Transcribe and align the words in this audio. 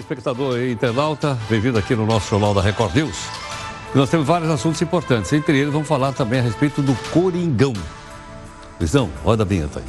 Espectador 0.00 0.58
e 0.58 0.72
internauta, 0.72 1.38
bem-vindo 1.48 1.78
aqui 1.78 1.94
no 1.94 2.06
nosso 2.06 2.30
Jornal 2.30 2.54
da 2.54 2.62
Record 2.62 2.94
News. 2.96 3.16
Nós 3.94 4.08
temos 4.08 4.26
vários 4.26 4.50
assuntos 4.50 4.80
importantes, 4.80 5.30
entre 5.32 5.58
eles 5.58 5.70
vamos 5.70 5.86
falar 5.86 6.12
também 6.12 6.40
a 6.40 6.42
respeito 6.42 6.80
do 6.80 6.94
Coringão. 7.10 7.74
Luizão, 8.80 9.10
roda 9.22 9.42
a 9.42 9.46
vinheta 9.46 9.78
aí. 9.78 9.84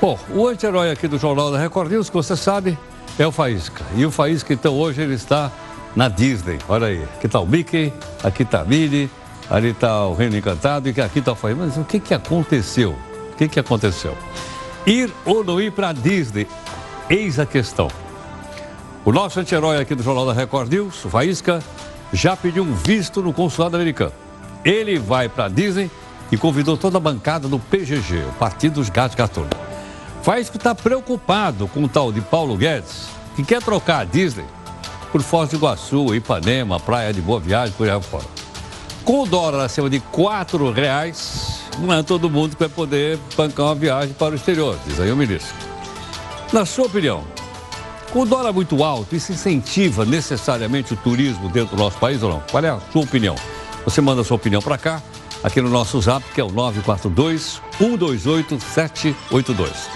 Bom, 0.00 0.18
o 0.34 0.46
anti-herói 0.46 0.90
aqui 0.90 1.08
do 1.08 1.18
Jornal 1.18 1.50
da 1.50 1.58
Record 1.58 1.90
News, 1.90 2.10
que 2.10 2.14
você 2.14 2.36
sabe, 2.36 2.78
é 3.18 3.26
o 3.26 3.32
Faísca. 3.32 3.84
E 3.96 4.04
o 4.04 4.10
Faísca, 4.10 4.52
então, 4.52 4.74
hoje 4.74 5.00
ele 5.00 5.14
está 5.14 5.50
na 5.96 6.08
Disney. 6.08 6.58
Olha 6.68 6.88
aí, 6.88 7.02
aqui 7.02 7.26
está 7.26 7.40
o 7.40 7.46
Mickey, 7.46 7.90
aqui 8.22 8.42
está 8.42 8.60
a 8.60 8.64
Minnie, 8.64 9.10
ali 9.50 9.70
está 9.70 10.06
o 10.06 10.14
Reino 10.14 10.36
Encantado 10.36 10.88
e 10.88 11.00
aqui 11.00 11.18
está 11.18 11.32
o 11.32 11.34
Faísca. 11.34 11.64
Mas 11.64 11.76
o 11.76 11.84
que, 11.84 11.98
que 11.98 12.14
aconteceu? 12.14 12.96
O 13.32 13.36
que, 13.36 13.48
que 13.48 13.60
aconteceu? 13.60 14.16
Ir 14.86 15.12
ou 15.24 15.44
não 15.44 15.60
ir 15.60 15.72
para 15.72 15.90
a 15.90 15.92
Disney? 15.92 16.46
Eis 17.08 17.38
a 17.38 17.46
questão. 17.46 17.88
O 19.04 19.12
nosso 19.12 19.40
anti-herói 19.40 19.80
aqui 19.80 19.94
do 19.94 20.02
Jornal 20.02 20.26
da 20.26 20.32
Record 20.32 20.70
News, 20.70 21.04
o 21.04 21.08
Faísca, 21.08 21.62
já 22.12 22.36
pediu 22.36 22.62
um 22.62 22.74
visto 22.74 23.22
no 23.22 23.32
consulado 23.32 23.76
americano. 23.76 24.12
Ele 24.64 24.98
vai 24.98 25.28
para 25.28 25.46
a 25.46 25.48
Disney 25.48 25.90
e 26.30 26.36
convidou 26.36 26.76
toda 26.76 26.98
a 26.98 27.00
bancada 27.00 27.48
do 27.48 27.58
PGG, 27.58 28.24
o 28.28 28.32
Partido 28.34 28.74
dos 28.74 28.90
Gatos 28.90 29.14
Gatunos. 29.14 29.50
Faísca 30.22 30.56
está 30.56 30.74
preocupado 30.74 31.66
com 31.68 31.84
o 31.84 31.88
tal 31.88 32.12
de 32.12 32.20
Paulo 32.20 32.56
Guedes, 32.56 33.08
que 33.34 33.42
quer 33.42 33.62
trocar 33.62 34.00
a 34.00 34.04
Disney 34.04 34.44
por 35.10 35.22
Foz 35.22 35.48
do 35.48 35.56
Iguaçu, 35.56 36.14
Ipanema, 36.14 36.78
Praia 36.78 37.12
de 37.12 37.20
Boa 37.22 37.40
Viagem, 37.40 37.74
por 37.78 37.88
aí 37.88 38.02
fora. 38.02 38.37
Com 39.08 39.22
o 39.22 39.26
dólar 39.26 39.64
acima 39.64 39.88
de 39.88 39.96
R$ 39.96 40.70
reais, 40.74 41.62
não 41.78 41.94
é 41.94 42.02
todo 42.02 42.28
mundo 42.28 42.54
que 42.54 42.60
vai 42.60 42.68
poder 42.68 43.18
bancar 43.34 43.64
uma 43.64 43.74
viagem 43.74 44.12
para 44.12 44.32
o 44.32 44.34
exterior, 44.34 44.78
diz 44.86 45.00
aí 45.00 45.10
o 45.10 45.16
ministro. 45.16 45.54
Na 46.52 46.66
sua 46.66 46.84
opinião, 46.84 47.24
com 48.12 48.20
o 48.20 48.26
dólar 48.26 48.52
muito 48.52 48.84
alto, 48.84 49.16
isso 49.16 49.32
incentiva 49.32 50.04
necessariamente 50.04 50.92
o 50.92 50.96
turismo 50.98 51.48
dentro 51.48 51.74
do 51.74 51.82
nosso 51.82 51.96
país 51.96 52.22
ou 52.22 52.28
não? 52.28 52.42
Qual 52.50 52.62
é 52.62 52.68
a 52.68 52.78
sua 52.92 53.00
opinião? 53.00 53.34
Você 53.86 54.02
manda 54.02 54.20
a 54.20 54.24
sua 54.24 54.36
opinião 54.36 54.60
para 54.60 54.76
cá, 54.76 55.02
aqui 55.42 55.62
no 55.62 55.70
nosso 55.70 55.98
zap, 56.02 56.22
que 56.34 56.40
é 56.42 56.44
o 56.44 56.52
942 56.52 57.62
128 57.78 58.60
782. 58.60 59.88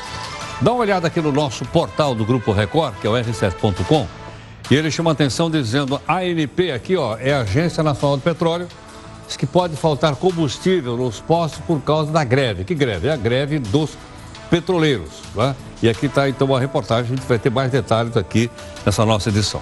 Dá 0.62 0.72
uma 0.72 0.80
olhada 0.80 1.08
aqui 1.08 1.20
no 1.20 1.32
nosso 1.32 1.66
portal 1.66 2.14
do 2.14 2.24
Grupo 2.24 2.50
Record, 2.50 2.94
que 2.98 3.06
é 3.06 3.10
o 3.10 3.12
r7.com, 3.12 4.08
e 4.70 4.74
ele 4.74 4.90
chama 4.90 5.12
atenção 5.12 5.50
dizendo: 5.50 6.00
ANP 6.08 6.72
aqui, 6.72 6.96
ó, 6.96 7.18
é 7.18 7.34
a 7.34 7.40
Agência 7.40 7.82
Nacional 7.82 8.16
do 8.16 8.22
Petróleo, 8.22 8.68
diz 9.32 9.36
que 9.36 9.46
pode 9.46 9.76
faltar 9.76 10.14
combustível 10.16 10.96
nos 10.96 11.20
postos 11.20 11.60
por 11.66 11.80
causa 11.80 12.12
da 12.12 12.22
greve. 12.22 12.64
Que 12.64 12.74
greve? 12.74 13.08
É 13.08 13.12
a 13.12 13.16
greve 13.16 13.58
dos 13.58 13.96
petroleiros. 14.50 15.10
Né? 15.34 15.56
E 15.82 15.88
aqui 15.88 16.06
está 16.06 16.28
então 16.28 16.54
a 16.54 16.60
reportagem, 16.60 17.12
a 17.12 17.16
gente 17.16 17.26
vai 17.26 17.38
ter 17.38 17.50
mais 17.50 17.70
detalhes 17.70 18.16
aqui 18.16 18.50
nessa 18.84 19.04
nossa 19.04 19.30
edição. 19.30 19.60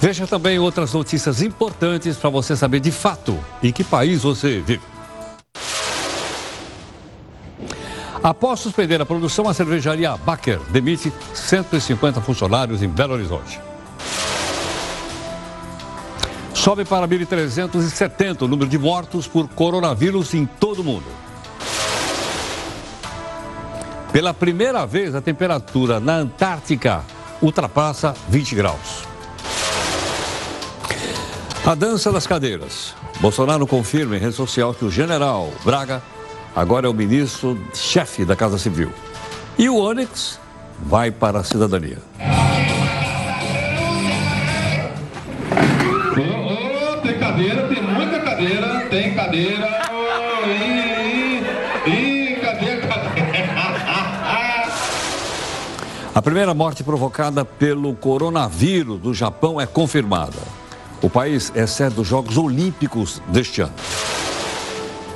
Veja 0.00 0.26
também 0.26 0.58
outras 0.58 0.92
notícias 0.92 1.42
importantes 1.42 2.16
para 2.16 2.30
você 2.30 2.56
saber 2.56 2.80
de 2.80 2.90
fato 2.90 3.38
em 3.62 3.72
que 3.72 3.82
país 3.82 4.22
você 4.22 4.60
vive. 4.60 4.80
Após 8.22 8.60
suspender 8.60 9.00
a 9.00 9.06
produção, 9.06 9.48
a 9.48 9.54
cervejaria 9.54 10.16
Baker 10.16 10.58
demite 10.70 11.12
150 11.32 12.20
funcionários 12.20 12.82
em 12.82 12.88
Belo 12.88 13.14
Horizonte. 13.14 13.67
Sobe 16.58 16.84
para 16.84 17.06
1.370 17.06 18.42
o 18.42 18.48
número 18.48 18.68
de 18.68 18.76
mortos 18.76 19.28
por 19.28 19.48
coronavírus 19.48 20.34
em 20.34 20.44
todo 20.44 20.80
o 20.80 20.84
mundo. 20.84 21.06
Pela 24.12 24.34
primeira 24.34 24.84
vez, 24.84 25.14
a 25.14 25.20
temperatura 25.20 26.00
na 26.00 26.16
Antártica 26.16 27.04
ultrapassa 27.40 28.12
20 28.28 28.54
graus. 28.56 29.06
A 31.64 31.74
dança 31.76 32.10
das 32.10 32.26
cadeiras. 32.26 32.92
Bolsonaro 33.20 33.64
confirma 33.64 34.16
em 34.16 34.20
rede 34.20 34.34
social 34.34 34.74
que 34.74 34.84
o 34.84 34.90
general 34.90 35.52
Braga 35.64 36.02
agora 36.56 36.88
é 36.88 36.90
o 36.90 36.94
ministro-chefe 36.94 38.24
da 38.24 38.34
Casa 38.34 38.58
Civil. 38.58 38.92
E 39.56 39.68
o 39.68 39.76
Onyx 39.76 40.40
vai 40.82 41.12
para 41.12 41.38
a 41.38 41.44
cidadania. 41.44 41.98
Tem 48.98 49.14
cadeira. 49.14 49.82
Oh, 49.92 50.46
ih, 50.48 51.44
ih, 51.86 52.36
cadê 52.40 52.70
a 52.72 52.80
cadeira? 52.80 53.38
A 56.12 56.20
primeira 56.20 56.52
morte 56.52 56.82
provocada 56.82 57.44
pelo 57.44 57.94
coronavírus 57.94 58.98
do 58.98 59.14
Japão 59.14 59.60
é 59.60 59.66
confirmada. 59.66 60.38
O 61.00 61.08
país 61.08 61.52
é 61.54 61.64
sede 61.64 61.94
dos 61.94 62.08
Jogos 62.08 62.36
Olímpicos 62.36 63.22
deste 63.28 63.60
ano. 63.60 63.72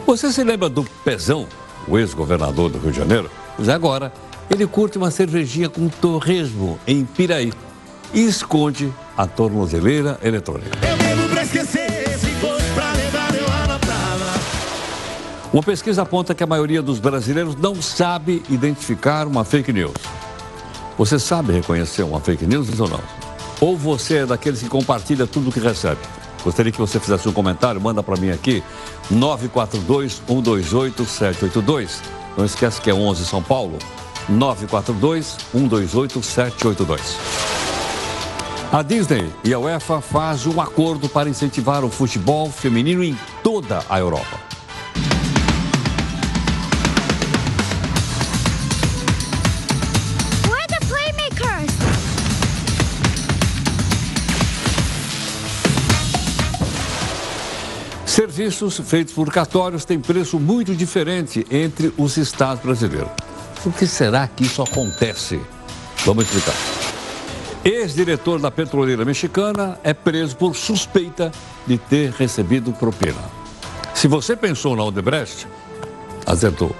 Você 0.07 0.33
se 0.33 0.45
lembra 0.45 0.69
do 0.69 0.85
Pezão, 1.05 1.49
o 1.89 1.99
ex-governador 1.99 2.71
do 2.71 2.79
Rio 2.79 2.93
de 2.93 2.99
Janeiro? 2.99 3.29
Pois 3.57 3.69
agora, 3.69 4.13
ele 4.49 4.65
curte 4.65 4.97
uma 4.97 5.11
cervejinha 5.11 5.69
com 5.69 5.89
torresmo 5.89 6.79
em 6.87 7.05
Piraí 7.05 7.53
e 8.15 8.25
esconde 8.25 8.93
a 9.17 9.27
tornozeleira 9.27 10.21
eletrônica. 10.23 10.71
Eu 10.87 10.97
bebo 10.97 11.29
pra 11.31 11.43
esquecer, 11.43 11.93
Uma 15.53 15.63
pesquisa 15.63 16.01
aponta 16.01 16.35
que 16.35 16.43
a 16.43 16.47
maioria 16.47 16.81
dos 16.81 16.99
brasileiros 16.99 17.55
não 17.55 17.83
sabe 17.83 18.43
identificar 18.49 19.27
uma 19.27 19.45
fake 19.45 19.71
news. 19.71 19.93
Você 20.97 21.19
sabe 21.19 21.53
reconhecer 21.53 22.05
uma 22.05 22.21
fake 22.21 22.47
news 22.47 22.81
ou 22.81 22.89
não? 22.89 23.01
Ou 23.61 23.77
você 23.77 24.17
é 24.19 24.27
daqueles 24.27 24.63
que 24.63 24.69
compartilha 24.71 25.27
tudo 25.27 25.53
que 25.53 25.61
recebe? 25.61 26.01
Gostaria 26.43 26.73
que 26.73 26.79
você 26.79 26.99
fizesse 26.99 27.29
um 27.29 27.35
comentário, 27.35 27.79
manda 27.79 28.03
para 28.03 28.17
mim 28.17 28.31
aqui, 28.31 28.65
942-128-782. 29.13 32.01
Não 32.35 32.47
esquece 32.47 32.81
que 32.81 32.89
é 32.89 32.95
11 32.95 33.27
São 33.27 33.43
Paulo, 33.43 33.79
942-128-782. 34.33 36.99
A 38.73 38.81
Disney 38.81 39.31
e 39.45 39.53
a 39.53 39.59
UEFA 39.59 40.01
fazem 40.01 40.51
um 40.51 40.63
acordo 40.63 41.11
para 41.11 41.29
incentivar 41.29 41.85
o 41.85 41.91
futebol 41.91 42.51
feminino 42.51 43.05
em 43.05 43.15
toda 43.43 43.85
a 43.87 43.99
Europa. 43.99 44.52
Serviços 58.13 58.79
feitos 58.79 59.15
por 59.15 59.33
cartórios 59.33 59.87
têm 59.87 59.99
preço 59.99 60.39
muito 60.39 60.75
diferente 60.75 61.47
entre 61.51 61.95
os 61.97 62.19
estados 62.19 62.63
brasileiros. 62.63 63.09
Por 63.63 63.73
que 63.73 63.87
será 63.87 64.29
que 64.29 64.45
isso 64.45 64.61
acontece? 64.61 65.41
Vamos 66.05 66.27
explicar. 66.27 66.55
Ex-diretor 67.65 68.39
da 68.39 68.51
petroleira 68.51 69.03
mexicana 69.03 69.79
é 69.83 69.95
preso 69.95 70.37
por 70.37 70.55
suspeita 70.55 71.33
de 71.67 71.79
ter 71.79 72.11
recebido 72.11 72.71
propina. 72.75 73.23
Se 73.95 74.07
você 74.07 74.37
pensou 74.37 74.77
na 74.77 74.85
Odebrecht, 74.85 75.49
acertou. 76.27 76.77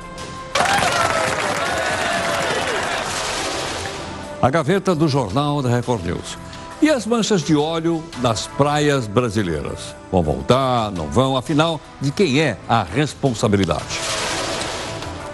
A 4.43 4.51
gaveta 4.51 4.95
do 4.95 5.09
jornal 5.09 5.63
da 5.63 5.71
Record 5.71 6.05
News. 6.05 6.37
E 6.83 6.91
as 6.91 7.07
manchas 7.07 7.45
de 7.45 7.55
óleo 7.55 8.03
nas 8.21 8.49
praias 8.49 9.07
brasileiras? 9.07 9.95
Vão 10.11 10.21
voltar, 10.21 10.91
não 10.91 11.07
vão? 11.07 11.37
Afinal, 11.37 11.81
de 12.01 12.11
quem 12.11 12.41
é 12.41 12.59
a 12.69 12.83
responsabilidade? 12.83 13.85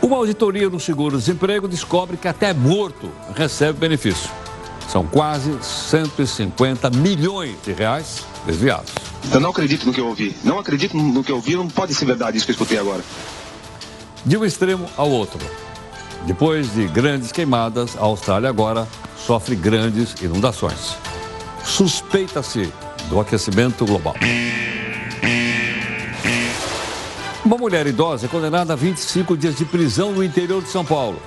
Uma 0.02 0.18
auditoria 0.18 0.68
do 0.68 0.78
seguro-desemprego 0.78 1.66
descobre 1.66 2.18
que 2.18 2.28
até 2.28 2.52
morto 2.52 3.10
recebe 3.34 3.78
benefício. 3.78 4.30
São 4.90 5.06
quase 5.06 5.56
150 5.62 6.90
milhões 6.90 7.56
de 7.64 7.72
reais 7.72 8.26
desviados. 8.44 8.92
Eu 9.32 9.40
não 9.40 9.48
acredito 9.48 9.86
no 9.86 9.94
que 9.94 10.00
eu 10.02 10.06
ouvi. 10.08 10.36
Não 10.44 10.58
acredito 10.58 10.98
no 10.98 11.24
que 11.24 11.32
eu 11.32 11.36
ouvi. 11.36 11.56
Não 11.56 11.66
pode 11.66 11.94
ser 11.94 12.04
verdade 12.04 12.36
isso 12.36 12.44
que 12.44 12.52
eu 12.52 12.56
escutei 12.56 12.76
agora. 12.76 13.02
De 14.22 14.36
um 14.36 14.44
extremo 14.44 14.86
ao 14.98 15.10
outro. 15.10 15.40
Depois 16.26 16.74
de 16.74 16.86
grandes 16.88 17.32
queimadas, 17.32 17.96
a 17.96 18.02
Austrália 18.02 18.50
agora 18.50 18.86
sofre 19.16 19.56
grandes 19.56 20.14
inundações. 20.20 21.07
Suspeita-se 21.68 22.72
do 23.10 23.20
aquecimento 23.20 23.84
global. 23.84 24.14
Uma 27.44 27.56
mulher 27.56 27.86
idosa 27.86 28.26
é 28.26 28.28
condenada 28.28 28.72
a 28.72 28.76
25 28.76 29.36
dias 29.36 29.54
de 29.54 29.64
prisão 29.64 30.10
no 30.10 30.24
interior 30.24 30.62
de 30.62 30.68
São 30.70 30.84
Paulo 30.84 31.20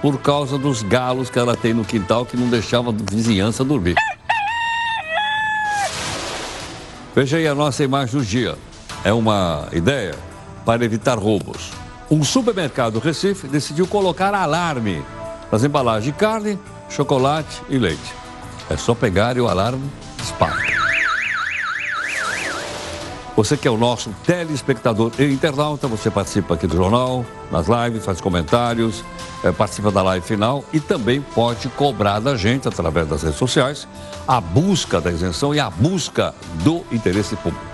por 0.00 0.18
causa 0.20 0.56
dos 0.56 0.82
galos 0.82 1.28
que 1.28 1.38
ela 1.38 1.56
tem 1.56 1.74
no 1.74 1.84
quintal 1.84 2.24
que 2.24 2.36
não 2.36 2.48
deixavam 2.48 2.94
a 2.94 3.12
vizinhança 3.12 3.64
dormir. 3.64 3.96
Veja 7.14 7.36
aí 7.36 7.46
a 7.46 7.54
nossa 7.54 7.84
imagem 7.84 8.18
do 8.18 8.24
dia. 8.24 8.56
É 9.04 9.12
uma 9.12 9.68
ideia 9.72 10.14
para 10.64 10.84
evitar 10.84 11.18
roubos. 11.18 11.70
Um 12.10 12.24
supermercado 12.24 12.94
do 12.94 12.98
Recife 13.00 13.46
decidiu 13.48 13.86
colocar 13.86 14.32
alarme 14.32 15.04
nas 15.50 15.64
embalagens 15.64 16.04
de 16.04 16.12
carne, 16.12 16.58
chocolate 16.88 17.60
e 17.68 17.78
leite. 17.78 18.21
É 18.70 18.76
só 18.76 18.94
pegar 18.94 19.36
e 19.36 19.40
o 19.40 19.48
alarme 19.48 19.90
dispara. 20.16 20.72
Você 23.34 23.56
que 23.56 23.66
é 23.66 23.70
o 23.70 23.78
nosso 23.78 24.10
telespectador 24.26 25.10
e 25.18 25.24
internauta, 25.24 25.88
você 25.88 26.10
participa 26.10 26.54
aqui 26.54 26.66
do 26.66 26.76
jornal, 26.76 27.24
nas 27.50 27.66
lives, 27.66 28.04
faz 28.04 28.20
comentários, 28.20 29.02
é, 29.42 29.50
participa 29.50 29.90
da 29.90 30.02
live 30.02 30.26
final 30.26 30.62
e 30.70 30.78
também 30.78 31.22
pode 31.22 31.68
cobrar 31.70 32.20
da 32.20 32.36
gente, 32.36 32.68
através 32.68 33.08
das 33.08 33.22
redes 33.22 33.38
sociais, 33.38 33.88
a 34.28 34.38
busca 34.38 35.00
da 35.00 35.10
isenção 35.10 35.54
e 35.54 35.60
a 35.60 35.70
busca 35.70 36.34
do 36.62 36.84
interesse 36.92 37.34
público. 37.36 37.71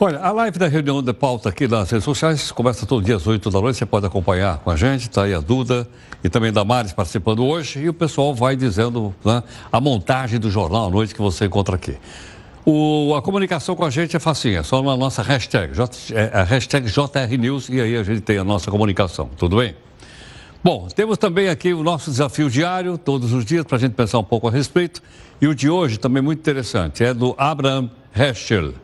Olha, 0.00 0.20
a 0.20 0.30
live 0.30 0.56
da 0.60 0.68
reunião 0.68 1.02
de 1.02 1.12
pauta 1.12 1.48
aqui 1.48 1.66
nas 1.66 1.90
redes 1.90 2.04
sociais 2.04 2.52
começa 2.52 2.86
todo 2.86 3.04
dia 3.04 3.16
às 3.16 3.26
8 3.26 3.50
da 3.50 3.60
noite. 3.60 3.78
Você 3.78 3.84
pode 3.84 4.06
acompanhar 4.06 4.58
com 4.58 4.70
a 4.70 4.76
gente, 4.76 5.08
está 5.08 5.24
aí 5.24 5.34
a 5.34 5.40
Duda 5.40 5.88
e 6.22 6.28
também 6.28 6.52
da 6.52 6.64
Maris 6.64 6.92
participando 6.92 7.44
hoje. 7.44 7.80
E 7.80 7.88
o 7.88 7.92
pessoal 7.92 8.32
vai 8.32 8.54
dizendo 8.54 9.12
né, 9.24 9.42
a 9.72 9.80
montagem 9.80 10.38
do 10.38 10.52
jornal 10.52 10.86
à 10.86 10.90
noite 10.90 11.12
que 11.12 11.20
você 11.20 11.46
encontra 11.46 11.74
aqui. 11.74 11.96
O, 12.64 13.12
a 13.16 13.20
comunicação 13.20 13.74
com 13.74 13.84
a 13.84 13.90
gente 13.90 14.16
é 14.16 14.20
facinha, 14.20 14.62
só 14.62 14.80
na 14.84 14.96
nossa 14.96 15.20
hashtag, 15.20 15.74
J, 15.74 15.90
é, 16.14 16.30
a 16.32 16.44
hashtag 16.44 16.86
JRNews, 16.88 17.68
e 17.68 17.80
aí 17.80 17.96
a 17.96 18.04
gente 18.04 18.20
tem 18.20 18.38
a 18.38 18.44
nossa 18.44 18.70
comunicação, 18.70 19.28
tudo 19.36 19.56
bem? 19.56 19.74
Bom, 20.62 20.86
temos 20.94 21.18
também 21.18 21.48
aqui 21.48 21.72
o 21.72 21.82
nosso 21.82 22.08
desafio 22.08 22.48
diário, 22.48 22.98
todos 22.98 23.32
os 23.32 23.44
dias, 23.44 23.64
para 23.64 23.76
a 23.76 23.80
gente 23.80 23.94
pensar 23.94 24.20
um 24.20 24.24
pouco 24.24 24.46
a 24.46 24.50
respeito. 24.52 25.02
E 25.40 25.48
o 25.48 25.54
de 25.56 25.68
hoje 25.68 25.98
também 25.98 26.22
muito 26.22 26.38
interessante, 26.38 27.02
é 27.02 27.12
do 27.12 27.34
Abraham 27.36 27.90
Heschel. 28.16 28.74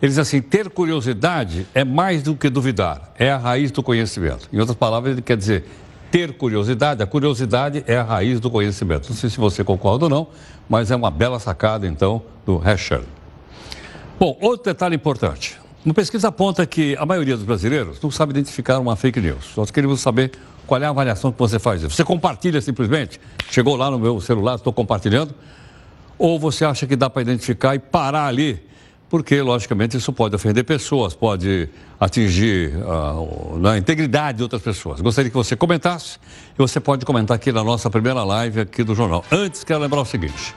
Ele 0.00 0.10
diz 0.10 0.18
assim: 0.18 0.40
ter 0.40 0.68
curiosidade 0.68 1.66
é 1.74 1.84
mais 1.84 2.22
do 2.22 2.34
que 2.34 2.50
duvidar, 2.50 3.12
é 3.18 3.30
a 3.30 3.38
raiz 3.38 3.70
do 3.70 3.82
conhecimento. 3.82 4.48
Em 4.52 4.58
outras 4.58 4.76
palavras, 4.76 5.12
ele 5.12 5.22
quer 5.22 5.36
dizer 5.36 5.64
ter 6.10 6.32
curiosidade, 6.34 7.02
a 7.02 7.06
curiosidade 7.06 7.84
é 7.86 7.96
a 7.96 8.02
raiz 8.02 8.40
do 8.40 8.50
conhecimento. 8.50 9.08
Não 9.08 9.16
sei 9.16 9.28
se 9.28 9.38
você 9.38 9.64
concorda 9.64 10.06
ou 10.06 10.10
não, 10.10 10.28
mas 10.68 10.90
é 10.90 10.96
uma 10.96 11.10
bela 11.10 11.38
sacada, 11.38 11.86
então, 11.86 12.22
do 12.44 12.62
Heschel. 12.66 13.02
Bom, 14.18 14.36
outro 14.40 14.72
detalhe 14.72 14.96
importante. 14.96 15.58
Uma 15.84 15.94
pesquisa 15.94 16.28
aponta 16.28 16.64
que 16.66 16.96
a 16.96 17.04
maioria 17.04 17.36
dos 17.36 17.44
brasileiros 17.44 18.00
não 18.00 18.10
sabe 18.10 18.30
identificar 18.30 18.78
uma 18.78 18.96
fake 18.96 19.20
news. 19.20 19.52
Nós 19.56 19.70
queremos 19.70 20.00
saber 20.00 20.32
qual 20.66 20.82
é 20.82 20.86
a 20.86 20.90
avaliação 20.90 21.30
que 21.30 21.38
você 21.38 21.58
faz. 21.58 21.82
Você 21.82 22.02
compartilha 22.02 22.60
simplesmente? 22.60 23.20
Chegou 23.50 23.76
lá 23.76 23.90
no 23.90 23.98
meu 23.98 24.20
celular, 24.20 24.56
estou 24.56 24.72
compartilhando? 24.72 25.34
Ou 26.18 26.40
você 26.40 26.64
acha 26.64 26.86
que 26.86 26.96
dá 26.96 27.10
para 27.10 27.22
identificar 27.22 27.74
e 27.74 27.78
parar 27.78 28.26
ali 28.26 28.65
porque, 29.08 29.40
logicamente, 29.40 29.96
isso 29.96 30.12
pode 30.12 30.34
ofender 30.34 30.64
pessoas, 30.64 31.14
pode 31.14 31.68
atingir 31.98 32.74
uh, 32.76 33.66
a 33.66 33.78
integridade 33.78 34.38
de 34.38 34.42
outras 34.42 34.60
pessoas. 34.60 35.00
Gostaria 35.00 35.30
que 35.30 35.36
você 35.36 35.54
comentasse 35.54 36.18
e 36.54 36.58
você 36.58 36.80
pode 36.80 37.06
comentar 37.06 37.36
aqui 37.36 37.52
na 37.52 37.62
nossa 37.62 37.88
primeira 37.88 38.24
live 38.24 38.60
aqui 38.60 38.82
do 38.82 38.94
jornal. 38.94 39.24
Antes, 39.30 39.62
quero 39.62 39.78
lembrar 39.78 40.00
o 40.00 40.04
seguinte: 40.04 40.54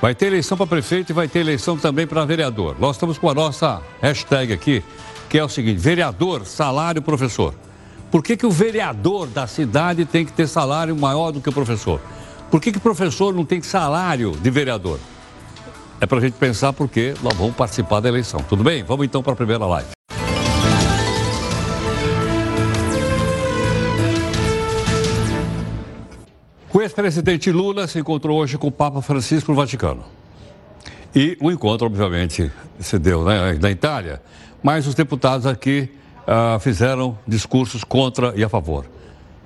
vai 0.00 0.14
ter 0.14 0.26
eleição 0.26 0.56
para 0.56 0.66
prefeito 0.66 1.10
e 1.10 1.12
vai 1.12 1.28
ter 1.28 1.40
eleição 1.40 1.76
também 1.76 2.06
para 2.06 2.24
vereador. 2.24 2.76
Nós 2.78 2.96
estamos 2.96 3.18
com 3.18 3.28
a 3.28 3.34
nossa 3.34 3.82
hashtag 4.00 4.54
aqui, 4.54 4.82
que 5.28 5.38
é 5.38 5.44
o 5.44 5.48
seguinte: 5.48 5.78
vereador, 5.78 6.46
salário, 6.46 7.02
professor. 7.02 7.54
Por 8.10 8.22
que, 8.22 8.38
que 8.38 8.46
o 8.46 8.50
vereador 8.50 9.26
da 9.26 9.46
cidade 9.46 10.06
tem 10.06 10.24
que 10.24 10.32
ter 10.32 10.46
salário 10.46 10.96
maior 10.96 11.30
do 11.30 11.40
que 11.42 11.48
o 11.50 11.52
professor? 11.52 12.00
Por 12.50 12.60
que, 12.60 12.72
que 12.72 12.78
o 12.78 12.80
professor 12.80 13.34
não 13.34 13.44
tem 13.44 13.60
salário 13.60 14.30
de 14.30 14.50
vereador? 14.50 14.98
É 16.00 16.06
para 16.06 16.18
a 16.18 16.20
gente 16.20 16.34
pensar 16.34 16.72
porque 16.72 17.14
nós 17.22 17.34
vamos 17.34 17.54
participar 17.54 18.00
da 18.00 18.08
eleição. 18.08 18.40
Tudo 18.48 18.62
bem? 18.62 18.82
Vamos 18.82 19.06
então 19.06 19.22
para 19.22 19.32
a 19.32 19.36
primeira 19.36 19.64
live. 19.66 19.88
O 26.72 26.82
ex-presidente 26.82 27.50
Lula 27.50 27.86
se 27.86 27.98
encontrou 27.98 28.38
hoje 28.38 28.58
com 28.58 28.66
o 28.66 28.72
Papa 28.72 29.00
Francisco 29.00 29.50
no 29.50 29.56
Vaticano. 29.56 30.04
E 31.14 31.38
o 31.40 31.50
encontro, 31.50 31.86
obviamente, 31.86 32.52
se 32.78 32.98
deu 32.98 33.24
né, 33.24 33.54
na 33.54 33.70
Itália, 33.70 34.20
mas 34.62 34.86
os 34.86 34.94
deputados 34.94 35.46
aqui 35.46 35.88
ah, 36.26 36.58
fizeram 36.60 37.18
discursos 37.26 37.82
contra 37.82 38.34
e 38.36 38.44
a 38.44 38.48
favor. 38.50 38.84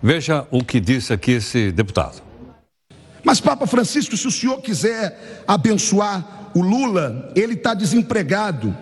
Veja 0.02 0.44
o 0.50 0.64
que 0.64 0.80
disse 0.80 1.12
aqui 1.12 1.32
esse 1.32 1.70
deputado. 1.70 2.20
Mas, 3.22 3.40
Papa 3.40 3.66
Francisco, 3.66 4.16
se 4.16 4.26
o 4.26 4.30
senhor 4.30 4.60
quiser 4.60 5.44
abençoar 5.46 6.50
o 6.54 6.60
Lula, 6.60 7.30
ele 7.34 7.54
está 7.54 7.74
desempregado. 7.74 8.76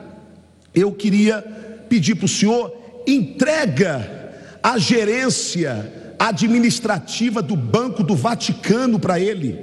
Eu 0.74 0.92
queria 0.92 1.42
pedir 1.88 2.14
para 2.14 2.26
o 2.26 2.28
senhor, 2.28 2.72
entrega 3.06 4.32
a 4.62 4.78
gerência 4.78 5.92
administrativa 6.18 7.40
do 7.40 7.56
Banco 7.56 8.02
do 8.02 8.14
Vaticano 8.14 8.98
para 8.98 9.18
ele. 9.18 9.58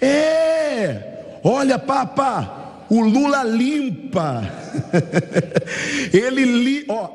É, 0.00 1.40
olha, 1.42 1.78
Papa, 1.78 2.63
o 2.88 3.00
Lula 3.00 3.42
limpa. 3.42 4.42
Ele, 6.12 6.44
li, 6.44 6.84
ó, 6.88 7.10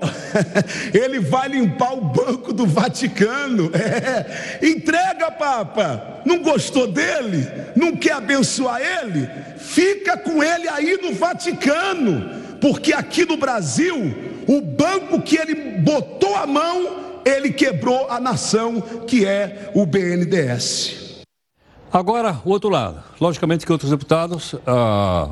ele 0.94 1.20
vai 1.20 1.48
limpar 1.48 1.94
o 1.94 2.02
banco 2.02 2.54
do 2.54 2.66
Vaticano. 2.66 3.72
É. 3.74 4.60
Entrega, 4.66 5.32
Papa. 5.32 6.22
Não 6.26 6.42
gostou 6.42 6.88
dele? 6.88 7.48
Não 7.76 7.96
quer 7.96 8.14
abençoar 8.14 8.82
ele? 8.82 9.30
Fica 9.58 10.18
com 10.18 10.44
ele 10.44 10.68
aí 10.68 11.00
no 11.02 11.14
Vaticano. 11.14 12.30
Porque 12.60 12.94
aqui 12.94 13.26
no 13.26 13.38
Brasil, 13.38 14.14
o 14.48 14.62
banco 14.62 15.22
que 15.22 15.38
ele 15.38 15.56
botou 15.80 16.36
a 16.36 16.46
mão, 16.46 17.22
ele 17.26 17.52
quebrou 17.52 18.10
a 18.10 18.20
nação, 18.20 18.82
que 19.08 19.26
é 19.26 19.72
o 19.74 19.86
BNDES. 19.86 21.24
Agora, 21.92 22.40
o 22.44 22.50
outro 22.50 22.70
lado. 22.70 23.02
Logicamente 23.20 23.66
que 23.66 23.72
outros 23.72 23.92
deputados. 23.92 24.56
Ah 24.68 25.30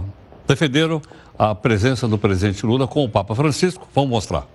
defenderam 0.47 1.01
a 1.37 1.53
presença 1.53 2.07
do 2.07 2.17
presidente 2.17 2.65
Lula 2.65 2.87
com 2.87 3.03
o 3.03 3.09
Papa 3.09 3.35
Francisco. 3.35 3.87
Vamos 3.93 4.09
mostrar. 4.09 4.47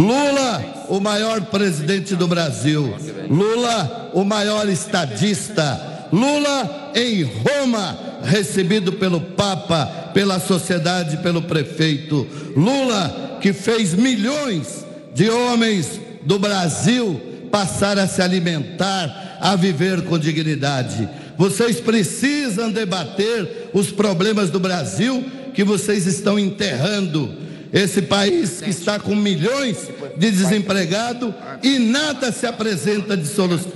Lula, 0.00 0.86
o 0.88 0.98
maior 0.98 1.40
presidente 1.42 2.16
do 2.16 2.26
Brasil. 2.26 2.94
Lula, 3.28 4.10
o 4.14 4.24
maior 4.24 4.68
estadista. 4.68 6.08
Lula 6.12 6.92
em 6.94 7.22
Roma, 7.22 7.96
recebido 8.24 8.94
pelo 8.94 9.20
Papa, 9.20 10.10
pela 10.12 10.40
sociedade, 10.40 11.18
pelo 11.18 11.42
prefeito. 11.42 12.26
Lula, 12.56 13.38
que 13.40 13.52
fez 13.52 13.94
milhões 13.94 14.84
de 15.14 15.30
homens 15.30 16.00
do 16.22 16.38
Brasil 16.38 17.20
passar 17.50 17.98
a 17.98 18.06
se 18.06 18.22
alimentar, 18.22 19.29
a 19.40 19.56
viver 19.56 20.02
com 20.02 20.18
dignidade. 20.18 21.08
Vocês 21.36 21.80
precisam 21.80 22.70
debater 22.70 23.70
os 23.72 23.90
problemas 23.90 24.50
do 24.50 24.60
Brasil 24.60 25.24
que 25.54 25.64
vocês 25.64 26.06
estão 26.06 26.38
enterrando. 26.38 27.34
Esse 27.72 28.02
país 28.02 28.60
que 28.60 28.70
está 28.70 28.98
com 28.98 29.14
milhões 29.14 29.88
de 30.16 30.30
desempregados 30.30 31.32
e 31.62 31.78
nada 31.78 32.30
se 32.32 32.46
apresenta 32.46 33.16
de 33.16 33.26
solução. 33.26 33.72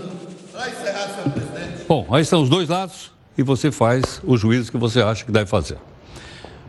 Bom, 1.88 2.06
aí 2.10 2.22
estão 2.22 2.42
os 2.42 2.48
dois 2.48 2.68
lados 2.68 3.12
e 3.36 3.42
você 3.42 3.70
faz 3.70 4.20
o 4.24 4.36
juízo 4.36 4.70
que 4.70 4.78
você 4.78 5.00
acha 5.00 5.24
que 5.24 5.32
deve 5.32 5.46
fazer. 5.46 5.78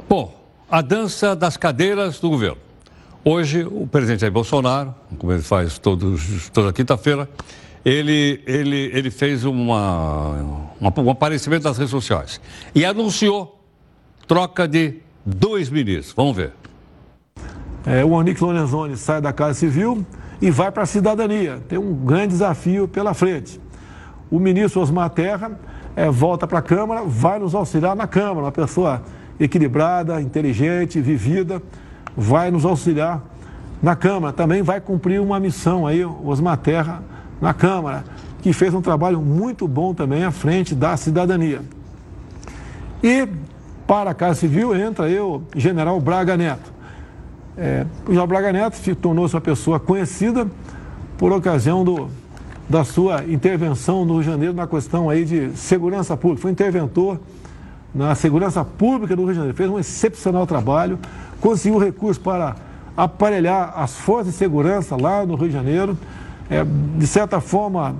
Bom, 0.07 0.33
a 0.69 0.81
dança 0.81 1.35
das 1.35 1.57
cadeiras 1.57 2.19
do 2.19 2.29
governo. 2.29 2.57
Hoje, 3.23 3.63
o 3.63 3.87
presidente 3.87 4.21
Jair 4.21 4.31
Bolsonaro, 4.31 4.93
como 5.17 5.31
ele 5.31 5.41
faz 5.41 5.79
todos, 5.79 6.49
toda 6.53 6.71
quinta-feira, 6.71 7.27
ele, 7.85 8.41
ele, 8.47 8.89
ele 8.91 9.11
fez 9.11 9.45
uma, 9.45 10.31
uma, 10.81 10.93
um 10.99 11.09
aparecimento 11.11 11.63
nas 11.63 11.77
redes 11.77 11.91
sociais 11.91 12.41
e 12.73 12.83
anunciou 12.83 13.61
troca 14.27 14.67
de 14.67 14.95
dois 15.23 15.69
ministros. 15.69 16.15
Vamos 16.15 16.35
ver. 16.35 16.51
É, 17.85 18.03
o 18.03 18.09
Onic 18.09 18.43
Lorenzoni 18.43 18.97
sai 18.97 19.21
da 19.21 19.31
Casa 19.31 19.53
Civil 19.53 20.03
e 20.41 20.49
vai 20.49 20.71
para 20.71 20.81
a 20.81 20.85
cidadania. 20.87 21.61
Tem 21.69 21.77
um 21.77 21.93
grande 21.93 22.29
desafio 22.29 22.87
pela 22.87 23.13
frente. 23.13 23.61
O 24.31 24.39
ministro 24.39 24.81
Osmar 24.81 25.11
Terra 25.11 25.51
é, 25.95 26.09
volta 26.09 26.47
para 26.47 26.57
a 26.57 26.63
Câmara, 26.63 27.03
vai 27.03 27.37
nos 27.37 27.53
auxiliar 27.53 27.95
na 27.95 28.07
Câmara, 28.07 28.47
uma 28.47 28.51
pessoa 28.51 29.03
equilibrada, 29.39 30.19
inteligente, 30.19 30.99
vivida, 30.99 31.61
vai 32.17 32.49
nos 32.49 32.65
auxiliar 32.65 33.23
na 33.83 33.95
Câmara. 33.95 34.33
Também 34.33 34.63
vai 34.63 34.81
cumprir 34.81 35.21
uma 35.21 35.39
missão 35.39 35.85
aí, 35.85 36.03
Osmar 36.03 36.57
Terra 36.57 37.03
na 37.41 37.53
Câmara, 37.53 38.03
que 38.41 38.53
fez 38.53 38.73
um 38.73 38.81
trabalho 38.81 39.19
muito 39.21 39.67
bom 39.67 39.93
também 39.93 40.23
à 40.23 40.31
frente 40.31 40.75
da 40.75 40.95
cidadania. 40.97 41.61
E 43.03 43.27
para 43.87 44.11
a 44.11 44.13
Casa 44.13 44.39
Civil 44.39 44.75
entra 44.75 45.09
eu, 45.09 45.43
General 45.55 45.99
Braga 45.99 46.35
Neto. 46.35 46.73
É, 47.57 47.85
o 48.03 48.07
General 48.07 48.27
Braga 48.27 48.51
Neto 48.51 48.95
tornou-se 48.95 49.35
uma 49.35 49.41
pessoa 49.41 49.79
conhecida 49.79 50.47
por 51.17 51.31
ocasião 51.31 51.83
do 51.83 52.09
da 52.67 52.83
sua 52.83 53.23
intervenção 53.25 54.03
no 54.05 54.13
Rio 54.13 54.23
de 54.23 54.29
Janeiro 54.29 54.53
na 54.53 54.67
questão 54.67 55.09
aí 55.09 55.23
de 55.23 55.55
segurança 55.55 56.17
pública. 56.17 56.41
Foi 56.41 56.51
interventor 56.51 57.19
na 57.93 58.15
segurança 58.15 58.65
pública 58.65 59.15
do 59.15 59.21
Rio 59.23 59.31
de 59.31 59.35
Janeiro. 59.35 59.55
Fez 59.55 59.69
um 59.69 59.79
excepcional 59.79 60.47
trabalho, 60.47 60.99
conseguiu 61.39 61.79
recursos 61.79 62.21
para 62.21 62.55
aparelhar 62.97 63.73
as 63.77 63.95
forças 63.95 64.33
de 64.33 64.37
segurança 64.37 64.95
lá 64.99 65.25
no 65.25 65.35
Rio 65.35 65.47
de 65.47 65.53
Janeiro. 65.53 65.97
É, 66.49 66.63
de 66.97 67.07
certa 67.07 67.39
forma, 67.39 67.95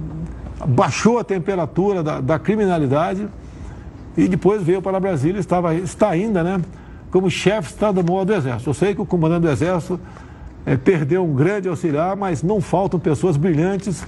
baixou 0.68 1.18
a 1.18 1.24
temperatura 1.24 2.04
da, 2.04 2.22
da 2.22 2.40
criminalidade 2.40 3.28
e 4.16 4.28
depois 4.28 4.64
veio 4.64 4.82
para 4.82 5.00
Brasília, 5.00 5.40
estava, 5.40 5.76
está 5.76 6.10
ainda, 6.10 6.44
né, 6.44 6.62
como 7.12 7.30
chefe 7.30 7.70
de 7.70 7.74
Estado-Maior 7.74 8.26
do 8.26 8.34
Exército. 8.34 8.70
Eu 8.70 8.74
sei 8.74 8.96
que 8.96 9.02
o 9.02 9.06
comandante 9.06 9.42
do 9.42 9.50
Exército 9.50 10.00
é, 10.66 10.78
perdeu 10.78 11.24
um 11.24 11.34
grande 11.34 11.68
auxiliar, 11.68 12.16
mas 12.16 12.42
não 12.42 12.62
faltam 12.62 13.00
pessoas 13.00 13.38
brilhantes 13.38 14.06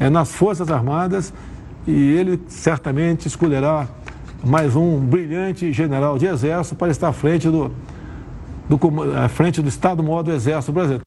é, 0.00 0.10
nas 0.10 0.32
Forças 0.32 0.70
Armadas 0.70 1.32
e 1.86 1.92
ele 1.92 2.40
certamente 2.48 3.28
escolherá 3.28 3.86
mais 4.44 4.76
um 4.76 4.98
brilhante 4.98 5.72
general 5.72 6.18
de 6.18 6.26
Exército 6.26 6.76
para 6.76 6.90
estar 6.90 7.08
à 7.08 7.12
frente 7.12 7.48
do, 7.48 7.70
do, 8.68 8.78
à 9.16 9.28
frente 9.28 9.62
do 9.62 9.68
Estado-Maior 9.68 10.22
do 10.22 10.32
Exército 10.32 10.72
brasileiro. 10.72 11.04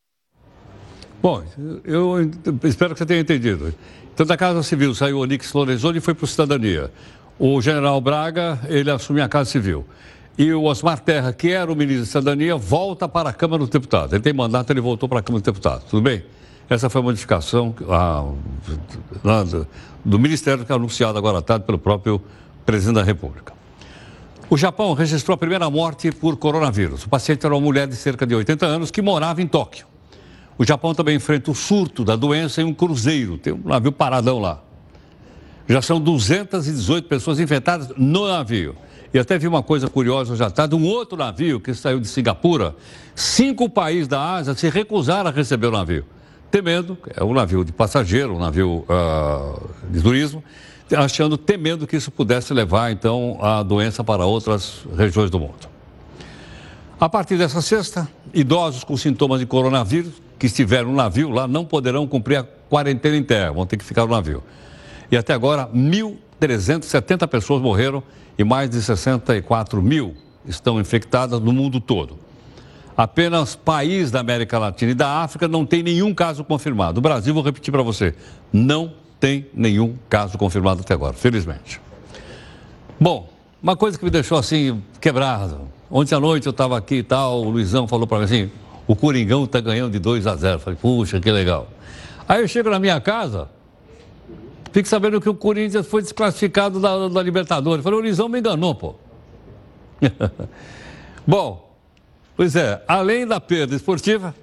Bom, 1.21 1.43
eu 1.83 2.31
espero 2.63 2.93
que 2.93 2.99
você 2.99 3.05
tenha 3.05 3.21
entendido. 3.21 3.73
Então, 4.13 4.25
da 4.25 4.37
Casa 4.37 4.63
Civil 4.63 4.93
saiu 4.95 5.17
o 5.17 5.21
Onix 5.21 5.51
Lorenzoni 5.53 5.97
e 5.97 6.01
foi 6.01 6.13
para 6.13 6.25
o 6.25 6.27
Cidadania. 6.27 6.91
O 7.39 7.61
general 7.61 7.99
Braga, 8.01 8.59
ele 8.67 8.89
assumiu 8.89 9.23
a 9.23 9.27
Casa 9.27 9.49
Civil. 9.49 9.85
E 10.37 10.51
o 10.53 10.63
Osmar 10.63 10.99
Terra, 10.99 11.33
que 11.33 11.51
era 11.51 11.71
o 11.71 11.75
ministro 11.75 12.05
da 12.05 12.05
Cidadania, 12.05 12.55
volta 12.55 13.07
para 13.09 13.29
a 13.29 13.33
Câmara 13.33 13.59
dos 13.59 13.69
Deputados. 13.69 14.13
Ele 14.13 14.21
tem 14.21 14.33
mandato, 14.33 14.71
ele 14.71 14.81
voltou 14.81 15.09
para 15.09 15.19
a 15.19 15.21
Câmara 15.23 15.41
dos 15.41 15.45
Deputados. 15.45 15.85
Tudo 15.89 16.01
bem? 16.01 16.23
Essa 16.69 16.89
foi 16.89 17.01
a 17.01 17.03
modificação 17.03 17.73
a, 17.89 18.23
a, 19.23 19.43
do, 19.43 19.67
do 20.05 20.19
Ministério 20.19 20.65
que 20.65 20.71
é 20.71 20.75
anunciada 20.75 21.17
agora 21.17 21.39
à 21.39 21.41
tarde 21.41 21.65
pelo 21.65 21.79
próprio 21.79 22.21
presidente 22.65 22.95
da 22.95 23.03
República. 23.03 23.53
O 24.49 24.57
Japão 24.57 24.93
registrou 24.93 25.33
a 25.35 25.37
primeira 25.37 25.69
morte 25.69 26.11
por 26.11 26.37
coronavírus. 26.37 27.03
O 27.03 27.09
paciente 27.09 27.45
era 27.45 27.53
uma 27.53 27.61
mulher 27.61 27.87
de 27.87 27.95
cerca 27.95 28.25
de 28.25 28.35
80 28.35 28.65
anos 28.65 28.91
que 28.91 29.01
morava 29.01 29.41
em 29.41 29.47
Tóquio. 29.47 29.85
O 30.57 30.65
Japão 30.65 30.93
também 30.93 31.15
enfrenta 31.15 31.51
o 31.51 31.55
surto 31.55 32.03
da 32.03 32.15
doença 32.15 32.61
em 32.61 32.65
um 32.65 32.73
cruzeiro, 32.73 33.37
tem 33.37 33.53
um 33.53 33.61
navio 33.63 33.91
paradão 33.91 34.39
lá. 34.39 34.63
Já 35.67 35.81
são 35.81 35.99
218 35.99 37.07
pessoas 37.07 37.39
infectadas 37.39 37.89
no 37.95 38.27
navio. 38.27 38.75
E 39.13 39.19
até 39.19 39.37
vi 39.37 39.47
uma 39.47 39.63
coisa 39.63 39.87
curiosa 39.87 40.35
já 40.35 40.49
tarde, 40.49 40.75
um 40.75 40.85
outro 40.85 41.17
navio 41.17 41.59
que 41.59 41.73
saiu 41.73 41.99
de 41.99 42.07
Singapura, 42.07 42.75
cinco 43.15 43.69
países 43.69 44.07
da 44.07 44.35
Ásia 44.35 44.53
se 44.53 44.69
recusaram 44.69 45.29
a 45.29 45.33
receber 45.33 45.67
o 45.67 45.71
navio, 45.71 46.05
temendo, 46.51 46.97
é 47.15 47.23
um 47.23 47.33
navio 47.33 47.63
de 47.63 47.71
passageiro, 47.71 48.35
um 48.35 48.39
navio 48.39 48.85
uh, 48.89 49.69
de 49.89 50.01
turismo, 50.01 50.43
achando, 50.95 51.37
temendo 51.37 51.87
que 51.87 51.95
isso 51.95 52.11
pudesse 52.11 52.53
levar, 52.53 52.91
então, 52.91 53.37
a 53.41 53.63
doença 53.63 54.03
para 54.03 54.25
outras 54.25 54.85
regiões 54.95 55.29
do 55.29 55.39
mundo. 55.39 55.69
A 56.99 57.07
partir 57.07 57.37
dessa 57.37 57.61
sexta, 57.61 58.07
idosos 58.33 58.83
com 58.83 58.97
sintomas 58.97 59.39
de 59.39 59.45
coronavírus 59.45 60.13
que 60.37 60.45
estiveram 60.45 60.89
no 60.89 60.95
navio 60.95 61.29
lá 61.29 61.47
não 61.47 61.65
poderão 61.65 62.07
cumprir 62.07 62.37
a 62.37 62.43
quarentena 62.43 63.17
em 63.17 63.23
terra, 63.23 63.51
vão 63.51 63.65
ter 63.65 63.77
que 63.77 63.85
ficar 63.85 64.05
no 64.05 64.11
navio. 64.11 64.43
E 65.11 65.17
até 65.17 65.33
agora, 65.33 65.69
1.370 65.73 67.27
pessoas 67.27 67.61
morreram 67.61 68.03
e 68.37 68.43
mais 68.43 68.69
de 68.69 68.81
64 68.81 69.81
mil 69.81 70.15
estão 70.45 70.79
infectadas 70.79 71.39
no 71.39 71.51
mundo 71.51 71.79
todo. 71.79 72.19
Apenas 72.95 73.55
países 73.55 74.09
da 74.11 74.19
América 74.19 74.57
Latina 74.57 74.91
e 74.91 74.95
da 74.95 75.21
África 75.21 75.47
não 75.47 75.65
tem 75.65 75.83
nenhum 75.83 76.13
caso 76.13 76.43
confirmado. 76.43 76.97
O 76.97 77.01
Brasil, 77.01 77.33
vou 77.33 77.43
repetir 77.43 77.71
para 77.71 77.83
você, 77.83 78.15
não 78.51 78.91
tem 79.19 79.47
nenhum 79.53 79.95
caso 80.09 80.37
confirmado 80.37 80.81
até 80.81 80.93
agora, 80.93 81.13
felizmente. 81.13 81.79
Bom, 82.99 83.29
uma 83.61 83.75
coisa 83.75 83.97
que 83.97 84.03
me 84.03 84.09
deixou 84.09 84.37
assim 84.37 84.81
quebrado. 84.99 85.61
Ontem 85.89 86.15
à 86.15 86.19
noite 86.19 86.47
eu 86.47 86.51
estava 86.51 86.77
aqui 86.77 86.95
e 86.95 87.03
tal, 87.03 87.43
o 87.43 87.49
Luizão 87.49 87.87
falou 87.87 88.07
para 88.07 88.19
mim 88.19 88.23
assim: 88.25 88.51
o 88.87 88.95
Coringão 88.95 89.43
está 89.43 89.59
ganhando 89.59 89.91
de 89.91 89.99
2 89.99 90.25
a 90.25 90.35
0. 90.35 90.59
Falei, 90.59 90.79
puxa, 90.81 91.19
que 91.19 91.29
legal. 91.29 91.67
Aí 92.27 92.41
eu 92.41 92.47
chego 92.47 92.69
na 92.69 92.79
minha 92.79 92.99
casa, 93.01 93.49
fico 94.71 94.87
sabendo 94.87 95.19
que 95.19 95.29
o 95.29 95.35
Corinthians 95.35 95.85
foi 95.85 96.01
desclassificado 96.01 96.79
da, 96.79 97.09
da 97.09 97.21
Libertadores. 97.21 97.83
Falei, 97.83 97.99
o 97.99 98.01
Luizão 98.01 98.29
me 98.29 98.39
enganou, 98.39 98.73
pô. 98.73 98.95
Bom, 101.27 101.75
pois 102.35 102.55
é, 102.55 102.81
além 102.87 103.27
da 103.27 103.41
perda 103.41 103.75
esportiva, 103.75 104.33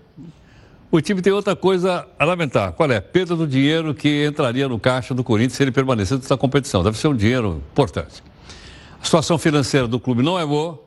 o 0.91 1.01
time 1.01 1.23
tem 1.23 1.33
outra 1.33 1.57
coisa 1.57 2.07
a 2.19 2.25
lamentar. 2.25 2.73
Qual 2.73 2.91
é? 2.91 3.01
Perda 3.01 3.35
do 3.35 3.47
dinheiro 3.47 3.95
que 3.95 4.27
entraria 4.27 4.69
no 4.69 4.79
caixa 4.79 5.15
do 5.15 5.25
Corinthians 5.25 5.55
se 5.55 5.63
ele 5.63 5.73
permanecer 5.73 6.19
nessa 6.19 6.37
competição. 6.37 6.83
Deve 6.83 6.99
ser 6.99 7.09
um 7.09 7.17
dinheiro 7.17 7.63
importante. 7.73 8.23
A 9.01 9.05
situação 9.05 9.39
financeira 9.39 9.89
do 9.89 9.99
clube 9.99 10.23
não 10.23 10.39
é 10.39 10.47
boa 10.47 10.81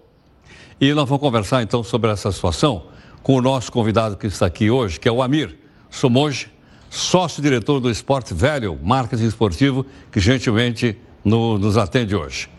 e 0.80 0.94
nós 0.94 1.10
vamos 1.10 1.22
conversar 1.22 1.62
então 1.62 1.84
sobre 1.84 2.10
essa 2.12 2.32
situação 2.32 2.84
com 3.24 3.36
o 3.36 3.42
nosso 3.42 3.72
convidado 3.72 4.16
que 4.16 4.28
está 4.28 4.46
aqui 4.46 4.70
hoje, 4.70 5.00
que 5.00 5.08
é 5.08 5.12
o 5.12 5.22
Amir 5.22 5.58
Somoge, 5.90 6.48
sócio-diretor 6.90 7.80
do 7.80 7.90
Esporte 7.90 8.34
Velho, 8.34 8.78
marketing 8.84 9.26
esportivo, 9.26 9.86
que 10.12 10.20
gentilmente 10.20 10.98
no, 11.24 11.58
nos 11.58 11.78
atende 11.78 12.16
hoje. 12.16 12.50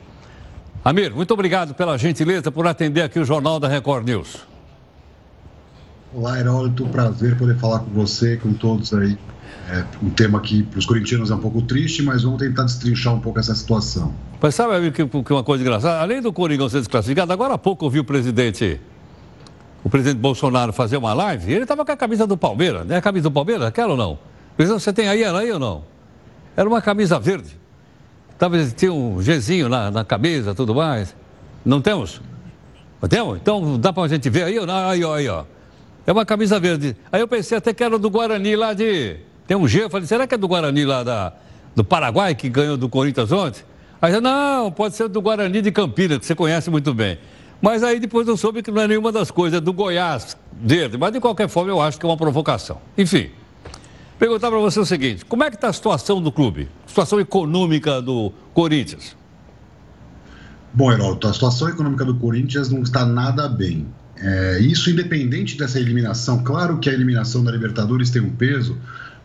Amir, 0.84 1.12
muito 1.12 1.32
obrigado 1.34 1.74
pela 1.74 1.98
gentileza 1.98 2.50
por 2.50 2.66
atender 2.66 3.02
aqui 3.02 3.18
o 3.18 3.24
Jornal 3.24 3.58
da 3.58 3.68
Record 3.68 4.06
News. 4.06 4.46
Olá, 6.14 6.38
Heródoto, 6.38 6.86
prazer 6.86 7.36
poder 7.36 7.56
falar 7.56 7.80
com 7.80 7.90
você, 7.90 8.36
com 8.36 8.52
todos 8.54 8.94
aí. 8.94 9.18
É 9.70 9.84
um 10.02 10.08
tema 10.08 10.40
que 10.40 10.62
para 10.62 10.78
os 10.78 10.86
corintianos 10.86 11.30
é 11.30 11.34
um 11.34 11.40
pouco 11.40 11.60
triste, 11.60 12.02
mas 12.02 12.22
vamos 12.22 12.38
tentar 12.38 12.62
destrinchar 12.62 13.14
um 13.14 13.20
pouco 13.20 13.38
essa 13.38 13.54
situação. 13.54 14.14
Mas 14.40 14.54
sabe 14.54 14.90
que, 14.90 15.06
que 15.06 15.32
uma 15.32 15.44
coisa 15.44 15.62
engraçada? 15.62 16.00
Além 16.00 16.22
do 16.22 16.32
Coringão 16.32 16.68
ser 16.70 16.78
desclassificado, 16.78 17.30
agora 17.32 17.54
há 17.54 17.58
pouco 17.58 17.84
eu 17.84 17.90
vi 17.90 18.00
o 18.00 18.04
presidente 18.04 18.80
o 19.82 19.88
presidente 19.88 20.18
Bolsonaro 20.18 20.72
fazer 20.72 20.96
uma 20.96 21.12
live, 21.14 21.52
ele 21.52 21.62
estava 21.62 21.84
com 21.84 21.92
a 21.92 21.96
camisa 21.96 22.26
do 22.26 22.36
Palmeiras, 22.36 22.86
né? 22.86 22.96
A 22.96 23.02
camisa 23.02 23.24
do 23.24 23.32
Palmeiras, 23.32 23.66
aquela 23.66 23.92
ou 23.92 23.96
não? 23.96 24.18
Presidente, 24.56 24.82
você 24.82 24.92
tem 24.92 25.08
aí 25.08 25.22
ela 25.22 25.40
aí 25.40 25.52
ou 25.52 25.58
não? 25.58 25.84
Era 26.56 26.68
uma 26.68 26.82
camisa 26.82 27.18
verde. 27.18 27.56
Tava, 28.38 28.56
tinha 28.66 28.92
um 28.92 29.18
Gzinho 29.20 29.68
na, 29.68 29.90
na 29.90 30.04
camisa, 30.04 30.54
tudo 30.54 30.74
mais. 30.74 31.14
Não 31.64 31.80
temos? 31.80 32.20
Temos? 33.08 33.36
Então 33.36 33.78
dá 33.78 33.92
para 33.92 34.04
a 34.04 34.08
gente 34.08 34.28
ver 34.28 34.44
aí 34.44 34.58
ou 34.58 34.66
não? 34.66 34.88
Aí, 34.88 35.04
ó, 35.04 35.14
aí, 35.14 35.28
ó. 35.28 35.44
É 36.06 36.12
uma 36.12 36.24
camisa 36.24 36.58
verde. 36.58 36.96
Aí 37.12 37.20
eu 37.20 37.28
pensei 37.28 37.58
até 37.58 37.72
que 37.72 37.84
era 37.84 37.98
do 37.98 38.10
Guarani 38.10 38.56
lá 38.56 38.72
de. 38.72 39.16
Tem 39.46 39.56
um 39.56 39.68
G, 39.68 39.84
eu 39.84 39.90
falei, 39.90 40.06
será 40.06 40.26
que 40.26 40.34
é 40.34 40.38
do 40.38 40.48
Guarani 40.48 40.84
lá 40.84 41.02
da, 41.02 41.32
do 41.74 41.84
Paraguai, 41.84 42.34
que 42.34 42.48
ganhou 42.48 42.76
do 42.76 42.88
Corinthians 42.88 43.30
ontem? 43.30 43.62
Aí 44.00 44.20
não, 44.20 44.70
pode 44.70 44.94
ser 44.94 45.08
do 45.08 45.20
Guarani 45.20 45.60
de 45.60 45.72
Campinas, 45.72 46.18
que 46.18 46.26
você 46.26 46.34
conhece 46.34 46.70
muito 46.70 46.94
bem. 46.94 47.18
Mas 47.60 47.82
aí 47.82 47.98
depois 47.98 48.26
eu 48.28 48.36
soube 48.36 48.62
que 48.62 48.70
não 48.70 48.82
é 48.82 48.88
nenhuma 48.88 49.10
das 49.10 49.30
coisas, 49.30 49.58
é 49.58 49.60
do 49.60 49.72
Goiás 49.72 50.36
verde. 50.60 50.96
Mas 50.96 51.12
de 51.12 51.20
qualquer 51.20 51.48
forma 51.48 51.70
eu 51.70 51.80
acho 51.80 51.98
que 51.98 52.06
é 52.06 52.08
uma 52.08 52.16
provocação. 52.16 52.80
Enfim, 52.96 53.30
perguntar 54.18 54.48
para 54.48 54.58
você 54.58 54.78
o 54.78 54.86
seguinte: 54.86 55.24
como 55.24 55.42
é 55.44 55.50
que 55.50 55.56
está 55.56 55.68
a 55.68 55.72
situação 55.72 56.22
do 56.22 56.30
clube? 56.30 56.68
Situação 56.86 57.18
econômica 57.18 58.00
do 58.00 58.32
Corinthians? 58.54 59.16
Bom, 60.72 60.92
Heródoto, 60.92 61.26
a 61.28 61.32
situação 61.32 61.68
econômica 61.68 62.04
do 62.04 62.14
Corinthians 62.14 62.68
não 62.68 62.82
está 62.82 63.04
nada 63.04 63.48
bem. 63.48 63.86
É, 64.20 64.58
isso 64.60 64.90
independente 64.90 65.56
dessa 65.56 65.78
eliminação. 65.78 66.42
Claro 66.42 66.78
que 66.78 66.90
a 66.90 66.92
eliminação 66.92 67.42
da 67.42 67.50
Libertadores 67.50 68.10
tem 68.10 68.20
um 68.20 68.30
peso, 68.30 68.76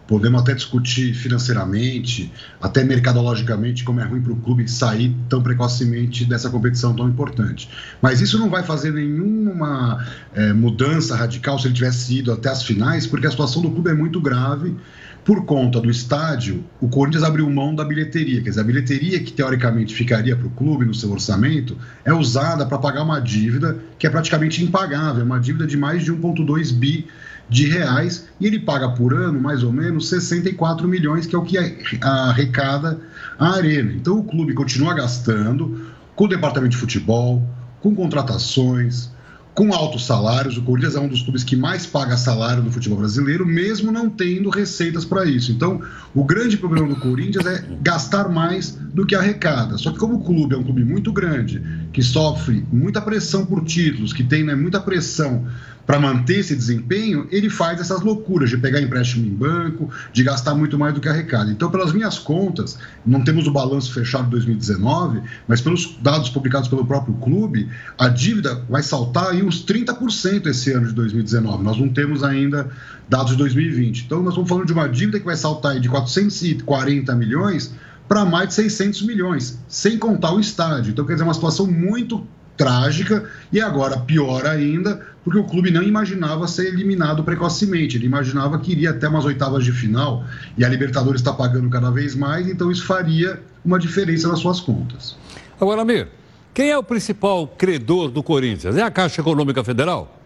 Podemos 0.07 0.41
até 0.41 0.53
discutir 0.53 1.13
financeiramente, 1.13 2.31
até 2.61 2.83
mercadologicamente, 2.83 3.83
como 3.83 3.99
é 4.01 4.03
ruim 4.03 4.21
para 4.21 4.33
o 4.33 4.35
clube 4.35 4.67
sair 4.69 5.15
tão 5.29 5.41
precocemente 5.41 6.25
dessa 6.25 6.49
competição 6.49 6.93
tão 6.93 7.07
importante. 7.07 7.69
Mas 8.01 8.19
isso 8.19 8.37
não 8.37 8.49
vai 8.49 8.63
fazer 8.63 8.91
nenhuma 8.91 10.05
é, 10.33 10.51
mudança 10.51 11.15
radical 11.15 11.57
se 11.57 11.67
ele 11.67 11.73
tivesse 11.73 12.17
ido 12.17 12.31
até 12.31 12.49
as 12.49 12.63
finais, 12.63 13.07
porque 13.07 13.27
a 13.27 13.31
situação 13.31 13.61
do 13.61 13.71
clube 13.71 13.89
é 13.89 13.93
muito 13.93 14.19
grave. 14.19 14.75
Por 15.23 15.45
conta 15.45 15.79
do 15.79 15.89
estádio, 15.89 16.65
o 16.81 16.89
Corinthians 16.89 17.23
abriu 17.23 17.49
mão 17.49 17.73
da 17.73 17.85
bilheteria. 17.85 18.41
Quer 18.41 18.49
dizer, 18.49 18.61
a 18.61 18.63
bilheteria 18.65 19.23
que 19.23 19.31
teoricamente 19.31 19.95
ficaria 19.95 20.35
para 20.35 20.47
o 20.47 20.49
clube 20.49 20.83
no 20.83 20.93
seu 20.93 21.11
orçamento 21.13 21.77
é 22.03 22.13
usada 22.13 22.65
para 22.65 22.77
pagar 22.77 23.03
uma 23.03 23.21
dívida 23.21 23.77
que 23.97 24.05
é 24.05 24.09
praticamente 24.09 24.61
impagável, 24.61 25.23
uma 25.23 25.39
dívida 25.39 25.65
de 25.65 25.77
mais 25.77 26.03
de 26.03 26.11
1,2 26.11 26.73
bi 26.73 27.07
de 27.53 27.67
reais 27.67 28.27
e 28.39 28.47
ele 28.47 28.59
paga 28.59 28.89
por 28.89 29.13
ano 29.13 29.39
mais 29.39 29.63
ou 29.63 29.71
menos 29.71 30.09
64 30.09 30.87
milhões, 30.87 31.27
que 31.27 31.35
é 31.35 31.37
o 31.37 31.43
que 31.43 31.57
arrecada 32.01 32.99
a 33.37 33.51
Arena. 33.51 33.93
Então 33.93 34.17
o 34.17 34.23
clube 34.23 34.55
continua 34.55 34.93
gastando 34.95 35.85
com 36.15 36.25
o 36.25 36.27
departamento 36.27 36.71
de 36.71 36.77
futebol, 36.77 37.47
com 37.79 37.95
contratações, 37.95 39.11
com 39.53 39.73
altos 39.73 40.05
salários. 40.05 40.57
O 40.57 40.63
Corinthians 40.63 40.95
é 40.95 40.99
um 40.99 41.07
dos 41.07 41.21
clubes 41.21 41.43
que 41.43 41.55
mais 41.55 41.85
paga 41.85 42.17
salário 42.17 42.63
no 42.63 42.71
futebol 42.71 42.97
brasileiro, 42.99 43.45
mesmo 43.45 43.91
não 43.91 44.09
tendo 44.09 44.49
receitas 44.49 45.05
para 45.05 45.25
isso. 45.25 45.51
Então, 45.51 45.81
o 46.13 46.23
grande 46.23 46.57
problema 46.57 46.87
do 46.87 46.95
Corinthians 46.95 47.45
é 47.45 47.63
gastar 47.81 48.29
mais 48.29 48.71
do 48.71 49.05
que 49.05 49.15
arrecada. 49.15 49.77
Só 49.77 49.91
que 49.91 49.99
como 49.99 50.15
o 50.15 50.23
clube 50.23 50.55
é 50.55 50.57
um 50.57 50.63
clube 50.63 50.83
muito 50.83 51.11
grande, 51.11 51.61
que 51.91 52.01
sofre 52.01 52.65
muita 52.71 53.01
pressão 53.01 53.45
por 53.45 53.63
títulos, 53.63 54.13
que 54.13 54.23
tem 54.23 54.43
né, 54.43 54.55
muita 54.55 54.79
pressão 54.79 55.45
para 55.85 55.99
manter 55.99 56.39
esse 56.39 56.55
desempenho, 56.55 57.27
ele 57.29 57.49
faz 57.49 57.79
essas 57.79 58.01
loucuras 58.01 58.49
de 58.49 58.57
pegar 58.57 58.81
empréstimo 58.81 59.25
em 59.25 59.29
banco, 59.29 59.89
de 60.13 60.23
gastar 60.23 60.55
muito 60.55 60.79
mais 60.79 60.93
do 60.93 61.01
que 61.01 61.09
arrecada. 61.09 61.51
Então, 61.51 61.69
pelas 61.69 61.91
minhas 61.91 62.17
contas, 62.17 62.77
não 63.05 63.23
temos 63.23 63.47
o 63.47 63.51
balanço 63.51 63.93
fechado 63.93 64.25
de 64.25 64.31
2019, 64.31 65.21
mas 65.47 65.59
pelos 65.59 65.97
dados 66.01 66.29
publicados 66.29 66.69
pelo 66.69 66.85
próprio 66.85 67.13
clube, 67.15 67.69
a 67.97 68.07
dívida 68.07 68.63
vai 68.69 68.81
saltar 68.81 69.31
aí 69.31 69.42
uns 69.45 69.65
30% 69.65 70.47
esse 70.47 70.71
ano 70.71 70.87
de 70.87 70.93
2019. 70.93 71.63
Nós 71.63 71.77
não 71.77 71.89
temos 71.89 72.23
ainda 72.23 72.69
dados 73.09 73.31
de 73.31 73.37
2020. 73.37 74.05
Então, 74.05 74.19
nós 74.21 74.33
estamos 74.33 74.49
falando 74.49 74.65
de 74.65 74.73
uma 74.73 74.87
dívida 74.87 75.19
que 75.19 75.25
vai 75.25 75.35
saltar 75.35 75.79
de 75.79 75.89
440 75.89 77.15
milhões 77.15 77.73
para 78.07 78.25
mais 78.25 78.49
de 78.49 78.55
600 78.55 79.03
milhões, 79.03 79.59
sem 79.67 79.97
contar 79.97 80.33
o 80.33 80.39
estádio. 80.39 80.91
Então, 80.91 81.05
quer 81.05 81.13
dizer, 81.13 81.23
é 81.23 81.27
uma 81.27 81.33
situação 81.33 81.65
muito 81.67 82.25
trágica 82.55 83.27
e 83.51 83.59
agora 83.59 83.97
pior 83.97 84.45
ainda, 84.45 85.01
porque 85.23 85.39
o 85.39 85.43
clube 85.43 85.71
não 85.71 85.81
imaginava 85.81 86.47
ser 86.47 86.67
eliminado 86.67 87.23
precocemente, 87.23 87.97
ele 87.97 88.05
imaginava 88.05 88.59
que 88.59 88.71
iria 88.71 88.91
até 88.91 89.07
umas 89.07 89.25
oitavas 89.25 89.63
de 89.63 89.71
final 89.71 90.23
e 90.57 90.63
a 90.63 90.69
Libertadores 90.69 91.21
está 91.21 91.33
pagando 91.33 91.69
cada 91.69 91.89
vez 91.89 92.15
mais, 92.15 92.47
então 92.47 92.71
isso 92.71 92.85
faria 92.85 93.41
uma 93.65 93.79
diferença 93.79 94.27
nas 94.27 94.39
suas 94.39 94.59
contas. 94.59 95.15
Agora, 95.59 95.81
Amir, 95.81 96.09
quem 96.53 96.69
é 96.69 96.77
o 96.77 96.83
principal 96.83 97.47
credor 97.47 98.11
do 98.11 98.21
Corinthians? 98.21 98.77
É 98.77 98.83
a 98.83 98.91
Caixa 98.91 99.21
Econômica 99.21 99.63
Federal? 99.63 100.19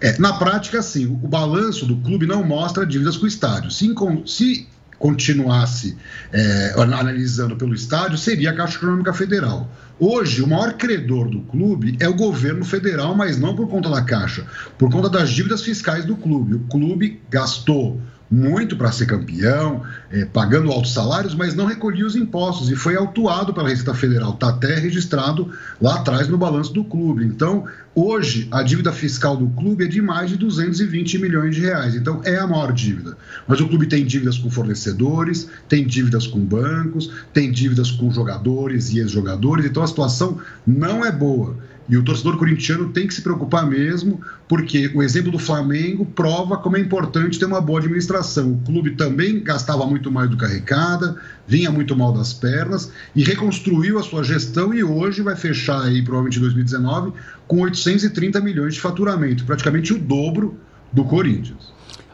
É, 0.00 0.18
na 0.18 0.34
prática, 0.34 0.82
sim, 0.82 1.06
o 1.06 1.28
balanço 1.28 1.86
do 1.86 1.96
clube 1.96 2.26
não 2.26 2.44
mostra 2.44 2.84
dívidas 2.84 3.16
com 3.16 3.24
o 3.24 3.28
estádio. 3.28 3.70
Se, 3.70 3.94
se 4.26 4.68
continuasse 4.98 5.96
é, 6.32 6.74
analisando 6.76 7.56
pelo 7.56 7.74
estádio, 7.74 8.18
seria 8.18 8.50
a 8.50 8.54
Caixa 8.54 8.76
Econômica 8.76 9.14
Federal. 9.14 9.70
Hoje, 9.98 10.42
o 10.42 10.46
maior 10.46 10.74
credor 10.74 11.30
do 11.30 11.40
clube 11.42 11.96
é 12.00 12.08
o 12.08 12.14
governo 12.14 12.64
federal, 12.64 13.14
mas 13.14 13.38
não 13.38 13.54
por 13.54 13.68
conta 13.68 13.88
da 13.88 14.02
Caixa, 14.02 14.44
por 14.76 14.90
conta 14.90 15.08
das 15.08 15.30
dívidas 15.30 15.62
fiscais 15.62 16.04
do 16.04 16.16
clube. 16.16 16.54
O 16.54 16.60
clube 16.60 17.20
gastou 17.30 18.00
muito 18.30 18.76
para 18.76 18.90
ser 18.90 19.06
campeão, 19.06 19.82
é, 20.10 20.24
pagando 20.24 20.70
altos 20.70 20.92
salários, 20.92 21.34
mas 21.34 21.54
não 21.54 21.66
recolhia 21.66 22.06
os 22.06 22.16
impostos 22.16 22.70
e 22.70 22.76
foi 22.76 22.96
autuado 22.96 23.52
pela 23.52 23.68
Receita 23.68 23.94
Federal. 23.94 24.34
Está 24.34 24.48
até 24.48 24.74
registrado 24.76 25.50
lá 25.80 25.96
atrás 25.96 26.28
no 26.28 26.38
balanço 26.38 26.72
do 26.72 26.84
clube. 26.84 27.24
Então, 27.24 27.64
hoje, 27.94 28.48
a 28.50 28.62
dívida 28.62 28.92
fiscal 28.92 29.36
do 29.36 29.46
clube 29.48 29.84
é 29.84 29.86
de 29.86 30.00
mais 30.00 30.30
de 30.30 30.36
220 30.36 31.18
milhões 31.18 31.54
de 31.54 31.60
reais. 31.62 31.94
Então, 31.94 32.20
é 32.24 32.36
a 32.36 32.46
maior 32.46 32.72
dívida. 32.72 33.16
Mas 33.46 33.60
o 33.60 33.68
clube 33.68 33.86
tem 33.86 34.04
dívidas 34.04 34.38
com 34.38 34.50
fornecedores, 34.50 35.48
tem 35.68 35.86
dívidas 35.86 36.26
com 36.26 36.40
bancos, 36.40 37.10
tem 37.32 37.52
dívidas 37.52 37.90
com 37.90 38.10
jogadores 38.10 38.90
e 38.92 38.98
ex-jogadores. 38.98 39.66
Então, 39.66 39.82
a 39.82 39.86
situação 39.86 40.38
não 40.66 41.04
é 41.04 41.12
boa. 41.12 41.56
E 41.88 41.96
o 41.96 42.02
torcedor 42.02 42.38
corintiano 42.38 42.88
tem 42.90 43.06
que 43.06 43.12
se 43.12 43.20
preocupar 43.20 43.66
mesmo, 43.66 44.20
porque 44.48 44.90
o 44.94 45.02
exemplo 45.02 45.30
do 45.30 45.38
Flamengo 45.38 46.04
prova 46.04 46.56
como 46.56 46.76
é 46.76 46.80
importante 46.80 47.38
ter 47.38 47.44
uma 47.44 47.60
boa 47.60 47.80
administração. 47.80 48.52
O 48.52 48.58
clube 48.64 48.92
também 48.92 49.42
gastava 49.42 49.84
muito 49.86 50.10
mais 50.10 50.30
do 50.30 50.36
que 50.36 50.44
arrecada, 50.44 51.16
vinha 51.46 51.70
muito 51.70 51.94
mal 51.94 52.12
das 52.12 52.32
pernas 52.32 52.90
e 53.14 53.22
reconstruiu 53.22 53.98
a 53.98 54.02
sua 54.02 54.24
gestão 54.24 54.72
e 54.72 54.82
hoje 54.82 55.20
vai 55.20 55.36
fechar 55.36 55.82
aí, 55.82 56.02
provavelmente 56.02 56.38
em 56.38 56.42
2019, 56.42 57.12
com 57.46 57.60
830 57.60 58.40
milhões 58.40 58.74
de 58.74 58.80
faturamento, 58.80 59.44
praticamente 59.44 59.92
o 59.92 59.98
dobro 59.98 60.58
do 60.90 61.04
Corinthians. 61.04 61.72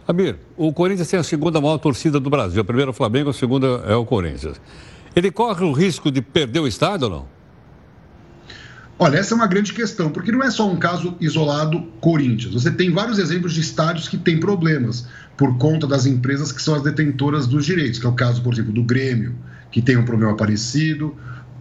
Amir, 0.09 0.37
o 0.57 0.73
Corinthians 0.73 1.09
tem 1.09 1.21
a 1.21 1.23
segunda 1.23 1.61
maior 1.61 1.79
torcida 1.79 2.19
do 2.19 2.29
Brasil. 2.29 2.61
A 2.61 2.65
primeira 2.65 2.91
é 2.91 2.93
o 2.93 2.95
Flamengo, 2.95 3.31
a 3.31 3.33
segunda 3.33 3.67
é 3.87 3.95
o 3.95 4.05
Corinthians. 4.05 4.61
Ele 5.15 5.31
corre 5.31 5.65
o 5.65 5.73
risco 5.73 6.11
de 6.11 6.21
perder 6.21 6.59
o 6.59 6.67
estádio 6.67 7.07
ou 7.07 7.13
não? 7.13 7.40
Olha, 9.03 9.17
essa 9.17 9.33
é 9.33 9.35
uma 9.35 9.47
grande 9.47 9.73
questão, 9.73 10.11
porque 10.11 10.31
não 10.31 10.43
é 10.43 10.51
só 10.51 10.71
um 10.71 10.77
caso 10.77 11.17
isolado 11.19 11.81
Corinthians. 12.03 12.53
Você 12.53 12.71
tem 12.71 12.93
vários 12.93 13.19
exemplos 13.19 13.55
de 13.55 13.63
estádios 13.63 14.07
que 14.07 14.19
têm 14.19 14.39
problemas 14.39 15.07
por 15.39 15.57
conta 15.57 15.87
das 15.87 16.05
empresas 16.05 16.53
que 16.53 16.61
são 16.61 16.75
as 16.75 16.83
detentoras 16.83 17.47
dos 17.47 17.65
direitos, 17.65 17.99
que 17.99 18.05
é 18.05 18.09
o 18.11 18.13
caso, 18.13 18.43
por 18.43 18.53
exemplo, 18.53 18.75
do 18.75 18.83
Grêmio, 18.83 19.35
que 19.73 19.81
tem 19.81 19.97
um 19.97 20.05
problema 20.05 20.37
parecido, 20.37 21.17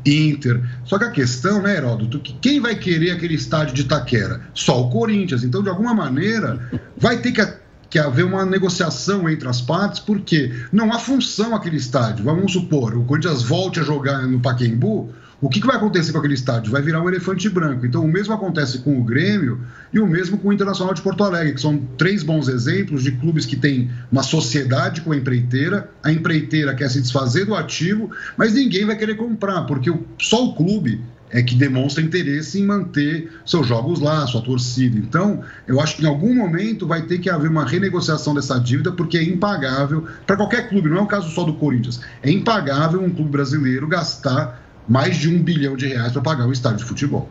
Inter. 0.05 0.61
Só 0.83 0.99
que 0.99 1.05
a 1.05 1.11
questão, 1.11 1.61
né, 1.61 1.77
Heródoto, 1.77 2.19
que 2.19 2.33
quem 2.41 2.59
vai 2.59 2.75
querer 2.75 3.11
aquele 3.11 3.35
estádio 3.35 3.73
de 3.73 3.83
Itaquera? 3.83 4.41
Só 4.53 4.81
o 4.81 4.89
Corinthians. 4.89 5.41
Então, 5.41 5.63
de 5.63 5.69
alguma 5.69 5.93
maneira, 5.93 6.69
vai 6.97 7.21
ter 7.21 7.31
que 7.31 7.41
que 7.89 7.97
haver 7.97 8.23
uma 8.23 8.45
negociação 8.45 9.27
entre 9.27 9.47
as 9.47 9.61
partes, 9.61 9.99
porque 9.99 10.53
não 10.71 10.93
há 10.93 10.99
função 10.99 11.55
aquele 11.55 11.77
estádio. 11.77 12.23
Vamos 12.23 12.53
supor, 12.53 12.95
o 12.95 13.03
Corinthians 13.03 13.41
volte 13.41 13.79
a 13.79 13.83
jogar 13.83 14.27
no 14.27 14.39
Paquembu, 14.39 15.11
o 15.41 15.47
que, 15.47 15.61
que, 15.61 15.67
vai 15.67 15.77
acontecer 15.77 16.11
com 16.11 16.17
aquele 16.17 16.33
estádio? 16.33 16.71
Vai 16.71 16.81
virar 16.81 17.01
um 17.01 17.07
elefante 17.07 17.47
branco. 17.47 17.85
Então, 17.85 18.03
o 18.03 18.07
mesmo 18.07 18.33
acontece 18.33 18.79
com 18.79 18.99
o 18.99 19.03
Grêmio 19.03 19.61
e 19.93 19.99
o 19.99 20.05
mesmo 20.05 20.37
com 20.37 20.49
o 20.49 20.53
Internacional 20.53 20.93
de 20.93 21.01
Porto 21.01 21.23
Alegre, 21.23 21.53
que 21.53 21.61
são 21.61 21.77
três 21.97 22.23
bons 22.23 22.49
exemplos 22.49 23.03
de 23.03 23.13
clubes 23.13 23.45
que 23.45 23.55
têm 23.55 23.89
uma 24.11 24.21
sociedade 24.21 24.99
com 25.01 25.13
a 25.13 25.15
empreiteira. 25.15 25.89
A 26.03 26.11
empreiteira 26.11 26.75
quer 26.75 26.89
se 26.89 27.01
desfazer 27.01 27.45
do 27.45 27.55
ativo, 27.55 28.11
mas 28.35 28.53
ninguém 28.53 28.85
vai 28.85 28.97
querer 28.97 29.15
comprar, 29.15 29.61
porque 29.61 29.93
só 30.19 30.45
o 30.45 30.55
clube 30.55 31.01
é 31.31 31.41
que 31.41 31.55
demonstra 31.55 32.03
interesse 32.03 32.59
em 32.59 32.65
manter 32.65 33.31
seus 33.45 33.67
jogos 33.67 33.99
lá, 33.99 34.25
sua 34.27 34.41
torcida. 34.41 34.97
Então, 34.97 35.41
eu 35.67 35.79
acho 35.79 35.95
que 35.95 36.03
em 36.03 36.07
algum 36.07 36.33
momento 36.33 36.87
vai 36.87 37.03
ter 37.03 37.19
que 37.19 37.29
haver 37.29 37.49
uma 37.49 37.65
renegociação 37.65 38.33
dessa 38.33 38.59
dívida, 38.59 38.91
porque 38.91 39.17
é 39.17 39.23
impagável 39.23 40.05
para 40.25 40.35
qualquer 40.35 40.67
clube, 40.67 40.89
não 40.89 40.97
é 40.97 41.01
o 41.01 41.07
caso 41.07 41.29
só 41.29 41.43
do 41.43 41.53
Corinthians. 41.53 42.01
É 42.23 42.29
impagável 42.29 43.01
um 43.01 43.09
clube 43.09 43.29
brasileiro 43.29 43.87
gastar 43.87 44.68
mais 44.89 45.17
de 45.17 45.29
um 45.29 45.41
bilhão 45.41 45.77
de 45.77 45.87
reais 45.87 46.11
para 46.11 46.21
pagar 46.21 46.47
um 46.47 46.51
estádio 46.51 46.79
de 46.79 46.85
futebol. 46.85 47.29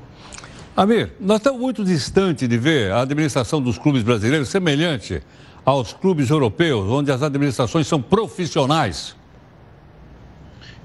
Amir, 0.77 1.11
nós 1.21 1.39
estamos 1.39 1.61
muito 1.61 1.85
distantes 1.85 2.49
de 2.49 2.57
ver 2.57 2.93
a 2.93 3.03
administração 3.03 3.61
dos 3.61 3.77
clubes 3.77 4.05
brasileiros 4.05 4.49
semelhante 4.49 5.21
aos 5.65 5.93
clubes 5.93 6.31
europeus, 6.31 6.89
onde 6.89 7.11
as 7.11 7.21
administrações 7.21 7.89
são 7.89 8.01
profissionais. 8.01 9.17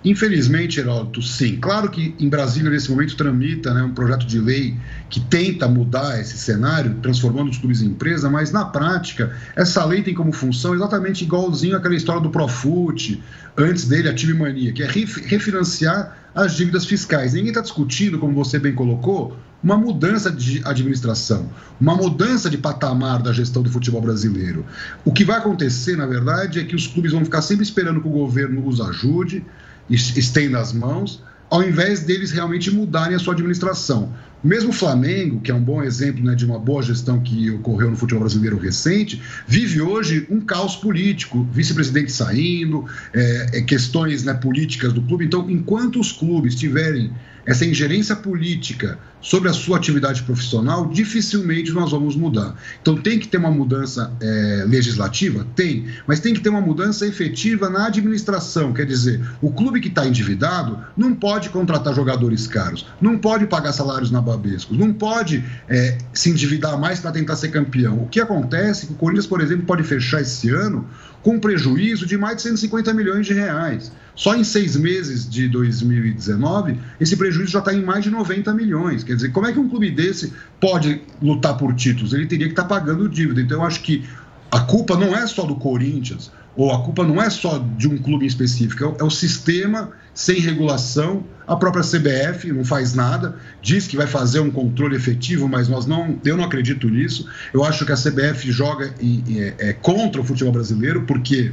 Infelizmente, 0.04 0.80
Heródoto, 0.80 1.22
sim. 1.22 1.58
Claro 1.62 1.90
que 1.90 2.14
em 2.20 2.28
Brasília, 2.28 2.70
nesse 2.70 2.92
momento, 2.92 3.16
tramita 3.16 3.74
né, 3.74 3.84
um 3.84 3.94
projeto 3.94 4.26
de 4.26 4.38
lei 4.40 4.76
que 5.10 5.22
tenta 5.22 5.68
mudar 5.68 6.20
esse 6.20 6.38
cenário, 6.38 6.96
transformando 7.02 7.52
os 7.52 7.58
clubes 7.58 7.82
em 7.82 7.86
empresa, 7.86 8.30
mas 8.30 8.52
na 8.52 8.66
prática, 8.66 9.32
essa 9.56 9.86
lei 9.86 10.02
tem 10.02 10.14
como 10.14 10.34
função 10.34 10.76
exatamente 10.76 11.24
igualzinho 11.24 11.78
àquela 11.78 11.96
história 11.96 12.22
do 12.22 12.30
Profut, 12.30 13.24
antes 13.56 13.88
dele, 13.88 14.10
a 14.10 14.14
Time 14.14 14.34
Mania, 14.34 14.74
que 14.74 14.84
é 14.84 14.88
refinanciar 14.88 16.23
as 16.36 16.56
dívidas 16.56 16.86
fiscais. 16.86 17.34
Ninguém 17.34 17.50
está 17.50 17.62
discutindo, 17.62 18.20
como 18.20 18.34
você 18.34 18.58
bem 18.58 18.74
colocou, 18.74 19.38
uma 19.64 19.78
mudança 19.78 20.30
de 20.30 20.62
administração, 20.66 21.50
uma 21.80 21.96
mudança 21.96 22.50
de 22.50 22.58
patamar 22.58 23.22
da 23.22 23.32
gestão 23.32 23.64
do 23.64 23.70
futebol 23.70 24.02
brasileiro. 24.02 24.66
O 25.06 25.14
que 25.14 25.24
vai 25.24 25.38
acontecer, 25.38 25.96
na 25.96 26.06
verdade, 26.06 26.60
é 26.60 26.64
que 26.64 26.76
os 26.76 26.86
clubes 26.86 27.14
vão 27.14 27.24
ficar 27.24 27.42
sempre 27.42 27.64
esperando 27.64 28.02
que 28.02 28.08
o 28.08 28.12
governo 28.12 28.68
os 28.68 28.82
ajude, 28.82 29.46
estenda 29.90 30.60
as 30.60 30.74
mãos, 30.74 31.24
ao 31.50 31.64
invés 31.64 32.02
deles 32.02 32.32
realmente 32.32 32.72
mudarem 32.72 33.16
a 33.16 33.20
sua 33.20 33.34
administração. 33.34 34.12
Mesmo 34.44 34.72
o 34.72 34.74
Flamengo, 34.74 35.40
que 35.40 35.50
é 35.50 35.54
um 35.54 35.62
bom 35.62 35.82
exemplo 35.82 36.24
né, 36.24 36.36
de 36.36 36.46
uma 36.46 36.60
boa 36.60 36.82
gestão 36.82 37.22
que 37.22 37.50
ocorreu 37.50 37.90
no 37.90 37.96
futebol 37.96 38.22
brasileiro 38.22 38.58
recente, 38.58 39.22
vive 39.48 39.82
hoje 39.82 40.28
um 40.30 40.42
caos 40.42 40.76
político, 40.76 41.48
vice-presidente 41.52 42.12
saindo, 42.12 42.86
é, 43.14 43.60
é, 43.60 43.62
questões 43.62 44.24
né, 44.24 44.34
políticas 44.34 44.92
do 44.92 45.02
clube. 45.02 45.26
Então, 45.26 45.50
enquanto 45.50 46.00
os 46.00 46.12
clubes 46.12 46.56
tiverem 46.56 47.12
essa 47.46 47.66
ingerência 47.66 48.16
política 48.16 49.00
sobre 49.24 49.50
a 49.50 49.54
sua 49.54 49.78
atividade 49.78 50.22
profissional, 50.24 50.86
dificilmente 50.90 51.72
nós 51.72 51.92
vamos 51.92 52.16
mudar. 52.16 52.56
Então 52.82 52.98
tem 52.98 53.18
que 53.18 53.28
ter 53.28 53.38
uma 53.38 53.50
mudança 53.50 54.12
é, 54.22 54.66
legislativa? 54.68 55.48
Tem, 55.56 55.88
mas 56.06 56.20
tem 56.20 56.34
que 56.34 56.42
ter 56.42 56.50
uma 56.50 56.60
mudança 56.60 57.08
efetiva 57.08 57.70
na 57.70 57.88
administração. 57.88 58.74
Quer 58.74 58.86
dizer, 58.86 59.22
o 59.42 59.50
clube 59.50 59.80
que 59.80 59.88
está 59.88 60.06
endividado 60.06 60.78
não 60.98 61.16
pode 61.16 61.50
contratar 61.50 61.96
jogadores 61.96 62.46
caros, 62.46 62.86
não 63.02 63.18
pode 63.18 63.48
pagar 63.48 63.72
salários 63.72 64.12
na 64.12 64.22
Babescos, 64.22 64.78
não 64.78 64.92
pode 64.92 65.44
é, 65.70 65.98
se 66.14 66.30
endividar 66.30 66.78
mais 66.78 67.00
para 67.00 67.12
tentar 67.12 67.38
ser 67.38 67.48
campeão. 67.48 68.04
O 68.04 68.08
que 68.08 68.20
acontece 68.20 68.84
é 68.84 68.88
que 68.88 68.94
o 68.94 68.98
Corinthians, 68.98 69.28
por 69.28 69.40
exemplo, 69.40 69.66
pode 69.66 69.84
fechar 69.84 70.22
esse 70.22 70.50
ano 70.50 70.86
com 71.24 71.40
prejuízo 71.40 72.06
de 72.06 72.18
mais 72.18 72.36
de 72.36 72.42
150 72.44 72.94
milhões 72.94 73.26
de 73.26 73.34
reais. 73.34 73.92
Só 74.16 74.36
em 74.36 74.44
seis 74.44 74.76
meses 74.76 75.28
de 75.28 75.48
2019, 75.48 76.78
esse 77.00 77.16
prejuízo 77.18 77.52
já 77.52 77.60
está 77.60 77.74
em 77.74 77.84
mais 77.84 78.04
de 78.04 78.12
90 78.12 78.54
milhões. 78.54 79.04
Quer 79.04 79.13
dizer, 79.16 79.32
como 79.32 79.48
é 79.48 79.54
que 79.54 79.60
um 79.60 79.70
clube 79.70 79.92
desse 79.92 80.34
pode 80.60 81.02
lutar 81.22 81.58
por 81.58 81.74
títulos? 81.74 82.14
Ele 82.14 82.26
teria 82.26 82.48
que 82.48 82.54
estar 82.54 82.64
tá 82.64 82.70
pagando 82.70 83.08
dívida. 83.10 83.42
Então, 83.42 83.60
eu 83.60 83.66
acho 83.66 83.82
que 83.82 84.04
a 84.52 84.60
culpa 84.60 84.96
não 84.96 85.16
é 85.16 85.26
só 85.26 85.44
do 85.46 85.56
Corinthians, 85.56 86.32
ou 86.56 86.72
a 86.72 86.84
culpa 86.84 87.04
não 87.04 87.22
é 87.22 87.30
só 87.30 87.58
de 87.78 87.88
um 87.88 87.98
clube 87.98 88.26
em 88.26 88.28
específico, 88.28 88.84
é 88.84 89.04
o, 89.04 89.08
é 89.08 89.10
sistema 89.10 89.92
sem 90.14 90.40
regulação. 90.40 91.24
A 91.48 91.56
própria 91.56 91.84
CBF 91.84 92.52
não 92.52 92.64
faz 92.64 92.94
nada, 92.94 93.36
diz 93.62 93.88
que 93.88 93.98
vai 93.98 94.06
fazer 94.06 94.40
um 94.40 94.52
controle 94.52 94.96
efetivo, 94.96 95.48
mas 95.48 95.68
nós 95.68 95.86
não, 95.86 96.20
eu 96.24 96.38
não 96.38 96.44
acredito 96.44 96.88
nisso. 96.88 97.28
Eu 97.52 97.64
acho 97.64 97.86
que 97.86 97.92
a 97.92 97.96
CBF 97.96 98.52
joga 98.52 98.94
em, 99.02 99.24
em, 99.28 99.40
é, 99.58 99.74
contra 99.74 100.22
o 100.22 100.24
futebol 100.24 100.54
brasileiro 100.54 101.04
porque 101.04 101.52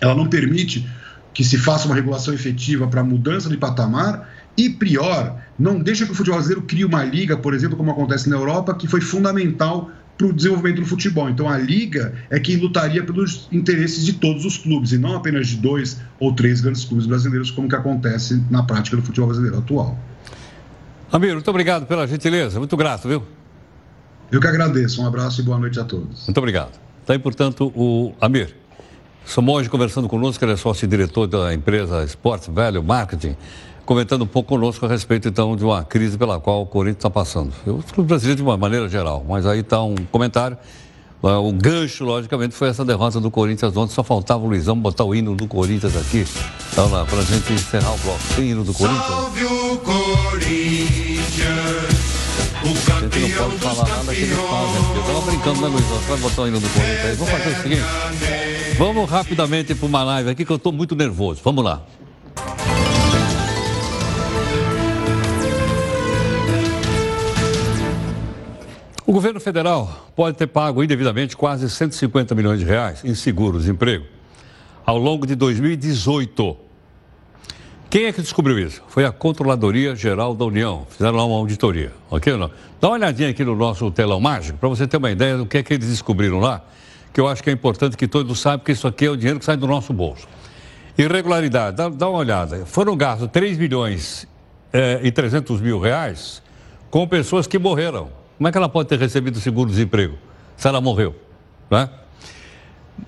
ela 0.00 0.14
não 0.14 0.26
permite 0.26 0.86
que 1.32 1.44
se 1.44 1.56
faça 1.56 1.86
uma 1.86 1.94
regulação 1.94 2.34
efetiva 2.34 2.86
para 2.86 3.02
mudança 3.02 3.48
de 3.48 3.56
patamar 3.56 4.28
e 4.56 4.70
pior, 4.70 5.40
não 5.58 5.78
deixa 5.78 6.06
que 6.06 6.12
o 6.12 6.14
futebol 6.14 6.38
brasileiro 6.38 6.66
crie 6.66 6.84
uma 6.84 7.04
liga, 7.04 7.36
por 7.36 7.54
exemplo, 7.54 7.76
como 7.76 7.90
acontece 7.90 8.28
na 8.28 8.36
Europa, 8.36 8.74
que 8.74 8.86
foi 8.86 9.00
fundamental 9.00 9.90
para 10.16 10.26
o 10.28 10.32
desenvolvimento 10.32 10.80
do 10.80 10.86
futebol. 10.86 11.28
Então 11.28 11.48
a 11.48 11.58
liga 11.58 12.14
é 12.30 12.38
quem 12.38 12.56
lutaria 12.56 13.02
pelos 13.02 13.48
interesses 13.50 14.04
de 14.04 14.12
todos 14.12 14.44
os 14.44 14.56
clubes 14.56 14.92
e 14.92 14.98
não 14.98 15.16
apenas 15.16 15.48
de 15.48 15.56
dois 15.56 16.00
ou 16.20 16.32
três 16.32 16.60
grandes 16.60 16.84
clubes 16.84 17.06
brasileiros, 17.06 17.50
como 17.50 17.68
que 17.68 17.74
acontece 17.74 18.42
na 18.50 18.62
prática 18.62 18.96
do 18.96 19.02
futebol 19.02 19.28
brasileiro 19.28 19.58
atual. 19.58 19.98
Amir, 21.10 21.34
muito 21.34 21.50
obrigado 21.50 21.86
pela 21.86 22.06
gentileza, 22.06 22.58
muito 22.58 22.76
grato, 22.76 23.08
viu? 23.08 23.22
Eu 24.30 24.40
que 24.40 24.46
agradeço, 24.46 25.02
um 25.02 25.06
abraço 25.06 25.40
e 25.40 25.44
boa 25.44 25.58
noite 25.58 25.78
a 25.78 25.84
todos. 25.84 26.26
Muito 26.26 26.38
obrigado. 26.38 26.72
Está 27.00 27.12
aí, 27.12 27.18
portanto, 27.18 27.72
o 27.74 28.12
Amir. 28.20 28.54
Somoge 29.24 29.70
conversando 29.70 30.08
conosco, 30.08 30.44
ele 30.44 30.52
é 30.52 30.56
sócio-diretor 30.56 31.26
da 31.26 31.54
empresa 31.54 32.04
Sports 32.04 32.48
Value 32.52 32.82
Marketing, 32.82 33.36
comentando 33.84 34.22
um 34.22 34.26
pouco 34.26 34.50
conosco 34.50 34.86
a 34.86 34.88
respeito, 34.88 35.28
então, 35.28 35.54
de 35.56 35.64
uma 35.64 35.84
crise 35.84 36.16
pela 36.18 36.40
qual 36.40 36.62
o 36.62 36.66
Corinthians 36.66 36.98
está 36.98 37.10
passando. 37.10 37.52
Eu 37.66 37.82
o 37.96 38.02
brasileiro 38.02 38.36
de 38.36 38.42
uma 38.42 38.56
maneira 38.56 38.88
geral, 38.88 39.24
mas 39.28 39.46
aí 39.46 39.60
está 39.60 39.82
um 39.82 39.94
comentário. 40.10 40.56
O 41.22 41.52
gancho, 41.52 42.04
logicamente, 42.04 42.54
foi 42.54 42.68
essa 42.68 42.84
derrota 42.84 43.18
do 43.18 43.30
Corinthians 43.30 43.74
ontem. 43.74 43.94
Só 43.94 44.02
faltava 44.04 44.44
o 44.44 44.46
Luizão 44.46 44.78
botar 44.78 45.04
o 45.04 45.14
hino 45.14 45.34
do 45.34 45.48
Corinthians 45.48 45.96
aqui. 45.96 46.26
Então, 46.70 46.90
lá, 46.90 47.06
para 47.06 47.18
a 47.18 47.24
gente 47.24 47.50
encerrar 47.50 47.94
o 47.94 47.98
bloco. 47.98 48.20
Tem 48.36 48.50
hino 48.50 48.62
do 48.62 48.74
Corinthians? 48.74 49.06
Salve 49.06 49.44
o 49.44 49.78
Corinthians, 49.78 51.34
o 52.62 52.68
A 52.68 53.00
gente 53.00 53.20
não 53.20 53.48
pode 53.48 53.58
falar 53.58 53.88
nada 53.88 54.14
que 54.14 54.20
eles 54.20 54.36
fazem. 54.36 54.96
Eu 54.96 55.02
tava 55.02 55.20
brincando, 55.22 55.60
né, 55.62 55.68
Luizão? 55.68 55.96
Você 55.96 56.08
vai 56.08 56.18
botar 56.18 56.42
o 56.42 56.48
hino 56.48 56.60
do 56.60 56.68
Corinthians 56.68 57.04
aí. 57.04 57.14
Vamos 57.16 57.32
fazer 57.32 57.48
o 57.48 57.62
seguinte. 57.62 57.82
Vamos 58.76 59.10
rapidamente 59.10 59.74
para 59.74 59.86
uma 59.86 60.04
live 60.04 60.28
aqui 60.28 60.44
que 60.44 60.52
eu 60.52 60.56
estou 60.56 60.72
muito 60.72 60.94
nervoso. 60.94 61.40
Vamos 61.42 61.64
lá. 61.64 61.80
O 69.06 69.12
governo 69.12 69.38
federal 69.38 70.08
pode 70.16 70.38
ter 70.38 70.46
pago 70.46 70.82
indevidamente 70.82 71.36
quase 71.36 71.68
150 71.68 72.34
milhões 72.34 72.58
de 72.58 72.64
reais 72.64 73.04
em 73.04 73.14
seguros-emprego 73.14 74.06
ao 74.86 74.96
longo 74.96 75.26
de 75.26 75.34
2018. 75.34 76.56
Quem 77.90 78.06
é 78.06 78.12
que 78.14 78.22
descobriu 78.22 78.58
isso? 78.58 78.82
Foi 78.88 79.04
a 79.04 79.12
Controladoria 79.12 79.94
Geral 79.94 80.34
da 80.34 80.46
União. 80.46 80.86
Fizeram 80.88 81.18
lá 81.18 81.24
uma 81.26 81.36
auditoria, 81.36 81.92
ok 82.10 82.32
ou 82.32 82.38
não? 82.38 82.50
Dá 82.80 82.88
uma 82.88 82.94
olhadinha 82.94 83.28
aqui 83.28 83.44
no 83.44 83.54
nosso 83.54 83.90
telão 83.90 84.18
mágico 84.18 84.56
para 84.56 84.70
você 84.70 84.86
ter 84.86 84.96
uma 84.96 85.10
ideia 85.10 85.36
do 85.36 85.44
que 85.44 85.58
é 85.58 85.62
que 85.62 85.74
eles 85.74 85.86
descobriram 85.86 86.40
lá, 86.40 86.64
que 87.12 87.20
eu 87.20 87.28
acho 87.28 87.42
que 87.42 87.50
é 87.50 87.52
importante 87.52 87.98
que 87.98 88.08
todos 88.08 88.40
saibam 88.40 88.64
que 88.64 88.72
isso 88.72 88.88
aqui 88.88 89.04
é 89.04 89.10
o 89.10 89.18
dinheiro 89.18 89.38
que 89.38 89.44
sai 89.44 89.58
do 89.58 89.66
nosso 89.66 89.92
bolso. 89.92 90.26
Irregularidade, 90.96 91.76
dá, 91.76 91.90
dá 91.90 92.08
uma 92.08 92.20
olhada. 92.20 92.64
Foram 92.64 92.96
gastos 92.96 93.28
3 93.30 93.58
milhões 93.58 94.26
eh, 94.72 95.00
e 95.02 95.12
300 95.12 95.60
mil 95.60 95.78
reais 95.78 96.42
com 96.90 97.06
pessoas 97.06 97.46
que 97.46 97.58
morreram. 97.58 98.23
Como 98.36 98.48
é 98.48 98.52
que 98.52 98.58
ela 98.58 98.68
pode 98.68 98.88
ter 98.88 98.98
recebido 98.98 99.38
seguro-desemprego 99.38 100.18
se 100.56 100.66
ela 100.66 100.80
morreu? 100.80 101.14
Né? 101.70 101.88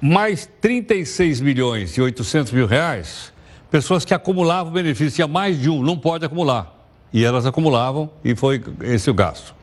Mais 0.00 0.48
36 0.60 1.40
milhões 1.40 1.96
e 1.96 2.00
800 2.00 2.52
mil 2.52 2.66
reais, 2.66 3.32
pessoas 3.70 4.04
que 4.04 4.14
acumulavam 4.14 4.72
benefício. 4.72 5.16
Tinha 5.16 5.28
mais 5.28 5.60
de 5.60 5.68
um, 5.68 5.82
não 5.82 5.98
pode 5.98 6.24
acumular. 6.24 6.74
E 7.12 7.24
elas 7.24 7.46
acumulavam 7.46 8.10
e 8.24 8.34
foi 8.34 8.62
esse 8.82 9.10
o 9.10 9.14
gasto. 9.14 9.54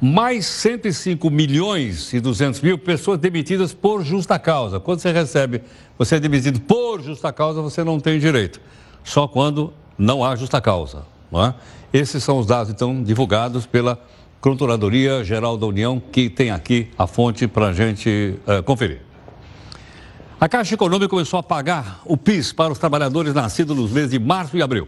Mais 0.00 0.46
105 0.46 1.28
milhões 1.28 2.12
e 2.12 2.20
200 2.20 2.60
mil 2.60 2.78
pessoas 2.78 3.18
demitidas 3.18 3.74
por 3.74 4.04
justa 4.04 4.38
causa. 4.38 4.78
Quando 4.78 5.00
você 5.00 5.10
recebe, 5.10 5.62
você 5.98 6.16
é 6.16 6.20
demitido 6.20 6.60
por 6.60 7.02
justa 7.02 7.32
causa, 7.32 7.60
você 7.60 7.82
não 7.82 7.98
tem 7.98 8.18
direito. 8.18 8.60
Só 9.02 9.26
quando 9.26 9.72
não 9.98 10.24
há 10.24 10.36
justa 10.36 10.60
causa. 10.60 11.04
Não 11.32 11.44
é? 11.44 11.54
Esses 11.92 12.22
são 12.22 12.38
os 12.38 12.46
dados, 12.46 12.72
então, 12.72 13.02
divulgados 13.02 13.66
pela 13.66 13.98
Controladoria 14.40 15.24
Geral 15.24 15.56
da 15.56 15.66
União, 15.66 16.00
que 16.00 16.30
tem 16.30 16.50
aqui 16.50 16.88
a 16.96 17.06
fonte 17.06 17.48
para 17.48 17.68
a 17.68 17.72
gente 17.72 18.38
eh, 18.46 18.62
conferir. 18.62 19.00
A 20.40 20.48
Caixa 20.48 20.74
Econômica 20.74 21.08
começou 21.08 21.40
a 21.40 21.42
pagar 21.42 22.00
o 22.04 22.16
PIS 22.16 22.52
para 22.52 22.72
os 22.72 22.78
trabalhadores 22.78 23.34
nascidos 23.34 23.76
nos 23.76 23.90
meses 23.90 24.10
de 24.10 24.18
março 24.20 24.56
e 24.56 24.62
abril. 24.62 24.86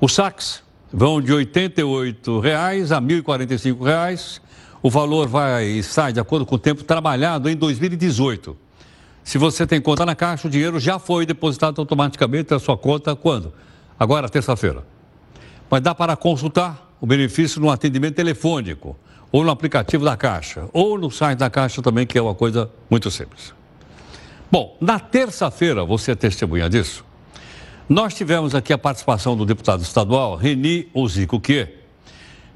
Os 0.00 0.14
saques 0.14 0.62
vão 0.92 1.20
de 1.20 1.32
88 1.32 2.38
reais 2.38 2.92
a 2.92 3.00
1.045 3.00 3.82
reais. 3.82 4.40
O 4.80 4.88
valor 4.88 5.26
vai 5.26 5.64
e 5.64 5.82
sai 5.82 6.12
de 6.12 6.20
acordo 6.20 6.46
com 6.46 6.54
o 6.54 6.58
tempo 6.58 6.84
trabalhado 6.84 7.50
em 7.50 7.56
2018. 7.56 8.56
Se 9.24 9.36
você 9.38 9.66
tem 9.66 9.80
conta 9.80 10.06
na 10.06 10.14
Caixa, 10.14 10.46
o 10.46 10.50
dinheiro 10.50 10.78
já 10.78 11.00
foi 11.00 11.26
depositado 11.26 11.80
automaticamente 11.80 12.52
na 12.52 12.60
sua 12.60 12.76
conta 12.76 13.16
quando? 13.16 13.52
Agora, 13.98 14.28
terça-feira. 14.28 14.84
Mas 15.68 15.80
dá 15.80 15.92
para 15.94 16.14
consultar 16.14 16.93
o 17.00 17.06
benefício 17.06 17.60
no 17.60 17.70
atendimento 17.70 18.14
telefônico, 18.14 18.96
ou 19.30 19.42
no 19.42 19.50
aplicativo 19.50 20.04
da 20.04 20.16
Caixa, 20.16 20.68
ou 20.72 20.96
no 20.96 21.10
site 21.10 21.38
da 21.38 21.50
Caixa 21.50 21.82
também, 21.82 22.06
que 22.06 22.16
é 22.16 22.22
uma 22.22 22.34
coisa 22.34 22.70
muito 22.88 23.10
simples. 23.10 23.52
Bom, 24.50 24.76
na 24.80 25.00
terça-feira, 25.00 25.84
você 25.84 26.12
é 26.12 26.14
testemunha 26.14 26.70
disso, 26.70 27.04
nós 27.88 28.14
tivemos 28.14 28.54
aqui 28.54 28.72
a 28.72 28.78
participação 28.78 29.36
do 29.36 29.44
deputado 29.44 29.82
estadual 29.82 30.36
Reni 30.36 30.88
Ozico 30.94 31.40
Que, 31.40 31.68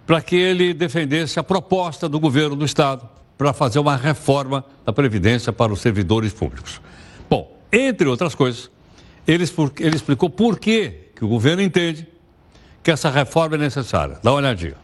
para 0.07 0.23
que 0.23 0.37
ele 0.37 0.73
defendesse 0.73 1.39
a 1.39 1.43
proposta 1.43 2.09
do 2.09 2.19
governo 2.19 2.57
do 2.57 2.65
estado 2.65 3.09
para 3.37 3.53
fazer 3.53 3.79
uma 3.79 3.97
reforma 3.97 4.65
da 4.87 4.93
Previdência 4.93 5.53
para 5.53 5.73
os 5.73 5.81
servidores 5.81 6.33
públicos. 6.33 6.81
Bom, 7.29 7.59
entre 7.71 8.09
outras 8.09 8.35
coisas, 8.35 8.71
ele, 9.27 9.45
ele 9.81 9.97
explicou 9.97 10.31
por 10.31 10.59
que, 10.59 11.11
que 11.15 11.25
o 11.25 11.29
governo 11.29 11.61
entende 11.61 12.07
que 12.83 12.91
essa 12.91 13.11
reforma 13.11 13.57
é 13.57 13.59
necessária. 13.59 14.19
Dá 14.23 14.31
uma 14.31 14.39
olhadinha. 14.39 14.75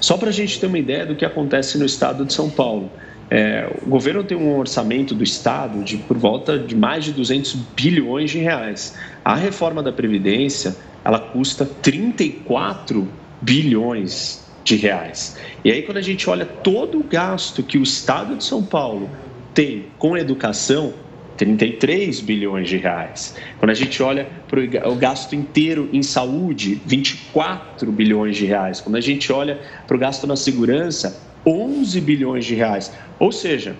Só 0.00 0.16
para 0.16 0.28
a 0.28 0.32
gente 0.32 0.60
ter 0.60 0.66
uma 0.66 0.78
ideia 0.78 1.06
do 1.06 1.14
que 1.14 1.24
acontece 1.24 1.78
no 1.78 1.84
estado 1.84 2.24
de 2.24 2.32
São 2.32 2.50
Paulo. 2.50 2.90
É, 3.30 3.70
o 3.82 3.88
governo 3.88 4.24
tem 4.24 4.36
um 4.36 4.58
orçamento 4.58 5.14
do 5.14 5.22
Estado 5.22 5.84
de 5.84 5.96
por 5.98 6.18
volta 6.18 6.58
de 6.58 6.74
mais 6.74 7.04
de 7.04 7.12
200 7.12 7.54
bilhões 7.76 8.30
de 8.30 8.38
reais. 8.38 8.96
A 9.24 9.36
reforma 9.36 9.82
da 9.82 9.92
Previdência, 9.92 10.76
ela 11.04 11.20
custa 11.20 11.64
34 11.64 13.08
bilhões 13.40 14.44
de 14.64 14.74
reais. 14.76 15.38
E 15.64 15.70
aí, 15.70 15.82
quando 15.82 15.98
a 15.98 16.02
gente 16.02 16.28
olha 16.28 16.44
todo 16.44 16.98
o 16.98 17.04
gasto 17.04 17.62
que 17.62 17.78
o 17.78 17.82
Estado 17.82 18.36
de 18.36 18.44
São 18.44 18.62
Paulo 18.62 19.08
tem 19.54 19.86
com 19.96 20.16
educação, 20.16 20.92
33 21.40 22.20
bilhões 22.20 22.68
de 22.68 22.76
reais. 22.76 23.34
Quando 23.58 23.70
a 23.70 23.74
gente 23.74 24.02
olha 24.02 24.28
para 24.46 24.90
o 24.90 24.94
gasto 24.94 25.34
inteiro 25.34 25.88
em 25.90 26.02
saúde, 26.02 26.78
24 26.84 27.90
bilhões 27.90 28.36
de 28.36 28.44
reais. 28.44 28.78
Quando 28.82 28.96
a 28.96 29.00
gente 29.00 29.32
olha 29.32 29.58
para 29.86 29.96
o 29.96 29.98
gasto 29.98 30.26
na 30.26 30.36
segurança, 30.36 31.18
11 31.46 31.98
bilhões 32.02 32.44
de 32.44 32.54
reais. 32.54 32.92
Ou 33.18 33.32
seja, 33.32 33.74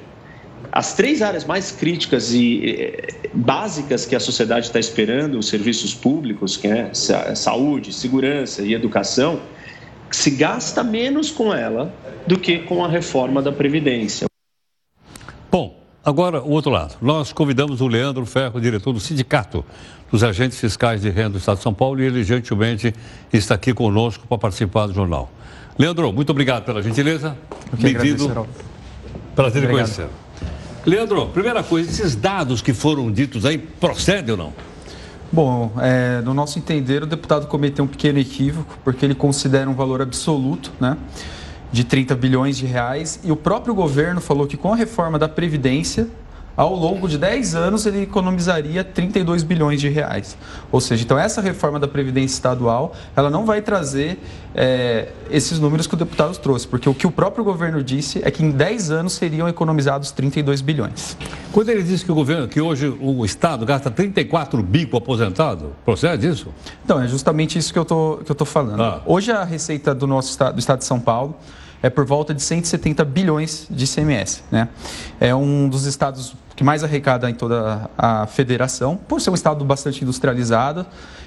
as 0.73 0.95
três 0.95 1.21
áreas 1.21 1.45
mais 1.45 1.71
críticas 1.71 2.33
e 2.33 2.97
básicas 3.35 4.07
que 4.07 4.17
a 4.17 4.21
sociedade 4.21 4.65
está 4.65 4.81
esperando, 4.81 5.39
os 5.39 5.49
serviços 5.49 5.93
públicos, 5.93 6.57
que 6.57 6.67
é 6.67 6.95
saúde, 6.95 7.93
segurança 7.93 8.63
e 8.63 8.73
educação, 8.73 9.39
se 10.11 10.31
gasta 10.31 10.83
menos 10.83 11.31
com 11.31 11.53
ela 11.53 11.95
do 12.27 12.39
que 12.39 12.61
com 12.61 12.83
a 12.83 12.89
reforma 12.89 13.43
da 13.43 13.53
Previdência. 13.53 14.27
Bom, 15.51 15.79
agora 16.05 16.43
o 16.43 16.51
outro 16.51 16.71
lado. 16.71 16.97
Nós 17.01 17.33
convidamos 17.33 17.81
o 17.81 17.87
Leandro 17.87 18.25
Ferro, 18.27 18.61
diretor 18.61 18.93
do 18.93 19.01
Sindicato 19.01 19.65
dos 20.11 20.25
Agentes 20.25 20.59
Fiscais 20.59 21.01
de 21.01 21.11
Renda 21.11 21.31
do 21.31 21.39
Estado 21.39 21.59
de 21.59 21.63
São 21.63 21.73
Paulo, 21.73 22.01
e 22.01 22.05
ele 22.05 22.25
gentilmente 22.25 22.93
está 23.33 23.55
aqui 23.55 23.73
conosco 23.73 24.27
para 24.27 24.39
participar 24.39 24.87
do 24.87 24.93
jornal. 24.93 25.31
Leandro, 25.79 26.13
muito 26.13 26.31
obrigado 26.31 26.65
pela 26.65 26.83
gentileza. 26.83 27.37
Bem-vindo. 27.73 28.47
Prazer 29.35 29.65
em 29.65 29.69
conhecer. 29.69 30.09
Leandro, 30.85 31.27
primeira 31.27 31.63
coisa, 31.63 31.91
esses 31.91 32.17
dados 32.17 32.61
que 32.61 32.73
foram 32.73 33.13
ditos 33.13 33.45
aí 33.45 33.59
procedem 33.59 34.33
ou 34.33 34.37
não? 34.37 34.53
Bom, 35.33 35.73
é, 35.81 36.21
no 36.23 36.35
nosso 36.35 36.59
entender, 36.59 37.05
o 37.05 37.07
deputado 37.07 37.47
cometeu 37.47 37.85
um 37.85 37.89
pequeno 37.89 38.19
equívoco, 38.19 38.77
porque 38.83 39.05
ele 39.05 39.15
considera 39.15 39.71
um 39.71 39.75
valor 39.75 40.03
absoluto, 40.03 40.73
né? 40.81 40.97
De 41.73 41.85
30 41.85 42.15
bilhões 42.17 42.57
de 42.57 42.67
reais, 42.67 43.21
e 43.23 43.31
o 43.31 43.37
próprio 43.37 43.75
governo 43.75 44.21
falou 44.21 44.47
que 44.47 44.57
com 44.57 44.73
a 44.73 44.77
reforma 44.77 45.19
da 45.19 45.29
Previdência, 45.29 46.09
ao 46.61 46.75
longo 46.75 47.09
de 47.09 47.17
10 47.17 47.55
anos 47.55 47.87
ele 47.87 48.03
economizaria 48.03 48.85
32 48.85 49.43
bilhões 49.43 49.81
de 49.81 49.89
reais. 49.89 50.37
Ou 50.71 50.79
seja, 50.79 51.03
então 51.03 51.19
essa 51.19 51.41
reforma 51.41 51.81
da 51.81 51.89
Previdência 51.89 52.35
Estadual, 52.35 52.95
ela 53.17 53.31
não 53.31 53.47
vai 53.47 53.63
trazer 53.63 54.19
é, 54.55 55.09
esses 55.31 55.59
números 55.59 55.87
que 55.87 55.95
o 55.95 55.97
deputado 55.97 56.37
trouxe, 56.37 56.69
porque 56.69 56.87
o 56.87 56.95
que 56.95 57.07
o 57.07 57.11
próprio 57.11 57.43
governo 57.43 57.83
disse 57.83 58.21
é 58.23 58.31
que 58.31 58.45
em 58.45 58.51
10 58.51 58.91
anos 58.91 59.15
seriam 59.15 59.49
economizados 59.49 60.11
32 60.11 60.61
bilhões. 60.61 61.17
Quando 61.51 61.71
ele 61.71 61.83
disse 61.83 62.05
que 62.05 62.13
o 62.13 62.15
governo, 62.15 62.47
que 62.47 62.61
hoje 62.61 62.95
o 63.01 63.25
Estado 63.25 63.65
gasta 63.65 63.91
34 63.91 64.63
bi 64.63 64.85
com 64.85 64.99
aposentado, 64.99 65.73
procede 65.85 66.29
isso? 66.29 66.49
Então, 66.85 67.01
é 67.01 67.09
justamente 67.09 67.59
isso 67.59 67.73
que 67.73 67.79
eu 67.79 67.85
tô, 67.87 68.21
que 68.25 68.31
eu 68.31 68.37
tô 68.37 68.45
falando. 68.45 68.83
Ah. 68.83 69.03
Hoje 69.07 69.33
a 69.33 69.45
receita 69.45 69.95
do 69.95 70.07
nosso 70.07 70.31
estado, 70.31 70.55
do 70.55 70.59
estado 70.59 70.81
de 70.81 70.85
São 70.85 71.01
Paulo 71.01 71.37
é 71.83 71.89
por 71.91 72.05
volta 72.05 72.35
de 72.35 72.43
170 72.43 73.05
bilhões 73.05 73.67
de 73.71 73.85
ICMS. 73.85 74.43
Né? 74.51 74.69
É 75.19 75.35
um 75.35 75.69
dos 75.69 75.87
estados 75.87 76.35
que 76.61 76.65
mais 76.65 76.85
arrecada 76.85 77.31
em 77.31 77.33
toda 77.33 77.89
a 77.97 78.27
federação, 78.27 78.95
por 78.95 79.19
ser 79.19 79.31
um 79.31 79.35
estado 79.35 79.65
bastante 79.65 80.03
industrializado 80.03 80.85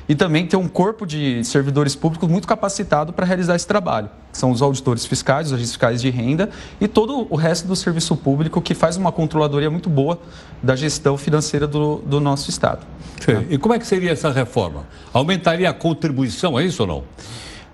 e 0.07 0.13
também 0.13 0.45
ter 0.45 0.57
um 0.57 0.67
corpo 0.67 1.07
de 1.07 1.43
servidores 1.43 1.95
públicos 1.95 2.29
muito 2.29 2.47
capacitado 2.47 3.11
para 3.11 3.25
realizar 3.25 3.55
esse 3.55 3.65
trabalho. 3.65 4.11
São 4.31 4.51
os 4.51 4.61
auditores 4.61 5.07
fiscais, 5.07 5.47
os 5.47 5.53
agentes 5.53 5.71
fiscais 5.71 6.01
de 6.01 6.11
renda 6.11 6.51
e 6.79 6.87
todo 6.87 7.25
o 7.31 7.35
resto 7.35 7.67
do 7.67 7.75
serviço 7.75 8.15
público 8.15 8.61
que 8.61 8.75
faz 8.75 8.95
uma 8.95 9.11
controladoria 9.11 9.71
muito 9.71 9.89
boa 9.89 10.19
da 10.61 10.75
gestão 10.75 11.17
financeira 11.17 11.65
do, 11.65 11.97
do 12.05 12.19
nosso 12.19 12.51
estado. 12.51 12.85
Sim. 13.19 13.47
E 13.49 13.57
como 13.57 13.73
é 13.73 13.79
que 13.79 13.87
seria 13.87 14.11
essa 14.11 14.29
reforma? 14.31 14.85
Aumentaria 15.11 15.69
a 15.69 15.73
contribuição, 15.73 16.59
é 16.59 16.63
isso 16.63 16.83
ou 16.83 16.87
não? 16.87 17.03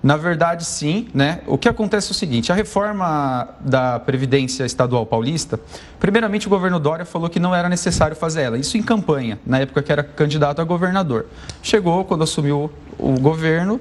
Na 0.02 0.16
verdade, 0.16 0.64
sim. 0.64 1.08
Né? 1.12 1.40
O 1.46 1.58
que 1.58 1.68
acontece 1.68 2.08
é 2.08 2.12
o 2.12 2.14
seguinte: 2.14 2.50
a 2.50 2.54
reforma 2.54 3.48
da 3.60 3.98
Previdência 4.00 4.64
Estadual 4.64 5.04
Paulista, 5.04 5.60
primeiramente 5.98 6.46
o 6.46 6.50
governo 6.50 6.80
Dória 6.80 7.04
falou 7.04 7.28
que 7.28 7.38
não 7.38 7.54
era 7.54 7.68
necessário 7.68 8.16
fazer 8.16 8.42
ela. 8.42 8.58
Isso 8.58 8.76
em 8.78 8.82
campanha, 8.82 9.38
na 9.44 9.58
época 9.58 9.82
que 9.82 9.92
era 9.92 10.02
candidato 10.02 10.60
a 10.60 10.64
governador. 10.64 11.26
Chegou, 11.62 12.04
quando 12.04 12.24
assumiu 12.24 12.70
o 12.98 13.20
governo, 13.20 13.80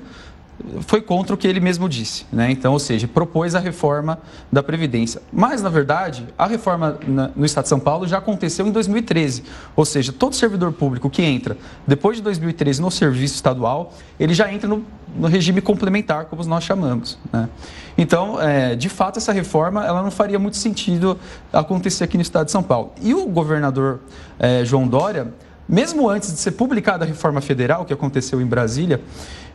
foi 0.81 1.01
contra 1.01 1.33
o 1.33 1.37
que 1.37 1.47
ele 1.47 1.59
mesmo 1.59 1.87
disse, 1.87 2.25
né? 2.31 2.51
Então, 2.51 2.73
ou 2.73 2.79
seja, 2.79 3.07
propôs 3.07 3.55
a 3.55 3.59
reforma 3.59 4.19
da 4.51 4.61
Previdência. 4.61 5.21
Mas, 5.31 5.61
na 5.61 5.69
verdade, 5.69 6.27
a 6.37 6.45
reforma 6.45 6.99
no 7.35 7.45
Estado 7.45 7.63
de 7.63 7.69
São 7.69 7.79
Paulo 7.79 8.07
já 8.07 8.17
aconteceu 8.17 8.67
em 8.67 8.71
2013. 8.71 9.43
Ou 9.75 9.85
seja, 9.85 10.11
todo 10.11 10.35
servidor 10.35 10.71
público 10.73 11.09
que 11.09 11.21
entra 11.21 11.57
depois 11.87 12.17
de 12.17 12.23
2013 12.23 12.81
no 12.81 12.91
serviço 12.91 13.35
estadual, 13.35 13.93
ele 14.19 14.33
já 14.33 14.51
entra 14.51 14.67
no, 14.67 14.85
no 15.15 15.27
regime 15.27 15.61
complementar, 15.61 16.25
como 16.25 16.43
nós 16.45 16.63
chamamos. 16.63 17.17
Né? 17.31 17.49
Então, 17.97 18.41
é, 18.41 18.75
de 18.75 18.89
fato, 18.89 19.17
essa 19.17 19.31
reforma 19.31 19.85
ela 19.85 20.01
não 20.01 20.11
faria 20.11 20.39
muito 20.39 20.57
sentido 20.57 21.17
acontecer 21.51 22.03
aqui 22.03 22.17
no 22.17 22.21
Estado 22.21 22.45
de 22.45 22.51
São 22.51 22.63
Paulo. 22.63 22.91
E 23.01 23.13
o 23.13 23.25
governador 23.27 23.99
é, 24.37 24.63
João 24.63 24.87
Dória 24.87 25.33
mesmo 25.69 26.09
antes 26.09 26.33
de 26.33 26.39
ser 26.39 26.51
publicada 26.51 27.05
a 27.05 27.07
reforma 27.07 27.39
federal, 27.41 27.85
que 27.85 27.93
aconteceu 27.93 28.41
em 28.41 28.45
Brasília, 28.45 28.99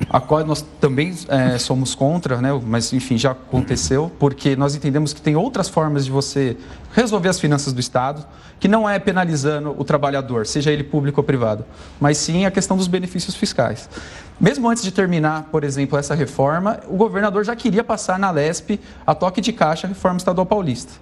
a 0.09 0.21
qual 0.21 0.45
nós 0.47 0.65
também 0.81 1.13
é, 1.29 1.59
somos 1.59 1.93
contra, 1.93 2.41
né? 2.41 2.51
mas 2.65 2.93
enfim, 2.93 3.19
já 3.19 3.33
aconteceu, 3.33 4.13
porque 4.17 4.55
nós 4.55 4.77
entendemos 4.77 5.13
que 5.13 5.21
tem 5.21 5.35
outras 5.35 5.69
formas 5.69 6.05
de 6.05 6.13
você 6.13 6.57
resolver 6.95 7.29
as 7.29 7.41
finanças 7.41 7.73
do 7.73 7.81
Estado, 7.81 8.25
que 8.61 8.69
não 8.69 8.89
é 8.89 8.99
penalizando 9.01 9.75
o 9.77 9.83
trabalhador, 9.83 10.47
seja 10.47 10.71
ele 10.71 10.85
público 10.85 11.21
ou 11.21 11.25
privado, 11.25 11.65
mas 12.01 12.17
sim 12.17 12.47
a 12.47 12.51
questão 12.51 12.77
dos 12.77 12.87
benefícios 12.87 13.35
fiscais. 13.35 13.89
Mesmo 14.41 14.69
antes 14.69 14.85
de 14.85 14.93
terminar, 14.93 15.49
por 15.51 15.65
exemplo, 15.65 15.99
essa 15.99 16.15
reforma, 16.15 16.79
o 16.89 16.97
governador 16.97 17.45
já 17.45 17.57
queria 17.57 17.83
passar 17.83 18.21
na 18.21 18.31
LESP 18.31 18.81
a 19.05 19.15
toque 19.15 19.41
de 19.41 19.53
caixa 19.53 19.87
a 19.87 19.89
reforma 19.89 20.19
estadual 20.19 20.47
paulista. 20.47 20.93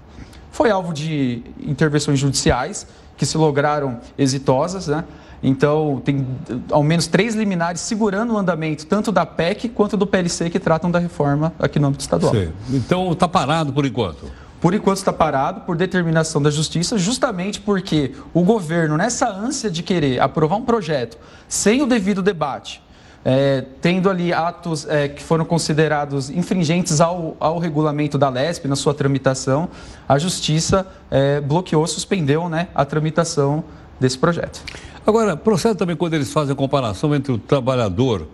Foi 0.51 0.70
alvo 0.70 0.92
de 0.92 1.42
intervenções 1.61 2.18
judiciais 2.18 2.87
que 3.16 3.27
se 3.27 3.37
lograram 3.37 4.01
exitosas, 4.18 4.88
né? 4.88 5.05
Então, 5.42 6.01
tem 6.05 6.25
ao 6.70 6.85
menos 6.85 7.09
três 7.09 7.35
liminares 7.35 7.81
segurando 7.81 8.35
o 8.35 8.38
andamento, 8.38 8.87
tanto 8.87 9.11
da 9.11 9.27
PEC 9.27 9.68
quanto 9.68 9.96
do 9.96 10.07
PLC, 10.07 10.48
que 10.48 10.61
tratam 10.61 10.88
da 10.90 11.01
reforma 11.01 11.53
aqui 11.59 11.81
no 11.81 11.88
âmbito 11.88 12.03
estadual. 12.03 12.33
Sim. 12.33 12.53
Então, 12.70 13.11
está 13.11 13.27
parado 13.27 13.72
por 13.72 13.85
enquanto? 13.85 14.31
Por 14.61 14.72
enquanto 14.72 14.98
está 14.98 15.12
parado 15.12 15.62
por 15.62 15.77
determinação 15.77 16.40
da 16.40 16.48
Justiça, 16.48 16.96
justamente 16.96 17.61
porque 17.61 18.12
o 18.33 18.42
governo, 18.44 18.96
nessa 18.96 19.29
ânsia 19.29 19.68
de 19.68 19.83
querer 19.83 20.20
aprovar 20.20 20.55
um 20.55 20.62
projeto 20.62 21.18
sem 21.48 21.83
o 21.83 21.87
devido 21.87 22.22
debate, 22.22 22.81
é, 23.24 23.64
tendo 23.80 24.11
ali 24.11 24.32
atos 24.32 24.87
é, 24.88 25.08
que 25.08 25.22
foram 25.22 25.44
considerados 25.44 26.28
infringentes 26.28 27.00
ao, 27.00 27.37
ao 27.38 27.58
regulamento 27.58 28.18
da 28.18 28.28
LESP 28.28 28.66
na 28.66 28.76
sua 28.76 28.92
tramitação, 28.94 29.68
a 30.08 30.18
Justiça 30.18 30.87
é, 31.11 31.40
bloqueou, 31.40 31.87
suspendeu 31.87 32.48
né, 32.48 32.68
a 32.74 32.85
tramitação 32.85 33.64
desse 34.00 34.18
projeto. 34.18 34.62
Agora, 35.06 35.37
procede 35.37 35.76
também 35.76 35.96
quando 35.96 36.14
eles 36.14 36.32
fazem 36.32 36.52
a 36.52 36.56
comparação 36.56 37.14
entre 37.14 37.32
o 37.32 37.38
trabalhador 37.38 38.26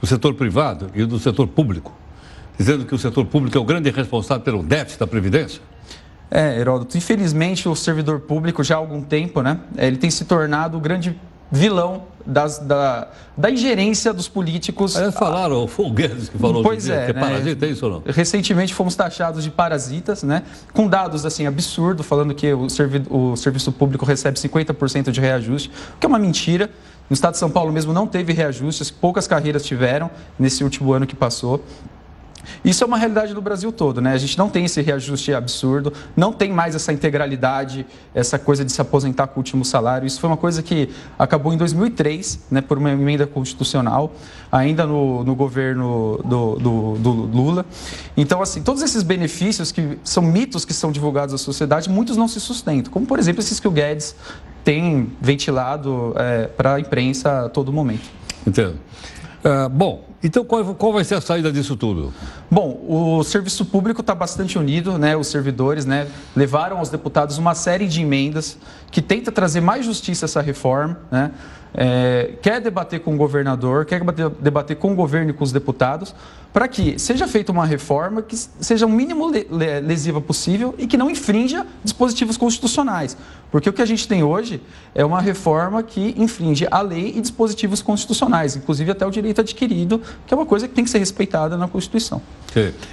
do 0.00 0.06
setor 0.06 0.34
privado 0.34 0.90
e 0.94 1.04
do 1.04 1.18
setor 1.18 1.46
público, 1.46 1.92
dizendo 2.58 2.84
que 2.84 2.94
o 2.94 2.98
setor 2.98 3.26
público 3.26 3.56
é 3.56 3.60
o 3.60 3.64
grande 3.64 3.90
responsável 3.90 4.42
pelo 4.42 4.62
déficit 4.62 5.00
da 5.00 5.06
Previdência? 5.06 5.60
É, 6.30 6.58
Heródoto, 6.58 6.96
infelizmente 6.96 7.68
o 7.68 7.74
servidor 7.74 8.20
público 8.20 8.62
já 8.62 8.76
há 8.76 8.78
algum 8.78 9.02
tempo, 9.02 9.42
né, 9.42 9.58
ele 9.76 9.96
tem 9.96 10.10
se 10.10 10.24
tornado 10.24 10.78
o 10.78 10.80
grande 10.80 11.18
vilão 11.50 12.04
das, 12.26 12.58
da, 12.58 13.08
da 13.36 13.50
ingerência 13.50 14.12
dos 14.12 14.28
políticos. 14.28 14.96
Aí 14.96 15.10
falaram, 15.12 15.66
foi 15.66 15.86
o 15.86 15.90
Guedes 15.90 16.28
que 16.28 16.38
falou 16.38 16.62
pois 16.62 16.88
é, 16.88 17.06
que 17.06 17.10
é 17.10 17.14
né? 17.14 17.20
parasita, 17.20 17.66
é 17.66 17.68
isso 17.70 17.86
ou 17.86 17.92
não? 17.92 18.02
Recentemente 18.06 18.74
fomos 18.74 18.94
taxados 18.94 19.44
de 19.44 19.50
parasitas, 19.50 20.22
né? 20.22 20.42
Com 20.72 20.86
dados 20.88 21.24
assim 21.24 21.46
absurdos, 21.46 22.06
falando 22.06 22.34
que 22.34 22.52
o, 22.52 22.68
servi 22.68 23.02
o 23.08 23.36
serviço 23.36 23.72
público 23.72 24.04
recebe 24.04 24.38
50% 24.38 25.10
de 25.10 25.20
reajuste, 25.20 25.70
o 25.96 25.98
que 25.98 26.06
é 26.06 26.08
uma 26.08 26.18
mentira. 26.18 26.70
No 27.08 27.14
estado 27.14 27.32
de 27.32 27.38
São 27.38 27.50
Paulo 27.50 27.72
mesmo 27.72 27.92
não 27.92 28.06
teve 28.06 28.32
reajustes, 28.32 28.88
poucas 28.88 29.26
carreiras 29.26 29.64
tiveram 29.64 30.08
nesse 30.38 30.62
último 30.62 30.92
ano 30.92 31.08
que 31.08 31.16
passou. 31.16 31.64
Isso 32.64 32.84
é 32.84 32.86
uma 32.86 32.98
realidade 32.98 33.34
do 33.34 33.40
Brasil 33.40 33.72
todo, 33.72 34.00
né? 34.00 34.12
A 34.12 34.18
gente 34.18 34.36
não 34.36 34.48
tem 34.48 34.64
esse 34.64 34.80
reajuste 34.82 35.32
absurdo, 35.32 35.92
não 36.16 36.32
tem 36.32 36.52
mais 36.52 36.74
essa 36.74 36.92
integralidade, 36.92 37.86
essa 38.14 38.38
coisa 38.38 38.64
de 38.64 38.72
se 38.72 38.80
aposentar 38.80 39.28
com 39.28 39.36
o 39.36 39.40
último 39.40 39.64
salário. 39.64 40.06
Isso 40.06 40.20
foi 40.20 40.28
uma 40.28 40.36
coisa 40.36 40.62
que 40.62 40.90
acabou 41.18 41.52
em 41.52 41.56
2003, 41.56 42.40
né, 42.50 42.60
por 42.60 42.78
uma 42.78 42.90
emenda 42.90 43.26
constitucional, 43.26 44.12
ainda 44.50 44.86
no, 44.86 45.24
no 45.24 45.34
governo 45.34 46.20
do, 46.24 46.56
do, 46.56 46.98
do, 46.98 47.10
Lula. 47.10 47.64
Então, 48.16 48.42
assim, 48.42 48.62
todos 48.62 48.82
esses 48.82 49.02
benefícios 49.02 49.72
que 49.72 49.98
são 50.04 50.22
mitos 50.22 50.64
que 50.64 50.74
são 50.74 50.90
divulgados 50.92 51.34
à 51.34 51.38
sociedade, 51.38 51.88
muitos 51.88 52.16
não 52.16 52.28
se 52.28 52.40
sustentam, 52.40 52.92
como, 52.92 53.06
por 53.06 53.18
exemplo, 53.18 53.40
esses 53.40 53.60
que 53.60 53.68
o 53.68 53.70
Guedes 53.70 54.14
tem 54.64 55.10
ventilado 55.20 56.12
é, 56.16 56.46
para 56.46 56.74
a 56.74 56.80
imprensa 56.80 57.46
a 57.46 57.48
todo 57.48 57.72
momento. 57.72 58.08
Entendo. 58.46 58.76
Uh, 59.42 59.68
bom, 59.70 60.04
então 60.22 60.44
qual, 60.44 60.74
qual, 60.74 60.92
vai 60.92 61.02
ser 61.02 61.14
a 61.14 61.20
saída 61.20 61.50
disso 61.50 61.74
tudo? 61.74 62.12
Bom, 62.50 62.84
o 62.86 63.24
serviço 63.24 63.64
público 63.64 64.02
está 64.02 64.14
bastante 64.14 64.58
unido, 64.58 64.98
né? 64.98 65.16
Os 65.16 65.28
servidores, 65.28 65.86
né, 65.86 66.08
levaram 66.36 66.76
aos 66.78 66.90
deputados 66.90 67.38
uma 67.38 67.54
série 67.54 67.88
de 67.88 68.02
emendas 68.02 68.58
que 68.90 69.00
tenta 69.00 69.32
trazer 69.32 69.62
mais 69.62 69.86
justiça 69.86 70.24
a 70.24 70.28
essa 70.28 70.40
reforma, 70.42 70.98
né? 71.10 71.30
É, 71.74 72.32
quer 72.42 72.60
debater 72.60 73.00
com 73.00 73.14
o 73.14 73.16
governador, 73.16 73.84
quer 73.84 74.02
debater, 74.40 74.76
com 74.76 74.92
o 74.92 74.94
governo 74.94 75.30
e 75.30 75.32
com 75.32 75.44
os 75.44 75.52
deputados, 75.52 76.14
para 76.52 76.66
que 76.66 76.98
seja 76.98 77.28
feita 77.28 77.52
uma 77.52 77.64
reforma 77.64 78.22
que 78.22 78.36
seja 78.36 78.84
o 78.86 78.88
mínimo 78.88 79.30
lesiva 79.82 80.20
possível 80.20 80.74
e 80.78 80.86
que 80.86 80.96
não 80.96 81.08
infrinja 81.08 81.64
dispositivos 81.84 82.36
constitucionais. 82.36 83.16
Porque 83.50 83.68
o 83.68 83.72
que 83.72 83.82
a 83.82 83.86
gente 83.86 84.06
tem 84.06 84.22
hoje 84.22 84.60
é 84.94 85.04
uma 85.04 85.20
reforma 85.20 85.82
que 85.82 86.14
infringe 86.16 86.66
a 86.70 86.80
lei 86.80 87.14
e 87.16 87.20
dispositivos 87.20 87.82
constitucionais, 87.82 88.56
inclusive 88.56 88.90
até 88.90 89.06
o 89.06 89.10
direito 89.10 89.40
adquirido, 89.40 90.00
que 90.26 90.34
é 90.34 90.36
uma 90.36 90.46
coisa 90.46 90.66
que 90.66 90.74
tem 90.74 90.84
que 90.84 90.90
ser 90.90 90.98
respeitada 90.98 91.56
na 91.56 91.68
Constituição. 91.68 92.20